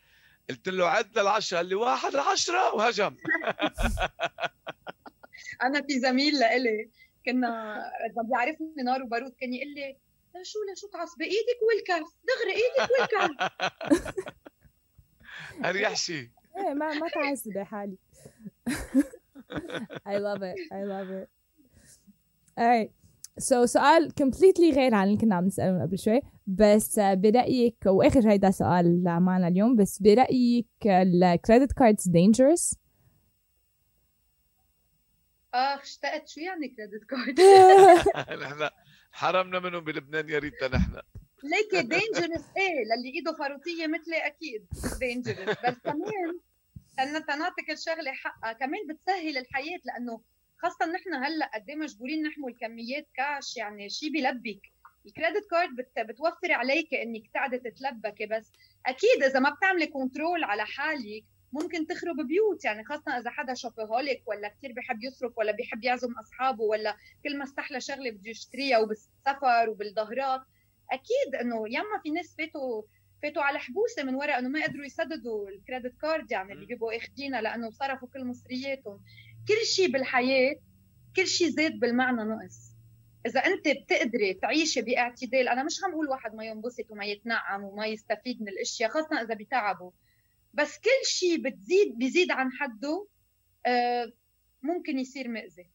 قلت 0.50 0.68
له 0.68 0.88
عد 0.88 1.18
للعشرة 1.18 1.56
قال 1.56 1.66
لي 1.66 1.74
واحد 1.74 2.12
لعشرة 2.14 2.74
وهجم. 2.74 3.16
أنا 5.62 5.82
في 5.82 6.00
زميل 6.00 6.38
لإلي. 6.38 6.90
كنا 7.26 7.78
اذا 8.06 8.22
بيعرفني 8.22 8.82
نار 8.84 9.02
وبارود 9.02 9.32
كان 9.40 9.52
يقول 9.54 9.74
لي 9.74 9.96
لشو 10.40 10.58
لشو 10.72 10.88
تعصبي 10.88 11.24
إيدك 11.24 11.60
والكف 11.62 12.16
دغري 12.28 12.54
إيدك 12.54 12.90
والكف 12.98 13.52
أريح 15.68 15.96
شيء 15.96 16.28
إيه 16.56 16.74
ما 16.74 16.94
ما 16.94 17.08
تعصبي 17.08 17.64
حالي. 17.64 17.96
I 20.12 20.16
love 20.18 20.42
it 20.42 20.58
I 20.72 20.82
love 20.84 21.10
it. 21.10 21.28
Alright. 22.60 22.90
so 23.38 23.62
so, 23.62 23.64
سؤال 23.64 24.12
completely 24.20 24.74
غير 24.74 24.94
عن 24.94 25.06
اللي 25.06 25.18
كنا 25.18 25.34
عم 25.34 25.44
نسأله 25.44 25.82
قبل 25.82 25.98
شوي. 25.98 26.20
بس 26.46 27.00
برأيك 27.00 27.76
وآخر 27.86 28.30
هيدا 28.30 28.50
سؤال 28.50 29.04
معنا 29.04 29.48
اليوم 29.48 29.76
بس 29.76 30.02
برأيك 30.02 30.68
ال 30.86 30.98
credit 30.98 31.72
cards 31.72 32.08
dangerous 32.08 32.83
آخ 35.54 35.80
اشتقت 35.80 36.28
شو 36.28 36.40
يعني 36.40 36.68
credit 36.68 37.04
card. 37.04 37.40
نحن 38.42 38.68
حرمنا 39.12 39.58
منهم 39.58 39.84
بلبنان 39.84 40.28
يا 40.28 40.38
ريتنا 40.38 40.68
نحن. 40.78 41.00
ليكي 41.44 41.82
dangerous 41.88 42.44
إيه 42.56 42.84
للي 42.84 43.14
إيده 43.14 43.32
فاروتيه 43.32 43.86
مثلي 43.86 44.26
أكيد. 44.26 44.66
dangerous 45.00 45.56
بس 45.66 45.74
كمان 45.84 46.40
تنعطيك 47.26 47.70
الشغلة 47.70 48.12
حقها. 48.12 48.52
كمان 48.52 48.80
بتسهل 48.88 49.38
الحياة 49.38 49.78
لأنه 49.84 50.20
خاصة 50.58 50.86
نحن 50.86 51.14
هلأ 51.24 51.50
قد 51.54 51.68
إيه 51.70 51.76
مجبورين 51.76 52.22
نحمل 52.22 52.54
كميات 52.60 53.06
كاش 53.16 53.56
يعني 53.56 53.88
شيء 53.90 54.12
بلبك 54.12 54.60
ال 55.06 55.12
credit 55.12 55.50
card 55.50 55.76
بت... 55.76 55.98
بتوفر 55.98 56.52
عليك 56.52 56.94
إنك 56.94 57.22
تقعدي 57.34 57.58
تتلبكي 57.58 58.26
بس. 58.26 58.52
أكيد 58.86 59.22
إذا 59.22 59.40
ما 59.40 59.50
بتعملي 59.50 59.86
control 59.86 60.44
على 60.44 60.66
حالك 60.66 61.24
ممكن 61.54 61.86
تخرب 61.86 62.16
بيوت 62.28 62.64
يعني 62.64 62.84
خاصة 62.84 63.18
إذا 63.18 63.30
حدا 63.30 63.54
شوبيهوليك 63.54 64.22
ولا 64.26 64.48
كثير 64.48 64.72
بحب 64.72 65.02
يصرف 65.04 65.38
ولا 65.38 65.52
بيحب 65.52 65.84
يعزم 65.84 66.12
أصحابه 66.12 66.62
ولا 66.62 66.96
كل 67.24 67.38
ما 67.38 67.44
استحلى 67.44 67.80
شغلة 67.80 68.10
بده 68.10 68.30
يشتريها 68.30 68.78
وبالسفر 68.78 69.68
وبالظهرات 69.68 70.40
أكيد 70.92 71.34
إنه 71.40 71.68
ياما 71.68 72.00
في 72.02 72.10
ناس 72.10 72.34
فاتوا 72.38 72.82
فاتوا 73.22 73.42
على 73.42 73.58
حبوسة 73.58 74.02
من 74.02 74.14
وراء 74.14 74.38
إنه 74.38 74.48
ما 74.48 74.64
قدروا 74.64 74.84
يسددوا 74.84 75.48
الكريدت 75.48 76.00
كارد 76.00 76.30
يعني 76.30 76.52
اللي 76.52 76.66
بيبقوا 76.66 76.96
اخذينها 76.96 77.40
لأنه 77.40 77.70
صرفوا 77.70 78.08
كل 78.08 78.24
مصرياتهم. 78.24 79.00
كل 79.48 79.66
شيء 79.66 79.90
بالحياة 79.92 80.54
كل 81.16 81.26
شيء 81.26 81.48
زاد 81.48 81.72
بالمعنى 81.78 82.22
نقص. 82.24 82.74
إذا 83.26 83.40
أنت 83.40 83.68
بتقدري 83.68 84.34
تعيشي 84.34 84.82
باعتدال 84.82 85.48
أنا 85.48 85.62
مش 85.62 85.84
عم 85.84 85.92
أقول 85.92 86.08
واحد 86.08 86.34
ما 86.34 86.44
ينبسط 86.44 86.90
وما 86.90 87.04
يتنعم 87.04 87.64
وما 87.64 87.86
يستفيد 87.86 88.42
من 88.42 88.48
الأشياء 88.48 88.90
خاصة 88.90 89.22
إذا 89.22 89.34
بتعبه 89.34 89.92
بس 90.54 90.78
كل 90.78 91.06
شيء 91.06 91.42
بتزيد 91.42 91.98
بيزيد 91.98 92.30
عن 92.30 92.52
حده 92.52 93.08
آه، 93.66 94.12
ممكن 94.62 94.98
يصير 94.98 95.28
مأذي. 95.28 95.70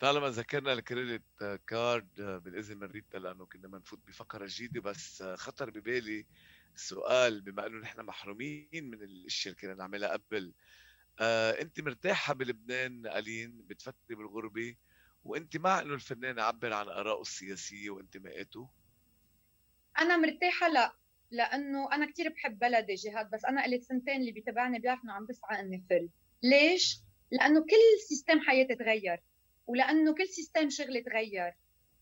طالما 0.00 0.28
ذكرنا 0.28 0.72
الكريدت 0.72 1.60
كارد 1.66 2.14
بالإذن 2.44 2.76
من 2.78 2.86
ريتا 2.86 3.18
لأنه 3.18 3.46
كنا 3.46 3.68
بنفوت 3.68 4.00
بفقرة 4.06 4.46
جديدة 4.50 4.80
بس 4.80 5.22
خطر 5.22 5.70
ببالي 5.70 6.26
سؤال 6.74 7.40
بما 7.40 7.66
إنه 7.66 7.78
نحن 7.78 8.00
محرومين 8.00 8.68
من 8.72 9.02
الأشياء 9.02 9.54
اللي 9.54 9.60
كنا 9.62 9.74
نعملها 9.74 10.12
قبل. 10.12 10.52
آه، 11.20 11.62
أنت 11.62 11.80
مرتاحة 11.80 12.34
بلبنان 12.34 13.06
ألين؟ 13.06 13.62
بتفكري 13.66 14.16
بالغربة؟ 14.16 14.76
وأنت 15.24 15.56
مع 15.56 15.80
إنه 15.80 15.94
الفنان 15.94 16.38
يعبر 16.38 16.72
عن 16.72 16.88
آرائه 16.88 17.20
السياسية 17.20 17.90
وانتماءاته 17.90 18.70
أنا 19.98 20.16
مرتاحة 20.16 20.68
لا. 20.68 21.01
لأنه 21.32 21.92
أنا 21.92 22.06
كثير 22.06 22.28
بحب 22.28 22.58
بلدي 22.58 22.94
جهاد 22.94 23.30
بس 23.30 23.44
أنا 23.44 23.64
قلت 23.64 23.82
سنتين 23.82 24.20
اللي 24.20 24.32
بيتابعني 24.32 24.78
بيعرف 24.78 25.04
إنه 25.04 25.12
عم 25.12 25.26
بسعى 25.26 25.60
إني 25.60 25.84
فل. 25.90 26.08
ليش؟ 26.42 26.98
لأنه 27.30 27.60
كل 27.60 28.00
system 28.08 28.40
حياتي 28.40 28.74
تغير 28.74 29.22
ولأنه 29.66 30.14
كل 30.14 30.26
system 30.28 30.70
شغلي 30.70 31.02
تغير 31.02 31.52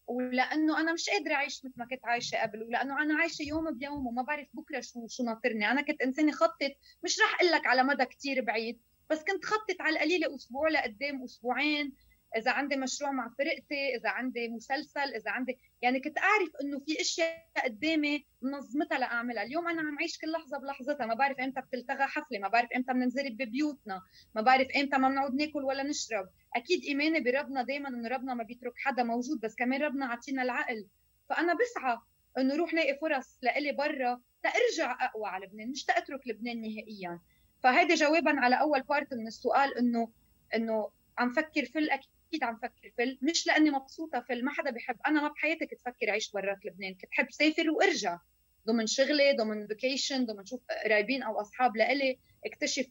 ولأنه 0.06 0.80
أنا 0.80 0.92
مش 0.92 1.10
قادرة 1.10 1.34
أعيش 1.34 1.64
مثل 1.64 1.74
ما 1.76 1.86
كنت 1.86 2.06
عايشة 2.06 2.38
قبل 2.42 2.62
ولأنه 2.62 3.02
أنا 3.02 3.14
عايشة 3.20 3.42
يوم 3.42 3.70
بيوم 3.78 4.06
وما 4.06 4.22
بعرف 4.22 4.48
بكرة 4.54 4.80
شو 4.80 5.06
شو 5.08 5.22
ناطرني. 5.24 5.70
أنا 5.70 5.82
كنت 5.82 6.02
إنسانة 6.02 6.32
خطط 6.32 6.72
مش 7.04 7.20
راح 7.20 7.34
أقول 7.40 7.52
لك 7.52 7.66
على 7.66 7.82
مدى 7.84 8.04
كثير 8.04 8.44
بعيد 8.44 8.80
بس 9.10 9.18
كنت 9.24 9.44
خطط 9.44 9.80
على 9.80 9.96
القليله 9.96 10.34
أسبوع 10.36 10.68
لقدام 10.68 11.24
أسبوعين 11.24 11.92
إذا 12.36 12.50
عندي 12.50 12.76
مشروع 12.76 13.10
مع 13.10 13.28
فرقتي 13.38 13.96
إذا 13.96 14.10
عندي 14.10 14.48
مسلسل 14.48 15.14
إذا 15.14 15.30
عندي 15.30 15.58
يعني 15.82 16.00
كنت 16.00 16.18
أعرف 16.18 16.48
إنه 16.62 16.78
في 16.78 17.00
أشياء 17.00 17.46
قدامي 17.64 18.26
منظمتها 18.42 18.98
لأعملها. 18.98 19.42
اليوم 19.42 19.68
أنا 19.68 19.80
عم 19.80 19.98
عيش 19.98 20.18
كل 20.18 20.32
لحظة 20.32 20.58
بلحظتها. 20.58 21.06
ما 21.06 21.14
بعرف 21.14 21.40
إمتى 21.40 21.60
بتلتغى 21.60 22.06
حفلة 22.06 22.38
ما 22.38 22.48
بعرف 22.48 22.68
إمتى 22.76 22.92
بننزرب 22.92 23.36
ببيوتنا 23.36 24.02
ما 24.34 24.42
بعرف 24.42 24.68
إمتى 24.76 24.98
ما 24.98 25.08
بنقعد 25.08 25.34
ناكل 25.34 25.64
ولا 25.64 25.82
نشرب. 25.82 26.28
أكيد 26.56 26.84
إيماني 26.84 27.20
بربنا 27.20 27.62
دائما 27.62 27.88
إنه 27.88 28.08
ربنا 28.08 28.34
ما 28.34 28.44
بيترك 28.44 28.72
حدا 28.76 29.02
موجود 29.02 29.40
بس 29.40 29.54
كمان 29.54 29.82
ربنا 29.82 30.06
عطينا 30.06 30.42
العقل. 30.42 30.86
فأنا 31.28 31.54
بسعى 31.54 31.98
إنه 32.38 32.56
روح 32.56 32.74
لاقي 32.74 32.98
فرص 32.98 33.38
لإلي 33.42 33.72
برا 33.72 34.20
تأرجع 34.42 35.04
أقوى 35.04 35.28
على 35.28 35.46
لبنان 35.46 35.70
مش 35.70 35.84
تأترك 35.84 36.28
لبنان 36.28 36.60
نهائيا. 36.60 37.20
فهيدي 37.62 37.94
جوابا 37.94 38.40
على 38.40 38.60
أول 38.60 38.82
part 38.82 39.14
من 39.14 39.26
السؤال 39.26 39.78
إنه 39.78 40.10
إنه 40.54 40.90
عم 41.18 41.32
فكر 41.32 41.64
في 41.64 41.78
الأكيد. 41.78 42.10
أكيد 42.30 42.44
عم 42.44 42.56
فكر 42.56 42.92
فل 42.98 43.18
مش 43.22 43.46
لأني 43.46 43.70
مبسوطة 43.70 44.20
فل 44.20 44.44
ما 44.44 44.52
حدا 44.52 44.70
بحب 44.70 44.96
أنا 45.06 45.22
ما 45.22 45.28
بحياتي 45.28 45.66
كنت 45.66 45.80
فكر 45.80 46.10
اعيش 46.10 46.32
برات 46.32 46.66
لبنان. 46.66 46.94
كنت 46.94 47.10
حب 47.12 47.30
سافر 47.30 47.70
وأرجع. 47.70 48.18
ضمن 48.66 48.86
شغلي 48.86 49.32
ضمن 49.32 49.66
vacation 49.66 50.26
ضمن 50.26 50.44
شوف 50.46 50.60
قرايبين 50.84 51.22
أو 51.22 51.40
أصحاب 51.40 51.76
لإلي 51.76 52.18
اكتشف 52.46 52.86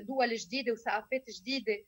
دول 0.00 0.34
جديدة 0.36 0.72
وثقافات 0.72 1.30
جديدة. 1.30 1.84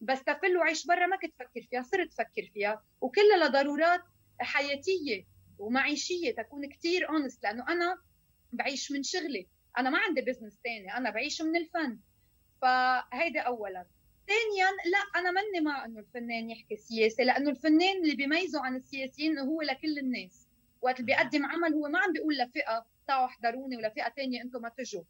بس 0.00 0.24
تفل 0.24 0.56
وعيش 0.56 0.86
برا 0.86 1.06
ما 1.06 1.16
كنت 1.16 1.34
فكر 1.38 1.66
فيها 1.70 1.82
صرت 1.82 2.12
فكر 2.12 2.50
فيها. 2.54 2.84
وكلها 3.00 3.48
لضرورات 3.48 4.00
حياتية 4.40 5.24
ومعيشية 5.58 6.34
تكون 6.34 6.68
كثير 6.68 7.08
honest 7.08 7.42
لأنه 7.42 7.68
أنا 7.68 7.98
بعيش 8.52 8.92
من 8.92 9.02
شغلي. 9.02 9.48
أنا 9.78 9.90
ما 9.90 9.98
عندي 9.98 10.20
business 10.20 10.60
ثاني 10.64 10.96
أنا 10.96 11.10
بعيش 11.10 11.42
من 11.42 11.56
الفن. 11.56 11.98
فهيدا 12.62 13.40
اولا. 13.40 13.86
ثانيا 14.26 14.70
لا 14.86 15.20
أنا 15.20 15.30
ماني 15.30 15.60
مع 15.60 15.84
إنه 15.84 16.00
الفنان 16.00 16.50
يحكي 16.50 16.76
سياسة 16.76 17.24
لأنه 17.24 17.50
الفنان 17.50 18.02
اللي 18.02 18.14
بيميزه 18.14 18.64
عن 18.64 18.76
السياسيين 18.76 19.38
هو 19.38 19.62
لكل 19.62 19.98
الناس. 19.98 20.46
وقت 20.82 21.00
اللي 21.00 21.06
بيقدم 21.06 21.46
عمل 21.46 21.74
هو 21.74 21.88
ما 21.88 21.98
عم 21.98 22.12
بيقول 22.12 22.38
لفئة 22.38 22.86
تعوا 23.06 23.26
احضروني 23.26 23.76
ولا 23.76 23.88
فئه 23.88 24.08
ثانية 24.16 24.42
أنتم 24.42 24.62
ما 24.62 24.68
تجوا. 24.68 25.02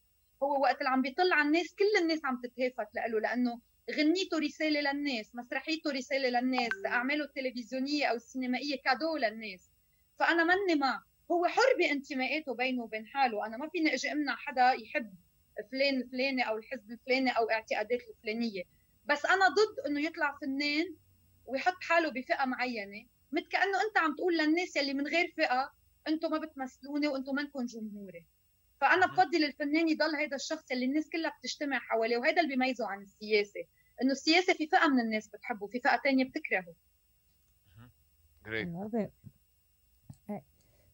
هو 0.43 0.62
وقت 0.62 0.79
اللي 0.79 0.91
عم 0.91 1.03
بيطل 1.03 1.33
على 1.33 1.47
الناس 1.47 1.75
كل 1.75 2.03
الناس 2.03 2.25
عم 2.25 2.41
تتهافت 2.41 2.89
له 2.95 3.21
لأنه 3.21 3.61
غنيته 3.91 4.39
رسالة 4.39 4.93
للناس 4.93 5.35
مسرحيته 5.35 5.91
رسالة 5.91 6.41
للناس 6.41 6.71
أعماله 6.87 7.25
التلفزيونية 7.25 8.07
أو 8.07 8.17
السينمائية 8.17 8.77
كادو 8.85 9.17
للناس. 9.17 9.71
فأنا 10.19 10.45
ماني 10.45 10.75
مع. 10.75 11.03
هو 11.31 11.47
حر 11.47 11.79
بانتماءاته 11.79 12.55
بينه 12.55 12.83
وبين 12.83 13.07
حاله. 13.07 13.47
أنا 13.47 13.57
ما 13.57 13.69
فيني 13.69 13.95
أجي 13.95 14.12
أمنع 14.12 14.37
حدا 14.37 14.73
يحب 14.73 15.15
فلان 15.73 15.97
الفلاني 16.01 16.49
أو 16.49 16.57
الحزب 16.57 16.91
الفلاني 16.91 17.31
أو 17.31 17.51
اعتقادات 17.51 18.01
الفلانية. 18.09 18.62
بس 19.05 19.27
أنا 19.27 19.49
ضد 19.49 19.87
إنه 19.87 20.01
يطلع 20.01 20.39
فنان 20.41 20.95
ويحط 21.47 21.77
حاله 21.81 22.11
بفئة 22.11 22.45
معينة 22.45 23.07
مثل 23.33 23.49
كأنه 23.49 23.83
أنت 23.89 23.99
عم 23.99 24.17
تقول 24.17 24.39
للناس 24.39 24.77
يلي 24.77 24.95
من 24.95 25.07
غير 25.07 25.33
فئة 25.37 25.73
أنتم 26.09 26.31
ما 26.31 26.39
بتمثلوني 26.39 27.09
وأنتم 27.09 27.35
منكم 27.35 27.65
جمهوري. 27.65 28.27
فأنا 28.81 29.07
بفضل 29.07 29.45
الفنان 29.45 29.89
يضل 29.89 30.17
هذا 30.17 30.37
الشخص 30.37 30.71
اللي 30.73 30.85
الناس 30.85 31.11
كلها 31.11 31.33
بتجتمع 31.39 31.79
حواليه 31.79 32.17
وهذا 32.17 32.41
اللي 32.43 32.49
بيميزه 32.49 32.87
عن 32.87 33.03
السياسة 33.03 33.61
إنه 34.03 34.13
السياسة 34.13 34.53
في 34.53 34.67
فئة 34.67 34.89
من 34.89 35.01
الناس 35.01 35.29
بتحبه 35.29 35.67
في 35.67 35.81
فئة 35.81 36.01
ثانية 36.05 36.25
بتكرهه. 36.25 36.75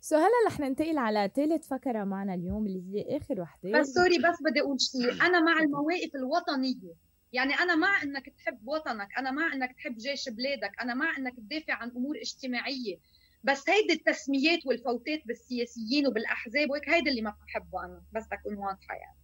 so 0.01 0.17
هلا 0.17 0.47
رح 0.47 0.61
ننتقل 0.61 0.99
على 0.99 1.31
ثالث 1.37 1.69
فقرة 1.69 2.05
معنا 2.05 2.35
اليوم 2.35 2.67
اللي 2.67 2.83
هي 2.95 3.17
آخر 3.17 3.41
وحدة. 3.41 3.81
بس 3.81 3.87
sorry 3.87 4.19
بس 4.19 4.43
بدي 4.51 4.61
أقول 4.61 4.81
شيء 4.81 5.23
أنا 5.23 5.41
مع 5.41 5.59
المواقف 5.61 6.15
الوطنية. 6.15 6.95
يعني 7.33 7.55
أنا 7.55 7.75
مع 7.77 8.03
إنك 8.03 8.29
تحب 8.39 8.69
وطنك 8.69 9.09
أنا 9.19 9.31
مع 9.31 9.53
إنك 9.53 9.73
تحب 9.77 9.97
جيش 9.97 10.29
بلادك 10.29 10.73
أنا 10.81 10.95
مع 10.95 11.17
إنك 11.19 11.37
تدافع 11.37 11.75
عن 11.75 11.91
أمور 11.91 12.17
اجتماعية. 12.17 12.99
بس 13.45 13.71
هيدي 13.71 13.93
التسميات 13.93 14.67
والفوتات 14.67 15.27
بالسياسيين 15.27 16.07
وبالأحزاب 16.07 16.71
وهيك 16.71 16.89
هيدا 16.89 17.11
اللي 17.11 17.23
ما 17.23 17.35
بحبه 17.47 17.85
أنا 17.85 18.03
بس 18.13 18.29
تكون 18.29 18.57
واضحه 18.57 18.95
يعني 18.95 19.17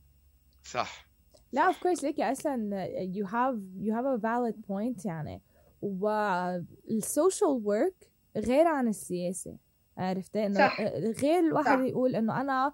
صح. 0.65 1.07
لا 1.53 1.63
of 1.63 1.79
course 1.83 2.05
ليكي 2.05 2.33
أصلا 2.33 2.85
you 3.15 3.27
have 3.27 3.59
you 3.81 3.95
have 3.95 4.05
a 4.07 4.19
valid 4.19 4.61
point 4.69 5.05
يعني. 5.07 5.43
وال 5.83 6.25
social 6.25 7.51
work 7.65 8.11
غير 8.37 8.67
عن 8.67 8.89
السياسة 8.89 9.59
عرفتي 9.99 10.47
إنه 10.47 10.67
غير 11.23 11.39
الواحد 11.39 11.79
صح. 11.79 11.81
يقول 11.81 12.17
إنه 12.17 12.41
أنا 12.41 12.73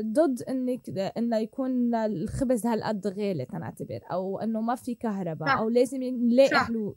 ضد 0.00 0.42
إنك 0.42 0.98
إنه 0.98 1.36
يكون 1.36 1.94
الخبز 1.94 2.66
هالقد 2.66 3.06
غالي 3.06 3.44
تنعتبر 3.44 4.00
أو 4.12 4.38
إنه 4.38 4.60
ما 4.60 4.74
في 4.74 4.94
كهرباء 4.94 5.58
أو 5.58 5.68
لازم 5.68 6.02
نلاقي 6.02 6.58
حلول. 6.58 6.96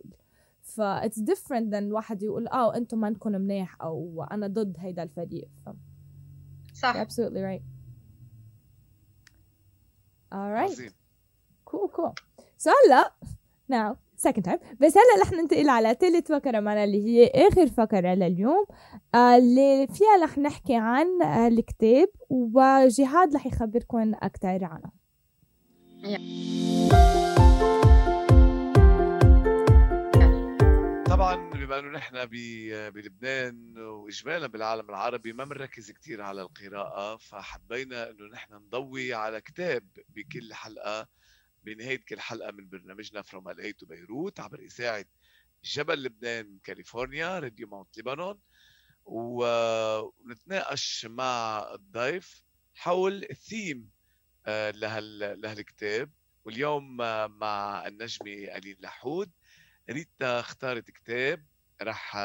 ف 0.61 0.81
it's 0.81 1.19
different 1.19 1.71
than 1.71 1.83
الواحد 1.83 2.23
يقول 2.23 2.47
آه 2.47 2.75
أنتم 2.77 2.99
ما 2.99 3.07
انكم 3.07 3.31
منيح 3.31 3.81
أو 3.81 4.23
أنا 4.31 4.47
ضد 4.47 4.75
هيدا 4.79 5.03
الفريق. 5.03 5.49
ف 5.65 5.69
صح. 6.73 7.03
Absolutely 7.03 7.41
right. 7.41 7.63
Alright 10.33 10.91
cool 11.65 11.87
cool. 11.95 12.13
so 12.57 12.69
هلا 12.85 13.13
now. 13.71 13.95
Second 14.17 14.43
time. 14.47 14.59
بس 14.79 14.93
هلا 14.97 15.21
رح 15.21 15.31
ننتقل 15.31 15.69
على 15.69 15.97
ثالث 16.01 16.31
فقرة 16.31 16.59
معنا 16.59 16.83
اللي 16.83 17.05
هي 17.05 17.27
آخر 17.27 17.67
فقرة 17.67 18.13
لليوم. 18.13 18.65
آه، 19.15 19.37
اللي 19.37 19.87
فيها 19.87 20.23
رح 20.23 20.37
نحكي 20.37 20.75
عن 20.75 21.07
الكتاب 21.47 22.07
وجهاد 22.29 23.35
رح 23.35 23.45
يخبركم 23.45 24.13
أكثر 24.15 24.59
عنه. 24.63 25.05
طبعا 31.05 31.49
بما 31.49 31.79
إنه 31.79 31.89
نحن 31.89 32.25
بلبنان 32.89 33.77
واجمالا 33.77 34.47
بالعالم 34.47 34.89
العربي 34.89 35.33
ما 35.33 35.43
بنركز 35.43 35.91
كثير 35.91 36.21
على 36.21 36.41
القراءة 36.41 37.17
فحبينا 37.17 38.09
إنه 38.09 38.25
نحن 38.33 38.53
نضوي 38.53 39.13
على 39.13 39.41
كتاب 39.41 39.83
بكل 40.09 40.53
حلقة 40.53 41.07
بنهاية 41.65 42.05
كل 42.09 42.19
حلقة 42.19 42.51
من 42.51 42.69
برنامجنا 42.69 43.21
From 43.21 43.49
LA 43.49 43.77
to 43.77 43.85
Beirut 43.85 44.39
عبر 44.39 44.59
إذاعة 44.59 45.05
جبل 45.63 46.03
لبنان 46.03 46.59
كاليفورنيا 46.63 47.39
Radio 47.39 47.67
Mount 47.67 47.97
Lebanon. 47.97 48.39
ونتناقش 49.05 51.05
مع 51.05 51.67
الضيف 51.73 52.43
حول 52.75 53.23
الثيم 53.29 53.89
آه، 54.45 54.71
لهال 54.71 55.19
لهالكتاب. 55.41 56.11
واليوم 56.45 56.97
مع 57.37 57.87
النجمة 57.87 58.31
ألين 58.31 58.77
لحود. 58.79 59.31
ريتا 59.89 60.39
اختارت 60.39 60.91
كتاب. 60.91 61.45
رح 61.81 62.15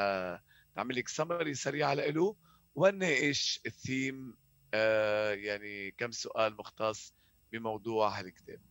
نعمل 0.77 0.97
لك 0.97 1.09
سمري 1.09 1.55
سريعة 1.55 1.95
له 1.95 2.37
ونناقش 2.75 3.61
الثيم 3.67 4.37
آه 4.75 5.35
يعني 5.35 5.91
كم 5.91 6.11
سؤال 6.11 6.57
مختص 6.57 7.15
بموضوع 7.53 8.19
هالكتاب. 8.19 8.70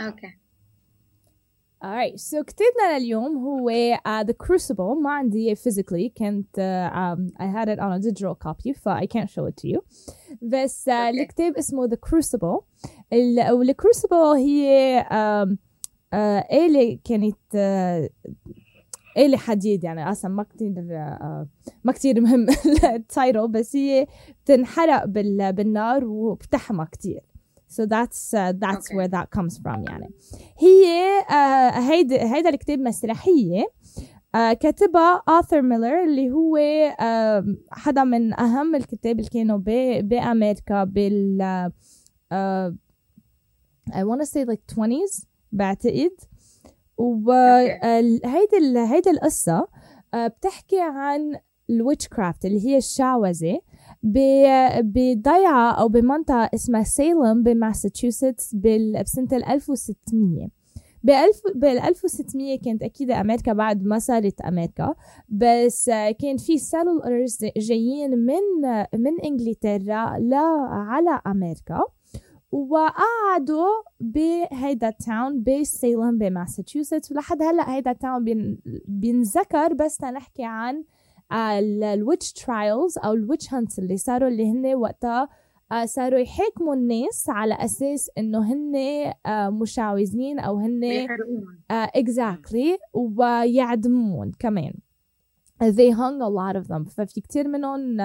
okay. 0.00 0.38
Alright, 1.84 2.20
so 2.20 2.42
كتابنا 2.44 2.98
لليوم 2.98 3.36
هو 3.38 3.70
uh, 3.94 4.24
The 4.26 4.34
Crucible. 4.46 5.02
ما 5.02 5.10
عندي 5.10 5.54
physically. 5.56 6.12
كانت 6.14 6.46
uh, 6.56 6.94
um, 6.94 7.42
I 7.42 7.46
had 7.46 7.68
it 7.68 7.78
on 7.80 7.92
a 7.92 7.98
digital 7.98 8.34
copy 8.34 8.72
ف 8.72 8.88
I 8.88 9.06
can't 9.06 9.30
show 9.30 9.46
it 9.46 9.56
to 9.62 9.68
you. 9.68 9.80
بس 10.42 10.88
uh, 10.88 10.92
okay. 10.92 10.92
الكتاب 10.92 11.56
اسمه 11.56 11.88
The 11.88 11.96
Crucible. 11.96 12.62
وال 13.12 13.74
Crucible 13.82 14.36
هي 14.36 15.00
um, 15.10 15.50
uh, 15.50 16.52
آلة 16.52 16.98
كانت 17.04 17.36
uh, 17.52 18.12
آلة 19.18 19.36
حديد. 19.36 19.84
يعني 19.84 20.10
أصلا 20.10 20.30
ما 20.30 20.42
كتير 20.42 20.74
uh, 20.74 21.46
ما 21.84 21.92
كتير 21.92 22.20
مهم 22.20 22.46
التايتل. 22.94 23.48
بس 23.48 23.76
هي 23.76 24.06
بتنحرق 24.44 25.04
بال, 25.04 25.52
بالنار 25.52 26.04
وبتحمى 26.04 26.86
كتير. 26.92 27.31
So 27.76 27.86
that's 27.86 28.20
uh, 28.34 28.52
that's 28.64 28.86
okay. 28.88 28.96
where 28.96 29.08
that 29.08 29.26
comes 29.30 29.54
from 29.58 29.84
يعني. 29.88 30.10
هي 30.58 31.20
uh, 31.28 31.78
هيدا 31.90 32.34
هيدا 32.34 32.48
الكتاب 32.48 32.78
مسرحية 32.78 33.64
uh, 34.36 34.52
كاتبها 34.52 35.22
آثر 35.28 35.62
ميلر 35.62 36.04
اللي 36.04 36.30
هو 36.30 36.56
uh, 36.56 37.44
حدا 37.72 38.04
من 38.04 38.40
أهم 38.40 38.74
الكتاب 38.74 39.18
اللي 39.18 39.30
كانوا 39.30 39.58
بأمريكا 40.02 40.84
بال 40.84 41.70
uh, 42.32 42.72
I 43.90 44.04
want 44.04 44.20
to 44.20 44.26
say 44.26 44.44
like 44.44 44.62
20s 44.74 45.26
بعتقد. 45.52 46.10
وهيدا 46.96 48.84
هيدا 48.92 49.10
القصة 49.10 49.66
uh, 50.14 50.18
بتحكي 50.18 50.80
عن 50.80 51.36
ال 51.70 52.08
witchcraft 52.08 52.44
اللي 52.44 52.66
هي 52.66 52.76
الشعوذة. 52.76 53.60
بضيعة 54.02 55.72
أو 55.72 55.88
بمنطقة 55.88 56.50
اسمها 56.54 56.82
سيلم 56.82 57.42
بماساتشوستس 57.42 58.54
بسنة 58.54 59.28
1600 59.32 60.48
بال 61.54 61.78
1600 61.78 62.58
كانت 62.58 62.82
أكيد 62.82 63.10
أمريكا 63.10 63.52
بعد 63.52 63.84
ما 63.84 63.98
صارت 63.98 64.40
أمريكا. 64.40 64.94
بس 65.28 65.90
كان 66.20 66.36
في 66.36 66.58
settlers 66.58 67.38
جايين 67.56 68.10
من 68.10 68.62
من 68.94 69.20
إنجلترا 69.24 70.18
لا 70.18 70.68
على 70.70 71.20
أمريكا. 71.26 71.82
وقعدوا 72.52 73.68
بهيدا 74.00 74.88
ال 74.88 74.99
town 74.99 75.42
بسيلم 75.42 76.18
بماساتشوستس. 76.18 77.12
ولحد 77.12 77.42
هلأ 77.42 77.74
هيدا 77.74 77.90
ال 77.90 77.97
town 77.97 78.24
بينذكر. 78.86 79.74
بس 79.74 80.04
نحكي 80.04 80.44
عن 80.44 80.84
ال 81.32 81.49
witch 81.49 82.32
trials 82.32 82.98
أو 82.98 83.12
ال 83.12 83.19
witch 83.19 83.54
hunts 83.54 83.78
اللي 83.78 83.96
صاروا 83.96 84.28
اللي 84.28 84.50
هن 84.50 84.74
وقتها 84.74 85.28
آه، 85.72 85.84
صاروا 85.84 86.18
يحاكموا 86.18 86.74
الناس 86.74 87.28
على 87.28 87.54
أساس 87.54 88.10
إنه 88.18 88.52
هن 88.52 88.74
آه، 89.26 89.48
مشعوذين 89.50 90.38
أو 90.38 90.58
هن 90.58 91.08
exactly 91.70 92.78
ويعدمون 92.92 94.32
كمان. 94.38 94.72
They 95.62 95.90
hung 95.92 96.20
a 96.20 96.28
lot 96.28 96.62
of 96.62 96.68
them. 96.68 96.90
ففي 96.90 97.20
كتير 97.20 97.48
منهم 97.48 97.96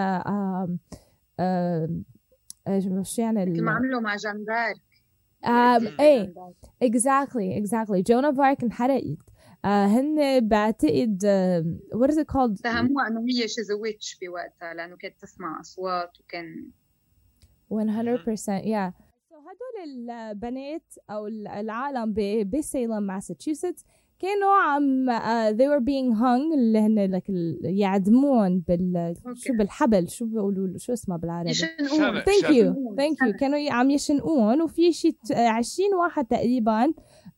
شو 3.04 3.22
يعني 3.22 3.62
ما 3.62 3.72
عملوا 3.72 4.02
مع 4.02 4.16
جان 4.16 4.46
دارك 4.46 4.82
إيه. 6.00 6.34
exactly 6.82 7.58
exactly 7.58 8.02
جان 8.02 8.30
دارك 8.30 8.64
انحرقت. 8.64 9.04
آه 9.04 9.18
هن 9.68 10.48
بعتقد 10.48 11.24
what 11.96 12.10
is 12.10 12.18
it 12.18 12.28
called 12.34 12.60
اتهموها 12.60 13.08
انه 13.08 13.22
هي 13.22 13.48
she's 13.48 13.72
witch 13.72 14.18
بوقتها 14.22 14.74
لأنه 14.74 14.98
كانت 14.98 15.22
تسمع 15.22 15.60
أصوات 15.60 16.20
وكان 16.20 16.72
100% 17.72 17.76
yeah. 18.64 18.94
هدول 19.48 20.10
البنات 20.10 20.94
أو 21.10 21.28
العالم 21.28 22.14
بسيلم 22.50 23.04
ماساتشوستس 23.04 23.86
كانوا 24.20 24.54
عم 24.64 25.10
uh, 25.10 25.58
they 25.58 25.68
were 25.68 25.84
being 25.84 26.16
hung 26.20 26.54
اللي 26.54 26.80
هن 26.80 27.20
like 27.20 27.30
يعدمون 27.64 28.60
بال 28.60 29.16
okay. 29.18 29.34
شو 29.36 29.54
بالحبل 29.54 30.10
شو 30.10 30.26
بيقولوا 30.26 30.78
شو 30.78 30.94
اسمه 30.94 31.18
بالعربي؟ 31.18 31.50
يشنقون. 31.50 32.22
thank 32.22 32.50
you 32.50 32.96
thank 32.98 33.22
you 33.22 33.34
كانوا 33.34 33.72
عم 33.72 33.90
يشنقون 33.90 34.62
وفي 34.62 34.92
شي 34.92 35.18
20 35.32 35.94
واحد 35.94 36.26
تقريبا 36.26 36.94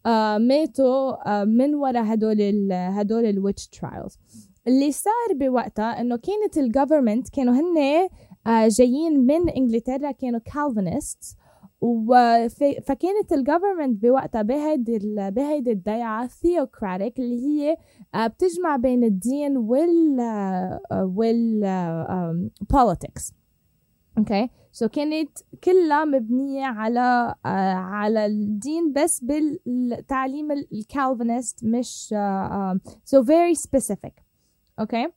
آه 0.05 0.37
ماتوا 0.37 1.29
آه 1.41 1.43
من 1.43 1.75
وراء 1.75 2.13
هدول 2.13 2.41
ال 2.41 2.71
هدول 2.71 3.25
ال 3.25 3.32
witch 3.32 3.67
trials 3.67 4.17
اللي 4.67 4.91
صار 4.91 5.33
بوقتها 5.35 6.01
إنه 6.01 6.15
كانت 6.15 6.57
ال 6.57 6.64
government 6.64 7.29
كانوا 7.29 7.53
هن 7.53 7.77
آه 8.47 8.67
جايين 8.67 9.19
من 9.25 9.49
إنجلترا 9.49 10.11
كانوا 10.11 10.39
Calvinist 10.39 11.37
فكانت 12.87 13.33
ال 13.33 13.40
government 13.40 14.01
بوقتها 14.01 14.41
بهيدي 14.41 14.99
بهيدي 15.15 15.71
الضيعة 15.71 16.27
theocratic 16.27 17.19
اللي 17.19 17.47
هي 17.47 17.77
آه 18.15 18.27
بتجمع 18.27 18.75
بين 18.75 19.03
الدين 19.03 19.57
وال 19.57 20.19
آه 20.19 21.13
وال 21.15 22.49
politics. 22.73 23.33
okay 24.17 24.47
okay. 24.47 24.49
so 24.71 24.85
so 24.85 24.89
كانت 24.89 25.29
كلها 25.63 26.05
مبنية 26.05 26.65
على 26.65 27.35
uh, 27.35 27.47
على 27.75 28.25
الدين 28.25 28.93
بس 28.93 29.23
بالتعليم 29.23 30.51
ال 30.51 30.63
Calvinist 30.63 31.63
مش 31.63 32.15
so 33.05 33.23
very 33.23 33.55
specific 33.55 34.13
okay 34.79 35.07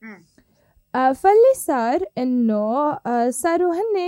فاللي 0.93 1.53
صار 1.55 1.99
إنه 2.17 2.97
صاروا 3.29 3.73
هن 3.73 3.99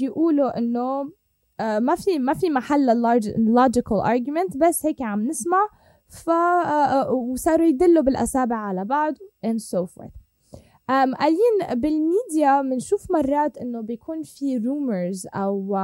يقولوا 0.00 0.58
إنه 0.58 1.12
ما 1.60 1.94
في 1.94 2.18
ما 2.18 2.34
في 2.34 2.50
محل 2.50 2.90
ال 2.90 3.04
logical 3.04 4.00
argument 4.00 4.56
بس 4.56 4.86
هيك 4.86 5.02
عم 5.02 5.26
نسمع. 5.26 5.68
ف 6.08 6.30
uh, 6.30 7.10
وصاروا 7.10 7.66
يدلوا 7.66 8.02
بالأصابع 8.02 8.56
على 8.56 8.84
بعض 8.84 9.14
and 9.46 9.58
so 9.60 9.86
forth. 9.86 10.18
um 10.90 11.14
ألين 11.14 11.80
بالميديا 11.80 12.62
بنشوف 12.62 13.10
مرات 13.10 13.58
إنه 13.58 13.80
بيكون 13.80 14.22
في 14.22 14.56
rumors 14.56 15.26
أو 15.34 15.76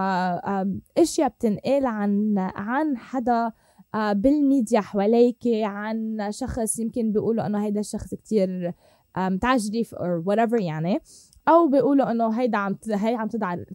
أشياء 0.99 1.29
بتنقال 1.29 1.87
عن 1.87 2.39
عن 2.39 2.97
حدا 2.97 3.53
بالميديا 3.95 4.81
حواليك 4.81 5.39
عن 5.47 6.29
شخص 6.31 6.79
يمكن 6.79 7.13
بيقولوا 7.13 7.47
إنه 7.47 7.65
هيدا 7.65 7.81
الشخص 7.81 8.15
كتير 8.15 8.73
متعجرف 9.19 9.95
or 9.95 10.23
whatever 10.31 10.61
يعني. 10.61 11.01
أو 11.49 11.69
بيقولوا 11.69 12.11
إنه 12.11 12.41
هيدا 12.41 12.59
عم 12.59 12.79
هي 12.91 13.15
عم 13.15 13.29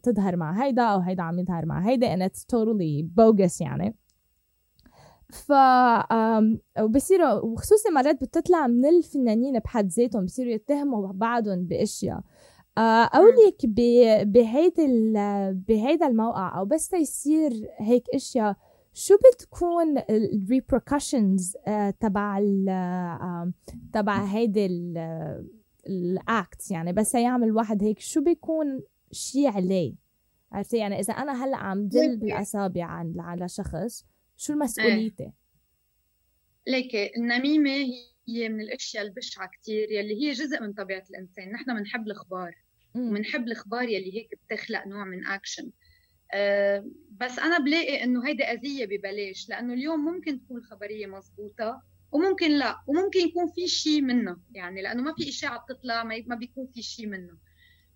تظهر 0.04 0.36
مع 0.36 0.64
هيدا 0.64 0.82
أو 0.84 1.00
هيدا 1.00 1.24
عم 1.24 1.40
يظهر 1.40 1.66
مع 1.66 1.80
هيدا 1.80 2.16
and 2.16 2.30
it's 2.30 2.42
totally 2.42 3.06
bogus 3.20 3.62
يعني. 3.62 3.96
ف 5.30 5.52
وبصيروا 6.80 7.34
وخصوصي 7.34 7.90
مرات 7.90 8.22
بتطلع 8.22 8.68
من 8.68 8.86
الفنانين 8.86 9.60
بحد 9.60 9.88
ذاتهم 9.88 10.26
بصيروا 10.26 10.52
يتهموا 10.52 11.12
بعضهم 11.12 11.64
بأشياء. 11.66 12.22
أقول 12.78 13.34
لك 13.48 13.66
بهيدا 14.26 14.84
بهيدا 15.52 16.08
الموقع 16.08 16.60
أو 16.60 16.66
بس 16.66 16.94
يصير 16.94 17.52
هيك 17.78 18.04
أشياء 18.14 18.56
شو 18.94 19.16
بتكون 19.18 19.98
الريبركشنز 20.10 21.58
تبع 22.00 22.40
تبع 23.94 24.24
هيدي 24.24 24.68
الاكت 25.90 26.72
يعني 26.72 26.94
بس 26.94 27.16
يعمل 27.16 27.52
واحد 27.52 27.84
هيك 27.84 28.00
شو 28.00 28.24
بيكون 28.24 28.82
شيء 29.12 29.48
عليه؟ 29.48 29.94
عرفتي؟ 30.52 30.78
يعني 30.78 31.00
إذا 31.00 31.14
أنا 31.14 31.46
هلأ 31.46 31.58
عم 31.58 31.88
دل 31.88 32.18
بالأصابع 32.18 32.86
على 33.18 33.50
شخص 33.50 34.06
شو 34.38 34.54
مسؤوليتي؟ 34.54 35.24
إيه. 35.24 35.34
ليكي 36.68 37.12
النميمة 37.18 37.72
هي 38.28 38.50
من 38.50 38.62
الأشياء 38.62 39.04
البشعة 39.04 39.50
كتير 39.50 39.92
يلي 39.92 40.24
هي 40.24 40.32
جزء 40.32 40.62
من 40.62 40.74
طبيعة 40.74 41.04
الإنسان. 41.10 41.52
نحن 41.52 41.80
بنحب 41.80 42.08
الأخبار. 42.08 42.56
وبنحب 42.96 43.48
الأخبار 43.48 43.84
يلي 43.84 44.18
هيك 44.18 44.40
بتخلق 44.44 44.88
نوع 44.88 45.06
من 45.06 45.26
أكشن 45.26 45.72
أه 46.34 46.86
بس 47.12 47.40
أنا 47.40 47.60
بلاقي 47.60 48.04
إنه 48.04 48.28
هيدي 48.28 48.44
أذية 48.44 48.86
ببلاش 48.86 49.50
لأنه 49.50 49.74
اليوم 49.74 50.00
ممكن 50.00 50.40
تكون 50.40 50.58
الخبرية 50.58 51.08
مزبوطة 51.08 51.82
وممكن 52.12 52.52
لا 52.52 52.80
وممكن 52.88 53.20
يكون 53.20 53.52
في 53.56 53.68
شيء 53.68 54.02
منها 54.02 54.40
يعني 54.52 54.82
لأنه 54.82 55.04
ما 55.04 55.14
في 55.14 55.30
إشاعة 55.30 55.60
بتطلع 55.60 56.04
ما 56.04 56.36
بيكون 56.36 56.68
في 56.68 56.82
شيء 56.82 57.08
منها 57.08 57.38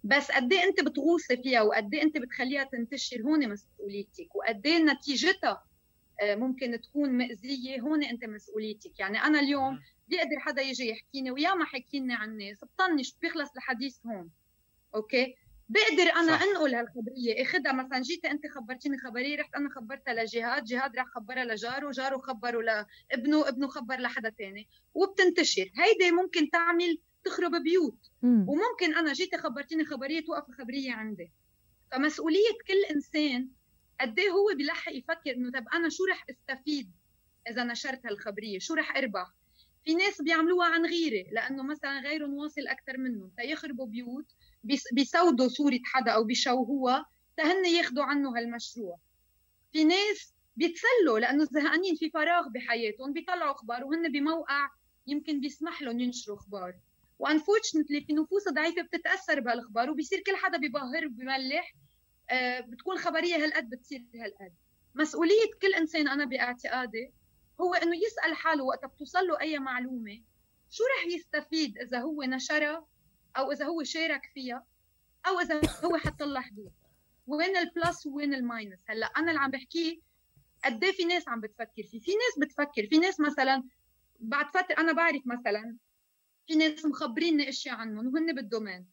بس 0.03 0.31
قد 0.31 0.53
إيه 0.53 0.63
أنت 0.63 0.81
بتغوصي 0.81 1.37
فيها 1.37 1.61
وقد 1.61 1.93
إيه 1.93 2.03
أنت 2.03 2.17
بتخليها 2.17 2.63
تنتشر؟ 2.63 3.21
هون 3.21 3.49
مسؤوليتك. 3.49 4.35
وقد 4.35 4.67
إيه 4.67 4.77
نتيجتها 4.77 5.63
آه، 6.21 6.35
ممكن 6.35 6.81
تكون 6.81 7.09
مأذية؟ 7.09 7.81
هون 7.81 8.03
أنت 8.03 8.25
مسؤوليتك. 8.25 8.99
يعني 8.99 9.17
أنا 9.17 9.39
اليوم 9.39 9.79
بيقدر 10.07 10.39
حدا 10.39 10.61
يجي 10.61 10.89
يحكيني 10.89 11.31
ويا 11.31 11.53
ما 11.53 11.65
حكيني 11.65 12.13
عن 12.13 12.29
الناس 12.29 12.63
بطنش 12.63 13.15
بيخلص 13.21 13.49
الحديث 13.55 13.97
هون. 14.05 14.29
أوكي؟ 14.95 15.35
بقدر 15.69 16.11
أنا 16.15 16.37
صح. 16.37 16.43
أنقل 16.43 16.75
هالخبرية. 16.75 17.41
اخذها 17.41 17.71
مثلا 17.71 18.01
جيت 18.01 18.25
أنت 18.25 18.47
خبرتيني 18.47 18.97
خبرية 18.97 19.37
رحت 19.37 19.55
أنا 19.55 19.69
خبرتها 19.69 20.13
لجهاد 20.13 20.63
جهاد 20.63 20.95
راح 20.95 21.05
خبرها 21.15 21.45
لجاره 21.45 21.91
جاره 21.91 22.17
خبره 22.17 22.61
لابنه 22.61 23.47
ابنه 23.47 23.67
خبر 23.67 23.99
لحدا 23.99 24.29
تاني. 24.29 24.69
وبتنتشر. 24.93 25.71
هيدي 25.77 26.11
ممكن 26.11 26.49
تعمل 26.49 26.97
تخرب 27.23 27.63
بيوت. 27.63 28.11
وممكن 28.23 28.95
أنا 28.95 29.13
جيتي 29.13 29.37
خبرتيني 29.37 29.85
خبرية 29.85 30.25
توقف 30.25 30.49
الخبرية 30.49 30.91
عندي. 30.91 31.31
فمسؤولية 31.91 32.57
كل 32.67 32.95
إنسان 32.95 33.49
قد 34.01 34.19
إيه 34.19 34.29
هو 34.29 34.55
بيلحق 34.57 34.93
يفكر 34.93 35.31
إنه 35.31 35.51
طب 35.51 35.65
أنا 35.73 35.89
شو 35.89 36.05
رح 36.05 36.25
استفيد 36.29 36.91
إذا 37.49 37.63
نشرت 37.63 38.05
هالخبرية؟ 38.05 38.59
شو 38.59 38.73
رح 38.73 38.97
أربح؟ 38.97 39.27
في 39.85 39.95
ناس 39.95 40.21
بيعملوها 40.21 40.67
عن 40.67 40.85
غيرة 40.85 41.29
لأنه 41.31 41.63
مثلا 41.63 41.99
غيرهم 41.99 42.33
واصل 42.33 42.67
أكثر 42.67 42.97
منهم 42.97 43.31
تيخربوا 43.37 43.87
بيوت 43.87 44.25
بيسودوا 44.93 45.47
صورة 45.47 45.79
حدا 45.85 46.11
أو 46.11 46.23
بيشوهوها 46.23 47.05
تهن 47.37 47.65
ياخذوا 47.65 48.03
عنه 48.03 48.37
هالمشروع. 48.37 48.99
في 49.71 49.83
ناس 49.83 50.33
بيتسلوا 50.55 51.19
لأنه 51.19 51.43
زهقانين 51.43 51.95
في 51.95 52.09
فراغ 52.09 52.47
بحياتهم 52.49 53.13
بيطلعوا 53.13 53.51
أخبار 53.51 53.83
وهن 53.83 54.11
بموقع 54.11 54.69
يمكن 55.07 55.39
بيسمح 55.39 55.81
لهم 55.81 55.99
ينشروا 55.99 56.37
أخبار. 56.37 56.73
وانفورشنتلي 57.19 58.01
في 58.01 58.13
نفوس 58.13 58.49
ضعيفة 58.49 58.81
بتتأثر 58.81 59.39
بهالأخبار 59.39 59.89
وبيصير 59.89 60.19
كل 60.19 60.35
حدا 60.35 60.57
بيبهر 60.57 61.05
وبيملح 61.05 61.75
آه 62.29 62.59
بتكون 62.59 62.97
خبرية 62.97 63.35
هالقد 63.35 63.69
بتصير 63.69 64.05
هالقد. 64.15 64.53
مسؤولية 64.95 65.51
كل 65.61 65.73
إنسان 65.73 66.07
أنا 66.07 66.25
باعتقادي 66.25 67.11
هو 67.61 67.73
انه 67.73 67.95
يسأل 67.95 68.35
حاله 68.35 68.63
وقت 68.63 68.85
بتوصل 68.85 69.27
له 69.27 69.41
أي 69.41 69.59
معلومة 69.59 70.21
شو 70.69 70.83
رح 70.83 71.13
يستفيد 71.13 71.77
إذا 71.77 71.99
هو 71.99 72.23
نشرها؟ 72.23 72.85
أو 73.37 73.51
إذا 73.51 73.65
هو 73.65 73.83
شارك 73.83 74.21
فيها 74.33 74.65
أو 75.27 75.39
إذا 75.39 75.61
هو 75.85 75.97
حط 75.97 76.23
لها 76.23 76.41
حدود 76.41 76.71
وين 77.27 77.57
ال 77.57 77.67
plus 77.67 78.07
وين 78.07 78.33
ال 78.33 78.40
minus؟ 78.40 78.79
هلأ 78.89 79.05
أنا 79.05 79.31
اللي 79.31 79.41
عم 79.41 79.51
بحكيه 79.51 79.99
قد 80.65 80.83
إيه 80.83 80.91
في 80.91 81.05
ناس 81.05 81.27
عم 81.27 81.41
بتفكر 81.41 81.83
فيه؟ 81.83 81.99
في 81.99 82.11
ناس 82.11 82.47
بتفكر 82.47 82.87
في 82.87 82.97
ناس 82.97 83.19
مثلا 83.19 83.63
بعد 84.19 84.45
فترة 84.47 84.75
أنا 84.77 84.91
بعرف 84.91 85.21
مثلا 85.25 85.77
في 86.47 86.55
ناس 86.55 86.85
مخبريني 86.85 87.49
إشياء 87.49 87.75
عنهم 87.75 88.07
وهن 88.07 88.35
بال 88.35 88.47
domain. 88.47 88.87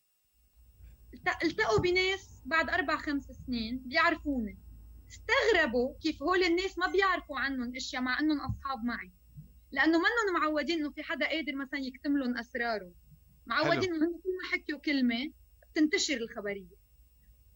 التقوا 1.44 1.78
بناس 1.78 2.42
بعد 2.46 2.70
أربع 2.70 2.96
خمس 2.96 3.24
سنين 3.46 3.78
بيعرفوني. 3.78 4.58
استغربوا 5.10 5.94
كيف 6.02 6.22
هول 6.22 6.42
الناس 6.42 6.78
ما 6.78 6.86
بيعرفوا 6.86 7.38
عنهم 7.38 7.76
إشياء 7.76 8.02
مع 8.02 8.20
إنهم 8.20 8.40
أصحاب 8.40 8.84
معي. 8.84 9.12
لأنه 9.72 9.98
منهم 9.98 10.42
معودين 10.42 10.78
إنه 10.78 10.90
في 10.90 11.02
حدا 11.02 11.28
قادر 11.28 11.56
مثلا 11.56 11.80
يكتم 11.80 12.18
لهم 12.18 12.38
أسرارهم. 12.38 12.94
معودين 13.50 13.94
إنه 13.94 14.06
كل 14.06 14.30
ما 14.42 14.48
حكيوا 14.52 14.78
كلمة 14.78 15.32
بتنتشر 15.72 16.16
الخبرية. 16.16 16.80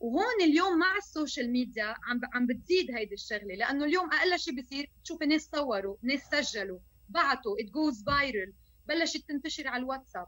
وهون 0.00 0.40
اليوم 0.42 0.78
مع 0.78 0.96
ال 0.96 1.04
social 1.04 1.50
media 1.52 1.84
عم 1.84 2.20
عم 2.34 2.46
بتزيد 2.46 2.90
هيدي 2.90 3.14
الشغلة 3.14 3.54
لأنه 3.54 3.84
اليوم 3.84 4.12
أقل 4.12 4.38
شيء 4.38 4.60
بصير 4.60 4.90
تشوف 5.04 5.22
ناس 5.22 5.48
صوروا 5.54 5.96
ناس 6.02 6.20
سجلوا 6.32 6.78
بعتوا 7.08 7.56
it 7.60 7.70
goes 7.70 8.04
viral 8.04 8.52
بلشت 8.88 9.28
تنتشر 9.28 9.68
على 9.68 9.82
الواتساب. 9.82 10.26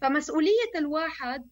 فمسؤولية 0.00 0.72
الواحد 0.76 1.48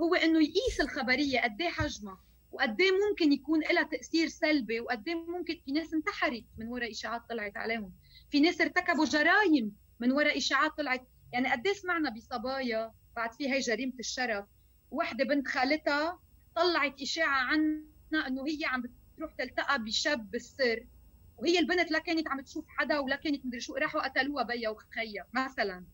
هو 0.00 0.14
إنه 0.14 0.42
يقيس 0.42 0.80
الخبرية 0.80 1.40
قد 1.40 1.60
إيه 1.62 1.68
حجمها 1.68 2.20
وقد 2.52 2.80
إيه 2.80 2.90
ممكن 3.08 3.32
يكون 3.32 3.60
لها 3.60 3.82
تأثير 3.82 4.28
سلبي 4.28 4.80
وقد 4.80 5.08
إيه 5.08 5.14
ممكن 5.14 5.60
في 5.64 5.72
ناس 5.72 5.94
انتحرت 5.94 6.44
من 6.58 6.68
وراء 6.68 6.90
إشاعات 6.90 7.22
طلعت 7.28 7.56
عليهم. 7.56 7.92
في 8.30 8.40
ناس 8.40 8.60
ارتكبوا 8.60 9.04
جرائم 9.04 9.72
من 10.00 10.12
وراء 10.12 10.38
إشاعات 10.38 10.70
طلعت 10.78 11.06
يعني 11.32 11.52
قد 11.52 11.66
إيه 11.66 11.74
سمعنا 11.74 12.10
بصبايا 12.10 12.92
بعد 13.16 13.32
في 13.32 13.52
هي 13.52 13.58
جريمة 13.58 13.94
الشرف. 13.98 14.44
وحدة 14.90 15.24
بنت 15.24 15.48
خالتها 15.48 16.20
طلعت 16.54 17.02
إشاعة 17.02 17.44
عنها 17.44 18.26
إنه 18.26 18.46
هي 18.46 18.64
عم 18.64 18.82
بتروح 18.82 19.32
تلتقى 19.32 19.84
بشاب 19.84 20.30
بالسر. 20.30 20.86
وهي 21.36 21.58
البنت 21.58 21.90
لا 21.90 21.98
كانت 21.98 22.28
عم 22.28 22.40
تشوف 22.40 22.64
حدا 22.68 22.98
ولا 22.98 23.16
كانت 23.16 23.46
مدري 23.46 23.60
شو 23.60 23.74
راحوا 23.74 24.08
قتلوها 24.08 24.44
بيا 24.44 24.68
وخيا 24.68 25.26
مثلا. 25.32 25.84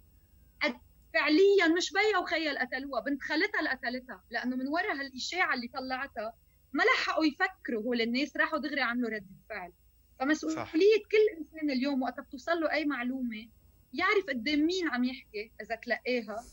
فعليا 1.14 1.68
مش 1.77 1.93
بيا 1.93 2.18
وخيا 2.18 2.51
اللي 2.51 2.61
قتلوها 2.61 3.01
بنت 3.01 3.23
خالتها 3.23 3.59
اللي 3.59 3.71
قتلتها. 3.71 4.25
لأنه 4.31 4.57
من 4.57 4.68
وراء 4.68 4.93
هالإشاعة 4.93 5.55
اللي 5.55 5.68
طلعتها 5.68 6.35
ما 6.73 6.83
لحقوا 6.83 7.25
يفكروا 7.25 7.83
هول 7.83 8.01
الناس 8.01 8.37
راحوا 8.37 8.59
دغري 8.59 8.81
عملوا 8.81 9.11
ردة 9.11 9.27
فعل. 9.49 9.73
فمسؤولية 10.21 11.03
كل 11.11 11.39
إنسان 11.39 11.71
اليوم 11.71 12.03
وقت 12.03 12.21
بتوصل 12.21 12.61
له 12.61 12.73
أي 12.73 12.85
معلومة 12.85 13.49
يعرف 13.93 14.27
قدام 14.29 14.59
مين 14.61 14.89
عم 14.89 15.05
يحكي 15.05 15.53
إذا 15.61 15.75
تلقاها. 15.75 16.45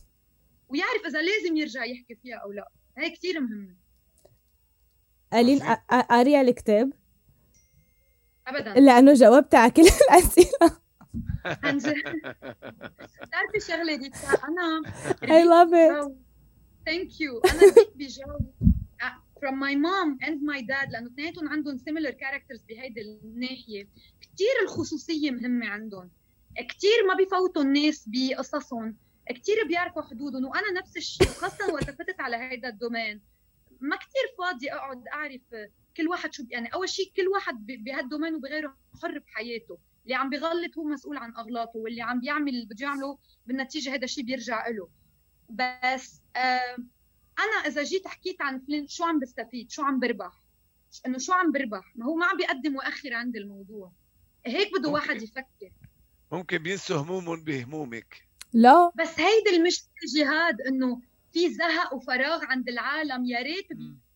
ويعرف 0.69 1.05
إذا 1.05 1.21
لازم 1.21 1.57
يرجع 1.57 1.85
يحكي 1.85 2.15
فيها 2.15 2.37
أو 2.37 2.51
لا. 2.51 2.71
هي 2.97 3.09
كثير 3.09 3.39
مهمة. 3.39 3.75
ألين 5.33 5.59
قارية 6.09 6.41
الكتاب؟ 6.41 6.93
أبدا. 8.47 8.73
لأنه 8.73 9.13
جاوبت 9.13 9.55
على 9.55 9.71
كل 9.71 9.81
الأسئلة. 10.09 10.77
بتعرفي 13.21 13.59
شغلة 13.67 13.95
دي؟ 13.95 14.11
أنا 14.47 14.81
I 15.23 15.43
love 15.45 15.73
it. 15.73 16.11
Thank 16.89 17.11
you. 17.19 17.51
أنا 17.53 17.71
بديت 17.71 17.91
بجاوب؟ 17.95 18.53
from 19.39 19.55
my 19.59 19.75
mom 19.75 20.17
and 20.27 20.41
my 20.41 20.61
dad 20.61 20.91
لأنه 20.91 21.07
اثنيناتهم 21.07 21.49
عندهم 21.49 21.77
similar 21.77 22.11
characters 22.11 22.61
بهيدي 22.69 23.01
الناحية. 23.01 23.87
كثير 24.21 24.47
الخصوصية 24.63 25.31
مهمة 25.31 25.67
عندهم. 25.67 26.09
كثير 26.69 27.05
ما 27.07 27.13
بفوتوا 27.23 27.61
الناس 27.61 28.09
بقصصهم. 28.09 28.95
كثير 29.29 29.67
بيعرفوا 29.67 30.01
حدودهم 30.01 30.45
وأنا 30.45 30.71
نفس 30.79 30.97
الشيء 30.97 31.27
خاصه 31.27 31.73
وقت 31.73 31.89
فتت 31.89 32.21
على 32.21 32.35
هيدا 32.35 32.69
الدومين. 32.69 33.21
ما 33.81 33.95
كثير 33.95 34.23
فاضي 34.37 34.71
أقعد 34.73 35.07
أعرف 35.07 35.41
كل 35.97 36.07
واحد 36.07 36.33
شو 36.33 36.43
يعني 36.49 36.73
أول 36.73 36.89
شيء 36.89 37.11
كل 37.15 37.27
واحد 37.27 37.65
بهالدومين 37.65 38.35
وبغيره 38.35 38.77
حر 39.01 39.19
بحياته. 39.19 39.77
اللي 40.03 40.15
عم 40.15 40.29
بغلط 40.29 40.77
هو 40.77 40.83
مسؤول 40.83 41.17
عن 41.17 41.35
أغلاطه 41.35 41.79
واللي 41.79 42.01
عم 42.01 42.19
بيعمل 42.19 42.49
اللي 42.49 42.65
بده 42.65 42.85
يعمله 42.85 43.17
بالنتيجة 43.45 43.93
هذا 43.93 44.03
الشيء 44.03 44.23
بيرجع 44.23 44.67
له 44.67 44.89
بس 45.49 46.21
آه 46.35 46.77
أنا 47.39 47.67
إذا 47.67 47.83
جيت 47.83 48.07
حكيت 48.07 48.41
عن 48.41 48.59
فلان 48.59 48.87
شو 48.87 49.03
عم 49.03 49.19
بستفيد 49.19 49.71
شو 49.71 49.83
عم 49.83 49.99
بربح؟ 49.99 50.43
إنه 51.05 51.17
شو 51.17 51.33
عم 51.33 51.51
بربح؟ 51.51 51.93
ما 51.95 52.05
هو 52.05 52.15
ما 52.15 52.25
عم 52.25 52.37
بيقدم 52.37 52.75
واخر 52.75 53.13
عند 53.13 53.35
الموضوع. 53.35 53.91
هيك 54.45 54.71
بده 54.79 54.89
واحد 54.89 55.21
يفكر. 55.21 55.71
ممكن 56.31 56.57
بينسوا 56.57 56.97
همومهم 56.97 57.43
بهمومك. 57.43 58.26
لا. 58.57 58.91
بس 58.95 59.19
هيدي 59.19 59.57
المشكلة 59.57 59.89
جهاد 60.15 60.61
إنه 60.61 61.01
في 61.33 61.49
زهق 61.53 61.93
وفراغ 61.93 62.45
عند 62.45 62.69
العالم. 62.69 63.25
يا 63.25 63.39
ريت 63.41 63.67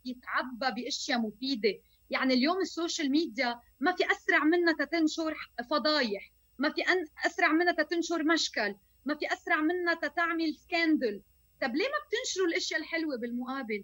يتعبى 0.06 0.82
بأشياء 0.82 1.20
مفيدة. 1.20 1.74
يعني 2.10 2.34
اليوم 2.34 2.62
ال 2.62 2.69
social 2.69 3.12
media 3.12 3.60
ما 3.80 3.96
في 3.96 4.04
أسرع 4.12 4.44
منها 4.44 4.74
تتنشر 4.74 5.38
فضايح 5.70 6.32
ما 6.58 6.70
في 6.70 6.82
أسرع 7.26 7.52
منها 7.52 7.72
تتنشر 7.74 8.24
مشكل 8.24 8.76
ما 9.06 9.16
في 9.16 9.34
أسرع 9.34 9.62
منها 9.62 9.94
تتعمل 9.94 10.56
scandal 10.56 11.22
طب 11.62 11.76
ليه 11.76 11.86
ما 11.86 12.00
بتنشروا 12.08 12.48
الأشياء 12.48 12.80
الحلوة 12.80 13.18
بالمقابل؟ 13.18 13.84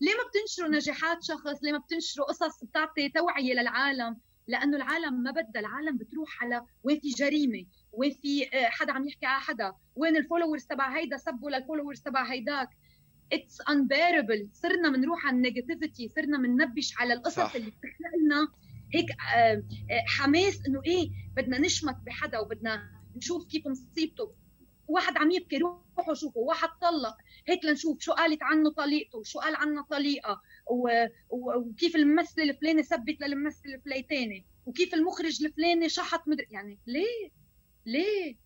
ليه 0.00 0.12
ما 0.14 0.22
بتنشروا 0.28 0.68
نجاحات 0.68 1.22
شخص؟ 1.22 1.62
ليه 1.62 1.72
ما 1.72 1.78
بتنشروا 1.78 2.26
قصص 2.26 2.64
بتعطي 2.64 3.08
توعية 3.08 3.52
للعالم؟ 3.54 4.16
لأنه 4.46 4.76
العالم 4.76 5.14
ما 5.22 5.30
بدها 5.30 5.60
العالم 5.60 5.96
بتروح 5.96 6.42
على 6.42 6.64
وين 6.82 7.00
في 7.00 7.08
جريمة. 7.08 7.64
وين 7.98 8.10
في 8.10 8.44
آه، 8.44 8.68
حدا 8.68 8.92
عم 8.92 9.08
يحكي 9.08 9.26
على 9.26 9.40
حدا 9.40 9.72
وين 9.96 10.16
ال 10.16 10.21
followers 10.21 10.64
تبع 10.64 10.96
هيدا؟ 10.96 11.16
سبوا 11.16 11.50
لل 11.50 11.59
followers 11.59 12.00
تبع 12.00 12.32
هيداك. 12.32 12.68
it's 13.32 13.62
unbearable. 13.62 14.48
صرنا 14.52 14.90
بنروح 14.90 15.26
على 15.26 15.36
ال 15.36 15.43
negativity 15.43 16.08
صرنا 16.08 16.38
بننبش 16.38 16.94
على 16.98 17.12
القصص. 17.14 17.54
اللي 17.54 17.70
بتخلق 17.70 18.16
لنا 18.24 18.48
هيك 18.94 19.10
آه، 19.10 19.62
آه، 19.90 20.04
حماس 20.06 20.58
إنه 20.68 20.82
إيه 20.86 21.10
بدنا 21.36 21.58
نشمت 21.58 21.96
بحدا 22.06 22.38
وبدنا 22.38 22.90
نشوف 23.16 23.46
كيف 23.46 23.66
مصيبته. 23.66 24.34
واحد 24.88 25.18
عم 25.18 25.30
يبكي 25.30 25.58
روحوا 25.58 26.14
شوفوا. 26.14 26.48
واحد 26.48 26.68
طلق 26.80 27.16
هيك 27.48 27.64
لنشوف 27.64 28.00
شو 28.00 28.12
قالت 28.12 28.42
عنه 28.42 28.70
طليقته 28.70 29.22
شو 29.22 29.38
قال 29.38 29.56
عنها 29.56 29.86
طليقة 29.90 30.42
و... 30.70 31.06
و... 31.30 31.54
وكيف 31.58 31.96
الممثل 31.96 32.42
الفلاني 32.42 32.82
سب 32.82 33.20
للممثل 33.20 33.68
الفليتاني 33.74 34.46
وكيف 34.66 34.94
المخرج 34.94 35.44
الفلاني 35.44 35.88
شحط 35.88 36.28
مدري 36.28 36.46
يعني 36.50 36.78
ليه؟ 36.86 37.38
ليه؟ 37.88 38.36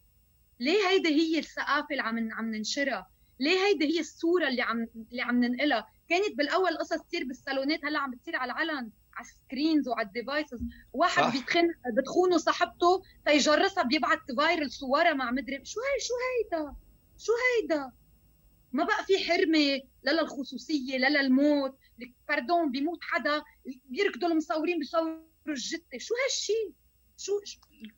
ليه 0.60 0.88
هيدي 0.88 1.08
هي 1.08 1.38
الثقافة 1.38 1.86
اللي 1.90 2.02
عم 2.02 2.32
عم 2.32 2.54
ننشرها؟ 2.54 3.10
ليه 3.40 3.58
هيدي 3.66 3.94
هي 3.94 4.00
الصورة 4.00 4.48
اللي 4.48 4.62
عم 4.62 4.86
اللي 5.12 5.22
عم 5.22 5.44
ننقلها؟ 5.44 5.86
كانت 6.08 6.34
بالأول 6.38 6.78
قصص 6.78 7.02
تصير 7.02 7.24
بالصالونات 7.24 7.84
هلأ 7.84 7.98
عم 7.98 8.10
بتصير 8.10 8.36
على 8.36 8.52
العلن 8.52 8.90
على 9.14 9.26
ال 9.26 9.34
screens 9.34 9.88
وعلى 9.88 10.06
ال 10.06 10.13
devices 10.13 10.58
واحد 10.92 11.32
بيتخن 11.32 11.68
بتخونه 11.96 12.36
صاحبته 12.38 13.02
تيجرسها 13.26 13.82
بيبعت 13.82 14.20
viral 14.36 14.70
صورها 14.70 15.12
مع 15.14 15.30
مدري 15.30 15.64
شو 15.64 15.80
هي 15.80 16.00
شو 16.00 16.14
هيدا؟ 16.58 16.74
شو 17.18 17.32
هيدا؟ 17.62 17.92
ما 18.72 18.84
بقى 18.84 19.04
في 19.04 19.18
حرمة 19.18 19.80
لا 20.02 20.20
للخصوصية 20.20 20.98
لا 20.98 21.22
للموت. 21.22 21.78
pardon 22.28 22.70
بيموت 22.70 22.98
حدا 23.02 23.42
بيركضوا 23.84 24.28
المصورين 24.28 24.78
بيصوروا 24.78 25.18
الجثة. 25.48 25.98
شو 25.98 26.14
هالشيء 26.24 26.72
شو 27.24 27.40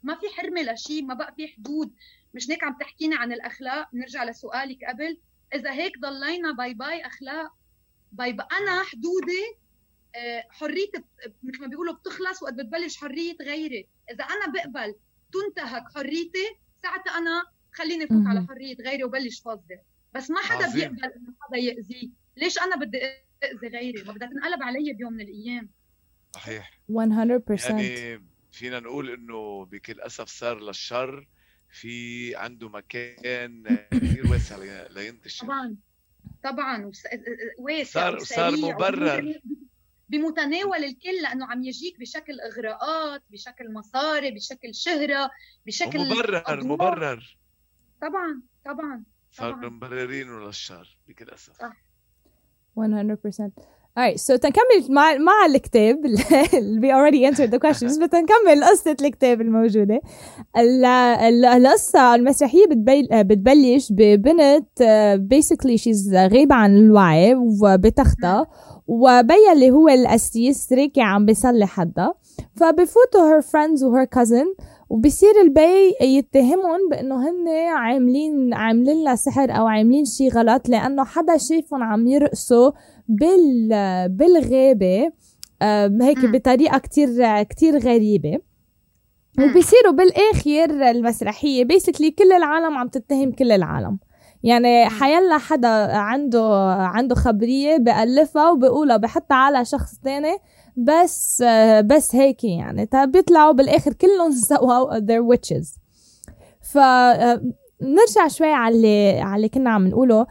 ما 0.03 0.15
في 0.15 0.27
حرمة 0.37 0.63
لشيء 0.63 1.05
ما 1.05 1.15
بقى 1.15 1.35
في 1.37 1.49
حدود. 1.49 1.95
مش 2.35 2.51
هيك 2.51 2.65
عم 2.65 2.77
تحكينا 2.81 3.17
عن 3.17 3.33
الأخلاق؟ 3.33 3.89
نرجع 3.95 4.25
لسؤالك 4.25 4.85
قبل. 4.85 5.21
إذا 5.55 5.73
هيك 5.73 5.99
ضلينا 5.99 6.53
bye 6.53 6.75
bye 6.75 7.07
أخلاق 7.07 7.53
bye 8.13 8.33
bye. 8.33 8.47
أنا 8.61 8.83
حدودي 8.83 9.57
آه، 10.17 10.45
حريتي 10.51 11.05
مثل 11.43 11.61
ما 11.61 11.67
بيقولوا 11.67 11.95
بتخلص 11.95 12.43
وقت 12.43 12.55
بتبلش 12.55 12.97
حرية 12.97 13.37
غيري. 13.43 13.89
إذا 14.11 14.25
أنا 14.25 14.53
بقبل 14.53 14.95
تنتهك 15.33 15.85
حريتي 15.95 16.57
ساعتها 16.83 17.19
أنا 17.19 17.45
خليني 17.73 18.05
افوت 18.05 18.27
على 18.27 18.47
حرية 18.49 18.77
غيري 18.77 19.05
وبلش 19.05 19.41
فضل 19.41 19.79
بس 20.15 20.31
ما 20.31 20.41
حدا 20.41 20.65
عظيم. 20.67 20.93
بيقبل 20.93 21.05
إنه 21.05 21.35
حدا 21.41 21.57
ياذيه 21.57 22.09
ليش 22.37 22.59
أنا 22.59 22.77
بدي 22.77 22.99
اذي 23.45 23.69
غيري؟ 23.69 24.03
ما 24.03 24.13
بدها 24.13 24.29
تنقلب 24.29 24.63
علي 24.63 24.93
بيوم 24.93 25.13
من 25.13 25.21
الأيام. 25.21 25.71
صحيح. 26.35 26.71
100% 26.89 27.71
يعني 27.71 28.34
فينا 28.55 28.81
نقول 28.81 29.11
إنه 29.11 29.65
بكل 29.65 30.01
اسف 30.01 30.29
صار 30.29 30.61
للشر 30.61 31.27
في 31.71 32.37
عنده 32.37 32.69
مكان 32.69 33.79
كثير 33.91 34.31
واسع 34.31 34.87
لينتشر. 34.91 35.47
طبعا 35.47 35.77
طبعا 36.45 36.93
واسع 37.59 38.01
صار 38.01 38.19
صار 38.19 38.57
مبرر. 38.57 39.41
بمتناول 40.09 40.85
الكل 40.85 41.23
لأنه 41.23 41.47
عم 41.47 41.65
يجيك 41.65 42.01
بشكل 42.01 42.41
إغراءات 42.41 43.23
بشكل 43.31 43.73
مصاري 43.73 44.31
بشكل 44.31 44.75
شهرة 44.75 45.31
بشكل 45.67 45.99
مبرر. 45.99 46.65
مبرر. 46.65 47.39
طبعا 48.01 48.43
طبعا 48.65 49.05
صار 49.33 49.71
مبررينه 49.71 50.47
للشر 50.47 50.99
بكل 51.09 51.31
اسف 51.31 51.53
صح 51.53 51.77
100% 52.77 53.74
alright 53.99 54.19
so 54.21 54.37
تنكمل 54.37 54.95
مع 54.95 55.15
مع 55.15 55.47
الكتاب 55.47 56.07
we 56.83 56.91
already 56.91 57.25
answered 57.25 57.51
the 57.51 57.59
questions 57.59 57.99
بس 58.03 58.15
نكمل 58.15 58.65
قصة 58.65 58.97
الكتاب 59.01 59.41
الموجودة. 59.41 60.01
القصة 60.57 62.15
المسرحية 62.15 62.67
بتبلش 63.23 63.93
ببنت 63.93 64.83
basically 65.35 65.77
she's 65.79 66.15
غايبة 66.15 66.55
عن 66.55 66.77
الوعي 66.77 67.35
وبتختها 67.35 68.47
وبيا 68.87 69.53
اللي 69.53 69.71
هو 69.71 69.89
القسيس 69.89 70.73
راكي 70.73 71.01
عم 71.01 71.27
بيصلي 71.27 71.67
حدا. 71.67 72.13
فبفوتوا 72.57 73.41
her 73.41 73.43
friends 73.43 73.83
و 73.83 74.05
her 74.05 74.07
cousin 74.19 74.65
وبصير 74.91 75.31
البي 75.45 75.95
يتهمهم 76.01 76.89
بإنه 76.91 77.29
هن 77.29 77.49
عاملين 77.69 78.55
عاملين 78.55 79.05
لها 79.05 79.15
سحر 79.15 79.51
أو 79.51 79.67
عاملين 79.67 80.05
شي 80.05 80.29
غلط 80.29 80.69
لأنه 80.69 81.05
حدا 81.05 81.37
شايفهم 81.37 81.83
عم 81.83 82.07
يرقصوا 82.07 82.71
بال 83.09 83.69
بالغابة 84.09 85.13
هيك 86.03 86.25
بطريقة 86.27 86.79
كتير 86.79 87.43
كتير 87.43 87.79
غريبة. 87.79 88.39
وبصيروا 89.39 89.93
بالآخر 89.93 90.91
المسرحية 90.91 91.65
بيسكلي 91.65 92.11
كل 92.11 92.33
العالم 92.33 92.79
عم 92.79 92.89
تتهم 92.89 93.33
كل 93.33 93.53
العالم. 93.53 93.99
يعني 94.43 94.89
حيلا 94.89 95.39
حدا 95.39 95.69
عنده 95.97 96.73
عنده 96.73 97.15
خبرية 97.15 97.77
بألفها 97.77 98.51
وبقولها 98.51 98.97
بحطها 98.97 99.35
على 99.37 99.65
شخص 99.65 99.99
تاني 100.05 100.37
بس 100.77 101.43
بس 101.85 102.15
هيك 102.15 102.45
يعني. 102.45 102.89
بيطلعوا 103.07 103.53
بالآخر 103.53 103.93
كلهم 103.93 104.33
سوا 104.51 104.99
their 105.01 105.37
witches. 105.37 105.79
ف 106.73 106.79
نرجع 107.83 108.29
شوي 108.29 108.53
على 108.53 108.77
اللي 108.77 109.21
على 109.21 109.37
اللي 109.37 109.49
كنا 109.49 109.71
عم 109.71 109.87
نقوله. 109.89 110.27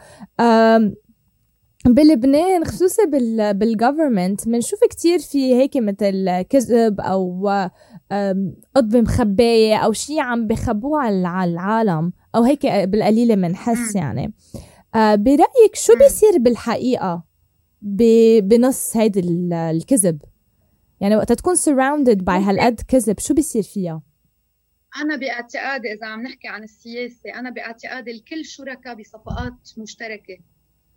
بلبنان 1.86 2.66
خصوصا 2.66 3.06
بال 3.06 3.54
بالجوفرمنت 3.54 4.48
بنشوف 4.48 4.80
كتير 4.90 5.20
في 5.20 5.56
هيك 5.56 5.78
مثل 5.78 6.42
كذب 6.42 7.02
أو 7.02 7.50
قطبة 8.76 9.02
مخباية 9.02 9.78
أو 9.78 9.94
شيء 9.94 10.20
عم 10.20 10.48
بخبوه 10.48 11.02
على 11.02 11.46
العالم 11.46 12.14
أو 12.36 12.44
هيك 12.44 12.66
بالقليلة 12.66 13.36
بنحس 13.36 13.96
يعني. 13.96 14.34
آه، 14.96 15.16
برأيك 15.16 15.76
شو 15.76 15.94
بيصير 15.96 16.38
بالحقيقة 16.38 17.24
بنص 18.42 18.98
هيدي 18.98 19.20
الكذب؟ 19.54 20.22
يعني 21.00 21.16
وقت 21.16 21.34
تكون 21.34 21.56
surrounded 21.56 22.18
by 22.18 22.30
هالقد 22.30 22.82
كذب 22.88 23.20
شو 23.20 23.34
بيصير 23.34 23.64
فيها؟ 23.64 24.02
أنا 25.02 25.16
باعتقادي 25.16 25.94
إذا 25.94 26.08
عم 26.08 26.22
نحكي 26.22 26.48
عن 26.48 26.64
السياسة 26.64 27.40
أنا 27.40 27.50
باعتقادي 27.50 28.12
الكل 28.12 28.46
شركاء 28.46 28.96
بصفقات 28.96 29.54
مشتركة. 29.78 30.38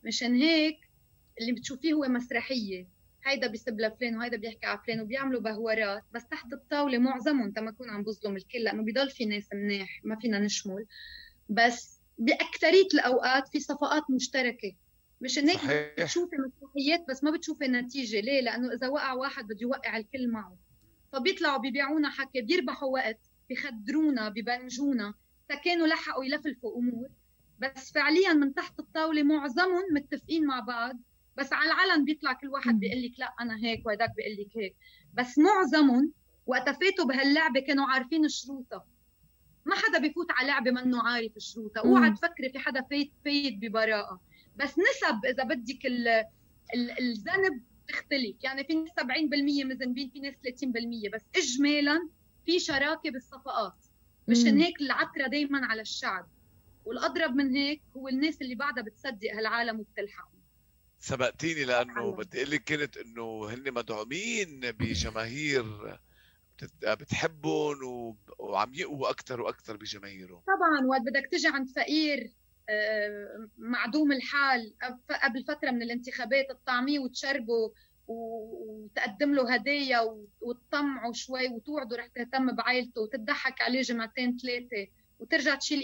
مشان 0.06 0.34
هيك 0.34 0.76
اللي 1.40 1.52
بتشوفيه 1.52 1.92
هو 1.92 2.02
مسرحية. 2.08 2.88
هيدا 3.24 3.46
بيسب 3.46 3.80
لفلان 3.80 4.16
وهيدا 4.16 4.36
بيحكي 4.36 4.66
على 4.66 4.78
فلان 4.86 5.00
وبيعملوا 5.00 5.40
بهورات 5.40 6.02
بس 6.12 6.26
تحت 6.26 6.52
الطاولة 6.52 6.98
معظمهم 6.98 7.50
تما 7.52 7.70
يكون 7.70 7.90
عم 7.90 8.02
بظلم 8.02 8.36
الكل 8.36 8.58
لأنه 8.58 8.82
بضل 8.82 9.10
في 9.10 9.24
ناس 9.24 9.48
منيح 9.54 10.00
ما 10.04 10.16
فينا 10.16 10.38
نشمل. 10.38 10.86
بس 11.48 12.00
بأكثرية 12.18 12.88
الأوقات 12.94 13.48
في 13.48 13.60
صفقات 13.60 14.02
مشتركة. 14.10 14.72
مش 15.20 15.38
هيك 15.38 15.60
بتشوفي 16.00 16.36
مسرحيات 16.36 17.04
بس 17.08 17.24
ما 17.24 17.30
بتشوفي 17.30 17.68
نتيجة. 17.68 18.20
ليه؟ 18.20 18.40
لأنه 18.40 18.72
إذا 18.72 18.88
وقع 18.88 19.12
واحد 19.12 19.44
بده 19.44 19.58
يوقع 19.60 19.96
الكل 19.96 20.28
معه. 20.30 20.56
فبيطلعوا 21.12 21.58
بيبيعونا 21.58 22.10
حكي 22.10 22.40
بيربحوا 22.40 22.88
وقت 22.88 23.20
بيخدرونا 23.48 24.28
ببنجونا 24.28 25.14
كانوا 25.64 25.86
لحقوا 25.86 26.24
يلفلفوا 26.24 26.78
أمور 26.78 27.08
بس 27.58 27.92
فعليا 27.92 28.32
من 28.32 28.54
تحت 28.54 28.80
الطاولة 28.80 29.22
معظمهم 29.22 29.84
متفقين 29.92 30.46
مع 30.46 30.60
بعض. 30.60 30.98
بس 31.36 31.52
على 31.52 31.70
العلن 31.72 32.04
بيطلع 32.04 32.32
كل 32.32 32.48
واحد 32.48 32.80
بيقول 32.80 33.02
لك 33.02 33.12
لا 33.18 33.34
أنا 33.40 33.56
هيك 33.56 33.86
وهداك 33.86 34.14
بيقول 34.16 34.32
لك 34.32 34.56
هيك. 34.56 34.76
بس 35.14 35.38
معظمهم 35.38 36.12
وقت 36.46 36.68
فاتوا 36.70 37.04
بهاللعبة 37.04 37.60
كانوا 37.60 37.86
عارفين 37.86 38.28
شروطها. 38.28 38.86
ما 39.64 39.74
حدا 39.74 39.98
بيفوت 39.98 40.26
على 40.30 40.48
لعبة 40.48 40.70
منه 40.70 41.02
عارف 41.08 41.32
شروطها. 41.38 41.80
اوعى 41.80 42.10
تفكري 42.10 42.52
في 42.52 42.58
حدا 42.58 42.82
فايت 42.90 43.12
فايت 43.24 43.54
ببراءة. 43.58 44.20
بس 44.56 44.70
نسب 44.70 45.24
إذا 45.24 45.44
بدك 45.44 45.86
الذنب 47.00 47.62
تختلف. 47.88 48.36
يعني 48.40 48.64
في 48.64 48.74
ناس 48.74 48.90
70% 48.90 49.64
مذنبين 49.64 50.10
في 50.10 50.20
ناس 50.20 50.34
30% 50.34 51.10
بس 51.14 51.22
اجمالا 51.36 52.08
في 52.46 52.58
شراكة 52.58 53.10
بالصفقات. 53.10 53.74
مشان 54.28 54.58
هيك 54.58 54.80
العكره 54.80 55.26
دائما 55.26 55.66
على 55.66 55.82
الشعب. 55.82 56.28
والأضرب 56.86 57.34
من 57.34 57.56
هيك 57.56 57.82
هو 57.96 58.08
الناس 58.08 58.42
اللي 58.42 58.54
بعدها 58.54 58.84
بتصدق 58.84 59.30
هالعالم 59.36 59.80
وبتلحقهم 59.80 60.36
سبقتيني 60.98 61.64
لأنه 61.64 62.12
بدي 62.12 62.42
أقول 62.42 62.50
لك 62.50 62.72
كنت 62.72 62.96
إنه 62.96 63.48
هن 63.48 63.72
مدعومين 63.72 64.60
بجماهير 64.60 65.98
بتحبهم 66.82 68.16
وعم 68.38 68.74
يقووا 68.74 69.10
أكثر 69.10 69.40
وأكثر 69.40 69.76
بجماهيرهم. 69.76 70.40
طبعا 70.46 70.86
وقت 70.86 71.00
بدك 71.00 71.28
تجي 71.32 71.48
عند 71.48 71.68
فقير 71.68 72.32
آه، 72.68 73.48
معدوم 73.58 74.12
الحال 74.12 74.74
قبل 75.24 75.44
فترة 75.44 75.70
من 75.70 75.82
الانتخابات 75.82 76.46
تطعميه 76.50 76.98
وتشربه 76.98 77.72
وتقدم 78.06 79.34
له 79.34 79.54
هدايا 79.54 80.00
وتطمعه 80.40 81.12
شوي 81.12 81.48
وتوعده 81.48 81.96
رح 81.96 82.06
تهتم 82.06 82.56
بعائلته 82.56 83.00
وتضحك 83.00 83.60
عليه 83.60 83.82
جمعتين 83.82 84.36
ثلاثة 84.36 84.86
وترجع 85.18 85.54
تشيل 85.54 85.80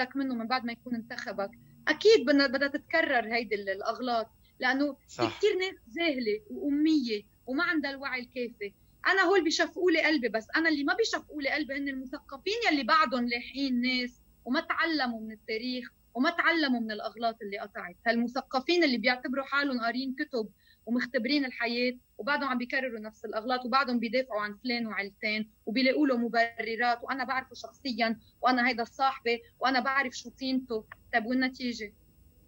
إيدك 0.00 0.16
منه 0.16 0.34
من 0.34 0.46
بعد 0.46 0.64
ما 0.64 0.72
يكون 0.72 0.94
انتخبك. 0.94 1.50
أكيد 1.88 2.26
بدها 2.26 2.68
تتكرر 2.68 3.34
هيدي 3.34 3.54
الأغلاط 3.54 4.30
لأنه 4.60 4.96
صح. 5.08 5.28
في 5.28 5.36
كثير 5.36 5.58
ناس 5.58 5.74
جاهله 5.96 6.40
وأمية 6.50 7.22
وما 7.46 7.64
عندها 7.64 7.90
الوعي 7.90 8.20
الكافي. 8.20 8.72
أنا 9.06 9.22
هول 9.22 9.44
بشفقوا 9.44 9.90
لي 9.90 10.02
قلبي 10.02 10.28
بس 10.28 10.46
أنا 10.56 10.68
اللي 10.68 10.84
ما 10.84 10.94
بشفقوا 10.94 11.42
لي 11.42 11.48
قلبي 11.50 11.74
هن 11.74 11.88
المثقفين 11.88 12.54
يلي 12.72 12.82
بعدهم 12.82 13.28
لاحقين 13.28 13.80
ناس 13.80 14.20
وما 14.44 14.60
تعلموا 14.60 15.20
من 15.20 15.32
التاريخ 15.32 15.88
وما 16.14 16.30
تعلموا 16.30 16.80
من 16.80 16.90
الأغلاط 16.90 17.36
اللي 17.42 17.58
قطعت. 17.58 17.96
هالمثقفين 18.06 18.84
اللي 18.84 18.98
بيعتبروا 18.98 19.44
حالهم 19.44 19.80
قارين 19.80 20.14
كتب 20.18 20.48
ومختبرين 20.86 21.44
الحياة 21.44 21.94
وبعدهم 22.18 22.48
عم 22.48 22.58
بيكرروا 22.58 23.00
نفس 23.00 23.24
الأغلاط 23.24 23.64
وبعدهم 23.64 23.98
بيدافعوا 23.98 24.40
عن 24.40 24.54
فلان 24.54 24.86
وعيلتين 24.86 25.50
وبيلاقوا 25.66 26.06
له 26.06 26.16
مبررات 26.16 26.98
وأنا 27.02 27.24
بعرفه 27.24 27.54
شخصيا 27.54 28.20
وأنا 28.40 28.68
هيدا 28.68 28.84
صاحبي 28.84 29.42
وأنا 29.60 29.80
بعرف 29.80 30.14
شو 30.14 30.30
طينته. 30.30 30.84
طيب 31.12 31.26
والنتيجة؟ 31.26 31.94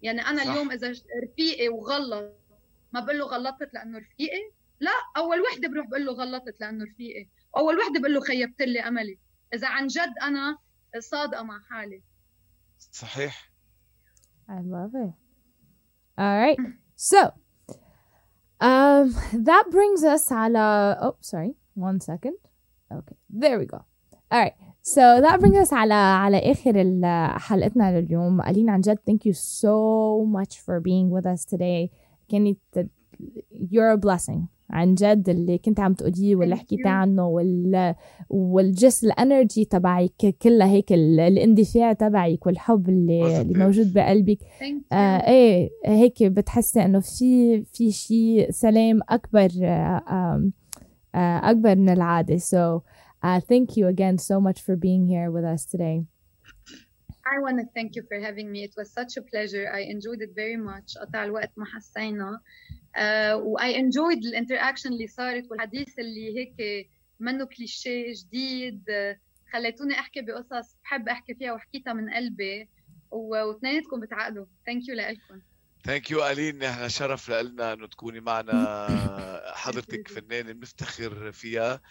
يعني 0.01 0.21
أنا 0.21 0.43
صح. 0.43 0.51
اليوم 0.51 0.71
إذا 0.71 0.93
رفيقي 1.23 1.69
وغلط 1.69 2.35
ما 2.93 2.99
بقول 2.99 3.19
له 3.19 3.25
غلطت 3.25 3.73
لأنه 3.73 3.97
رفيقي؟ 3.97 4.51
لا 4.79 4.91
أول 5.17 5.41
وحدة 5.41 5.67
بروح 5.67 5.87
بقول 5.87 6.05
له 6.05 6.11
غلطت 6.11 6.61
لأنه 6.61 6.85
رفيقي. 6.85 7.29
أول 7.57 7.77
وحدة 7.77 7.99
بقول 7.99 8.13
له 8.13 8.19
خيبت 8.19 8.61
لي 8.61 8.79
أملي. 8.79 9.19
إذا 9.53 9.67
عن 9.67 9.87
جد 9.87 10.13
أنا 10.21 10.57
صادقة 10.99 11.43
مع 11.43 11.59
حالي. 11.59 12.03
صحيح. 12.91 13.51
I 14.47 14.61
love 14.61 14.95
it. 14.95 15.13
All 16.17 16.35
right. 16.43 16.59
So, 16.95 17.31
um, 18.60 19.14
that 19.32 19.64
brings 19.70 20.04
us 20.04 20.30
على 20.32 20.96
oh 21.00 21.16
sorry 21.20 21.54
one 21.74 22.00
second. 22.00 22.34
Okay, 22.92 23.16
there 23.30 23.58
we 23.58 23.66
go. 23.66 23.84
All 24.30 24.40
right. 24.40 24.54
So 24.82 25.20
that 25.20 25.40
brings 25.40 25.56
us 25.56 25.72
على 25.72 25.94
على 25.94 26.52
آخر 26.52 27.38
حلقتنا 27.38 28.00
لليوم. 28.00 28.40
ألين 28.40 28.70
عن 28.70 28.80
جد 28.80 28.98
thank 28.98 29.24
you 29.24 29.32
so 29.32 30.24
much 30.26 30.60
for 30.60 30.80
being 30.80 31.10
with 31.10 31.26
us 31.26 31.44
today. 31.44 31.90
كانت 32.28 32.58
you're 33.50 33.90
a 33.90 33.98
blessing. 33.98 34.48
عن 34.69 34.93
جد 34.95 35.29
اللي 35.29 35.57
كنت 35.57 35.79
عم 35.79 35.93
تقوليه 35.93 36.35
واللي 36.35 36.55
حكيتي 36.55 36.87
عنه 36.87 37.27
وال 37.27 37.95
والجس 38.29 39.03
الانرجي 39.03 39.65
تبعك 39.65 40.35
كلها 40.41 40.67
هيك 40.67 40.93
الاندفاع 40.93 41.93
تبعك 41.93 42.45
والحب 42.45 42.89
اللي 42.89 43.41
اللي 43.41 43.59
موجود 43.59 43.93
بقلبك 43.93 44.37
آه 44.91 44.95
إيه 45.27 45.69
هيك 45.85 46.23
بتحسي 46.23 46.85
إنه 46.85 46.99
في 46.99 47.63
في 47.65 47.91
شيء 47.91 48.51
سلام 48.51 48.99
أكبر 49.09 49.49
آه 49.63 50.51
آه 51.15 51.51
أكبر 51.51 51.75
من 51.75 51.89
العادة 51.89 52.37
so 52.37 52.81
uh, 53.25 53.39
thank 53.39 53.77
you 53.77 53.87
again 53.87 54.17
so 54.17 54.39
much 54.47 54.61
for 54.61 54.75
being 54.75 55.05
here 55.07 55.31
with 55.31 55.45
us 55.55 55.65
today 55.65 56.03
I 57.35 57.39
want 57.45 57.57
to 57.61 57.65
thank 57.77 57.95
you 57.95 58.03
for 58.09 58.17
having 58.27 58.51
me. 58.51 58.59
It 58.69 58.73
was 58.77 58.87
such 58.99 59.17
a 59.17 59.23
pleasure. 59.31 59.65
I 59.73 59.81
enjoyed 59.95 60.21
it 60.21 60.33
very 60.35 60.57
much. 60.57 60.87
قطع 61.01 61.23
الوقت 61.23 61.51
ما 61.57 61.65
حسينا. 61.65 62.39
و 63.33 63.57
I 63.59 63.73
enjoyed 63.73 64.25
الانتراكشن 64.27 64.93
اللي 64.93 65.07
صارت 65.07 65.51
والحديث 65.51 65.99
اللي 65.99 66.37
هيك 66.37 66.87
منه 67.19 67.45
كليشيه 67.45 68.13
جديد 68.13 68.83
خليتوني 69.53 69.99
أحكي 69.99 70.21
بقصص 70.21 70.75
بحب 70.83 71.09
أحكي 71.09 71.35
فيها 71.35 71.53
وحكيتها 71.53 71.93
من 71.93 72.13
قلبي 72.13 72.69
واثنيناتكم 73.11 73.99
بتعقدوا. 73.99 74.45
thank 74.65 74.87
you 74.87 74.95
لكم 74.95 75.41
thank 75.85 76.11
you 76.11 76.27
ألين 76.27 76.59
نحن 76.59 76.89
شرف 76.89 77.31
لنا 77.31 77.73
إنه 77.73 77.87
تكوني 77.87 78.19
معنا 78.19 78.55
حضرتك 79.63 80.07
فنانة 80.07 80.51
بنفتخر 80.51 81.31
فيها 81.31 81.81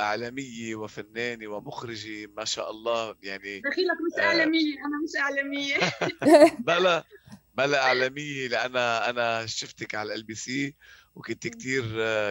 اعلاميه 0.00 0.74
وفنانة 0.74 1.48
ومخرجة 1.48 2.26
ما 2.36 2.44
شاء 2.44 2.70
الله 2.70 3.14
يعني 3.22 3.60
دخيلك 3.60 3.96
مش 4.06 4.20
آه، 4.20 4.24
إعلامية 4.24 4.74
أنا 4.74 5.00
مش 5.04 5.20
إعلامية. 5.20 5.74
بلا 6.66 7.04
بلا 7.54 7.82
اعلاميه 7.82 8.48
لأن 8.48 8.76
أنا 8.76 9.46
شفتك 9.46 9.94
على 9.94 10.14
LBC 10.14 10.76
وكنت 11.14 11.46
كثير 11.46 11.82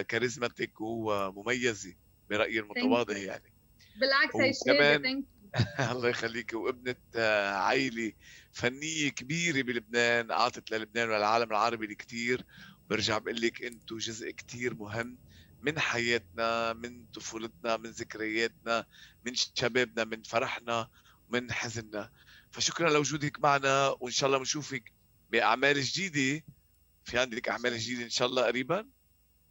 charismatic 0.02 0.82
ومميزة 0.82 1.94
برأيي 2.30 2.60
المتواضع 2.60 3.18
يعني. 3.18 3.54
بالعكس 3.96 4.36
هي 4.36 4.54
شيء 4.54 5.26
الله 5.92 6.10
يخليك 6.10 6.54
وابنة 6.54 6.96
آه، 7.16 7.50
عائلة 7.54 8.14
فنية 8.52 9.10
كبيرة 9.10 9.62
بلبنان 9.62 10.32
أعطت 10.32 10.72
للبنان 10.72 11.10
وللعالم 11.10 11.52
العربي 11.52 11.86
الكثير 11.86 12.46
برجع 12.90 13.18
بقول 13.18 13.42
لك 13.42 13.64
أنتم 13.64 13.98
جزء 13.98 14.32
كثير 14.32 14.76
مهم 14.76 15.20
من 15.62 15.80
حياتنا 15.80 16.74
من 16.74 17.06
طفولتنا 17.08 17.78
من 17.78 17.90
ذكرياتنا 17.90 18.86
من 19.24 19.34
شبابنا 19.36 20.04
من 20.04 20.22
فرحنا 20.24 20.88
ومن 21.30 21.52
حزننا. 21.52 22.10
فشكرا 22.52 22.90
لوجودك 22.90 23.40
معنا 23.40 23.96
وإن 24.02 24.12
شاء 24.12 24.28
الله 24.28 24.38
بنشوفك 24.38 24.94
بأعمال 25.32 25.82
جديدة. 25.82 26.44
في 27.04 27.18
عندك 27.18 27.50
أعمال 27.50 27.78
جديدة 27.78 28.04
إن 28.04 28.10
شاء 28.10 28.28
الله 28.28 28.44
قريبا؟ 28.44 28.86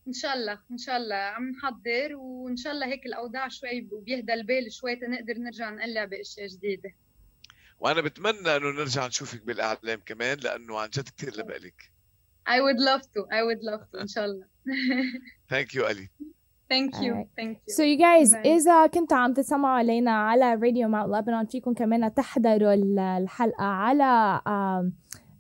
إن 0.09 0.13
شاء 0.13 0.35
الله 0.35 0.59
إن 0.71 0.79
شاء 0.79 0.97
الله. 0.97 1.15
عم 1.15 1.51
نحضر 1.51 2.15
وإن 2.17 2.57
شاء 2.57 2.73
الله 2.73 2.87
هيك 2.87 3.07
الأوضاع 3.07 3.49
شوي 3.49 3.89
وبيهدى 3.93 4.35
البال 4.35 4.73
شوي 4.73 4.97
تنقدر 4.97 5.35
نرجع 5.39 5.71
نقلع 5.71 6.05
بأشياء 6.05 6.47
جديدة. 6.47 6.91
وأنا 7.81 8.01
بتمنى 8.01 8.57
إنه 8.57 8.71
نرجع 8.71 9.07
نشوفك 9.07 9.43
بالإعلام 9.45 10.01
كمان 10.07 10.39
لأنه 10.39 10.79
عن 10.81 10.89
جد 10.89 11.09
كثير 11.09 11.37
لبقلك. 11.37 11.93
I 12.49 12.61
would 12.61 12.81
love 12.81 13.03
to 13.15 13.21
I 13.31 13.43
would 13.43 13.63
love 13.63 13.85
to 13.93 14.01
إن 14.01 14.09
شاء 14.09 14.25
الله. 14.25 14.47
Thank 15.53 15.75
you 15.75 15.85
Ali. 15.85 16.09
Thank 16.71 17.01
you 17.01 17.13
right. 17.15 17.29
thank 17.37 17.57
you. 17.67 17.75
So 17.77 17.83
you 17.83 17.97
guys 17.97 18.33
Bye. 18.33 18.47
إذا 18.47 18.87
كنتوا 18.87 19.17
عم 19.17 19.33
تسمعوا 19.35 19.79
علينا 19.79 20.11
على 20.11 20.55
راديو 20.55 20.89
ماونت 20.89 21.17
لبنان 21.17 21.47
فيكم 21.47 21.75
كمان 21.75 22.15
تحضروا 22.15 22.75
الحلقة 23.19 23.65
على 23.65 24.41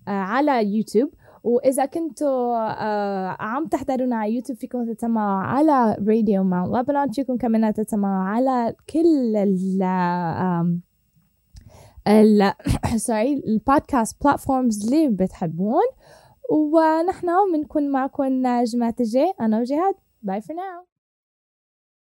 على 0.08 0.76
يوتيوب. 0.76 1.10
وإذا 1.42 1.84
كنتوا 1.84 2.56
آه 2.56 3.36
عم 3.40 3.66
تحضرونا 3.66 4.16
على 4.16 4.34
يوتيوب 4.34 4.58
فيكم 4.58 4.92
تسمعوا 4.92 5.42
على 5.42 5.96
راديو 6.08 6.44
ماونت 6.44 6.76
لبنان 6.76 7.10
فيكم 7.10 7.36
كمان 7.36 7.74
تسمعوا 7.74 8.24
على 8.28 8.74
كل 8.92 9.36
ال 9.36 9.82
ال 12.08 12.52
sorry 12.96 13.42
ال 13.46 13.56
podcast 13.56 14.24
platforms 14.24 14.84
اللي 14.84 15.08
بتحبون. 15.08 15.84
ونحن 16.50 17.26
بنكون 17.52 17.90
معكم 17.90 18.46
الجمعة 18.46 18.94
الجاي 19.00 19.32
أنا 19.40 19.60
وجهاد. 19.60 19.94
bye 20.22 20.40
for 20.40 20.56
now 20.56 20.87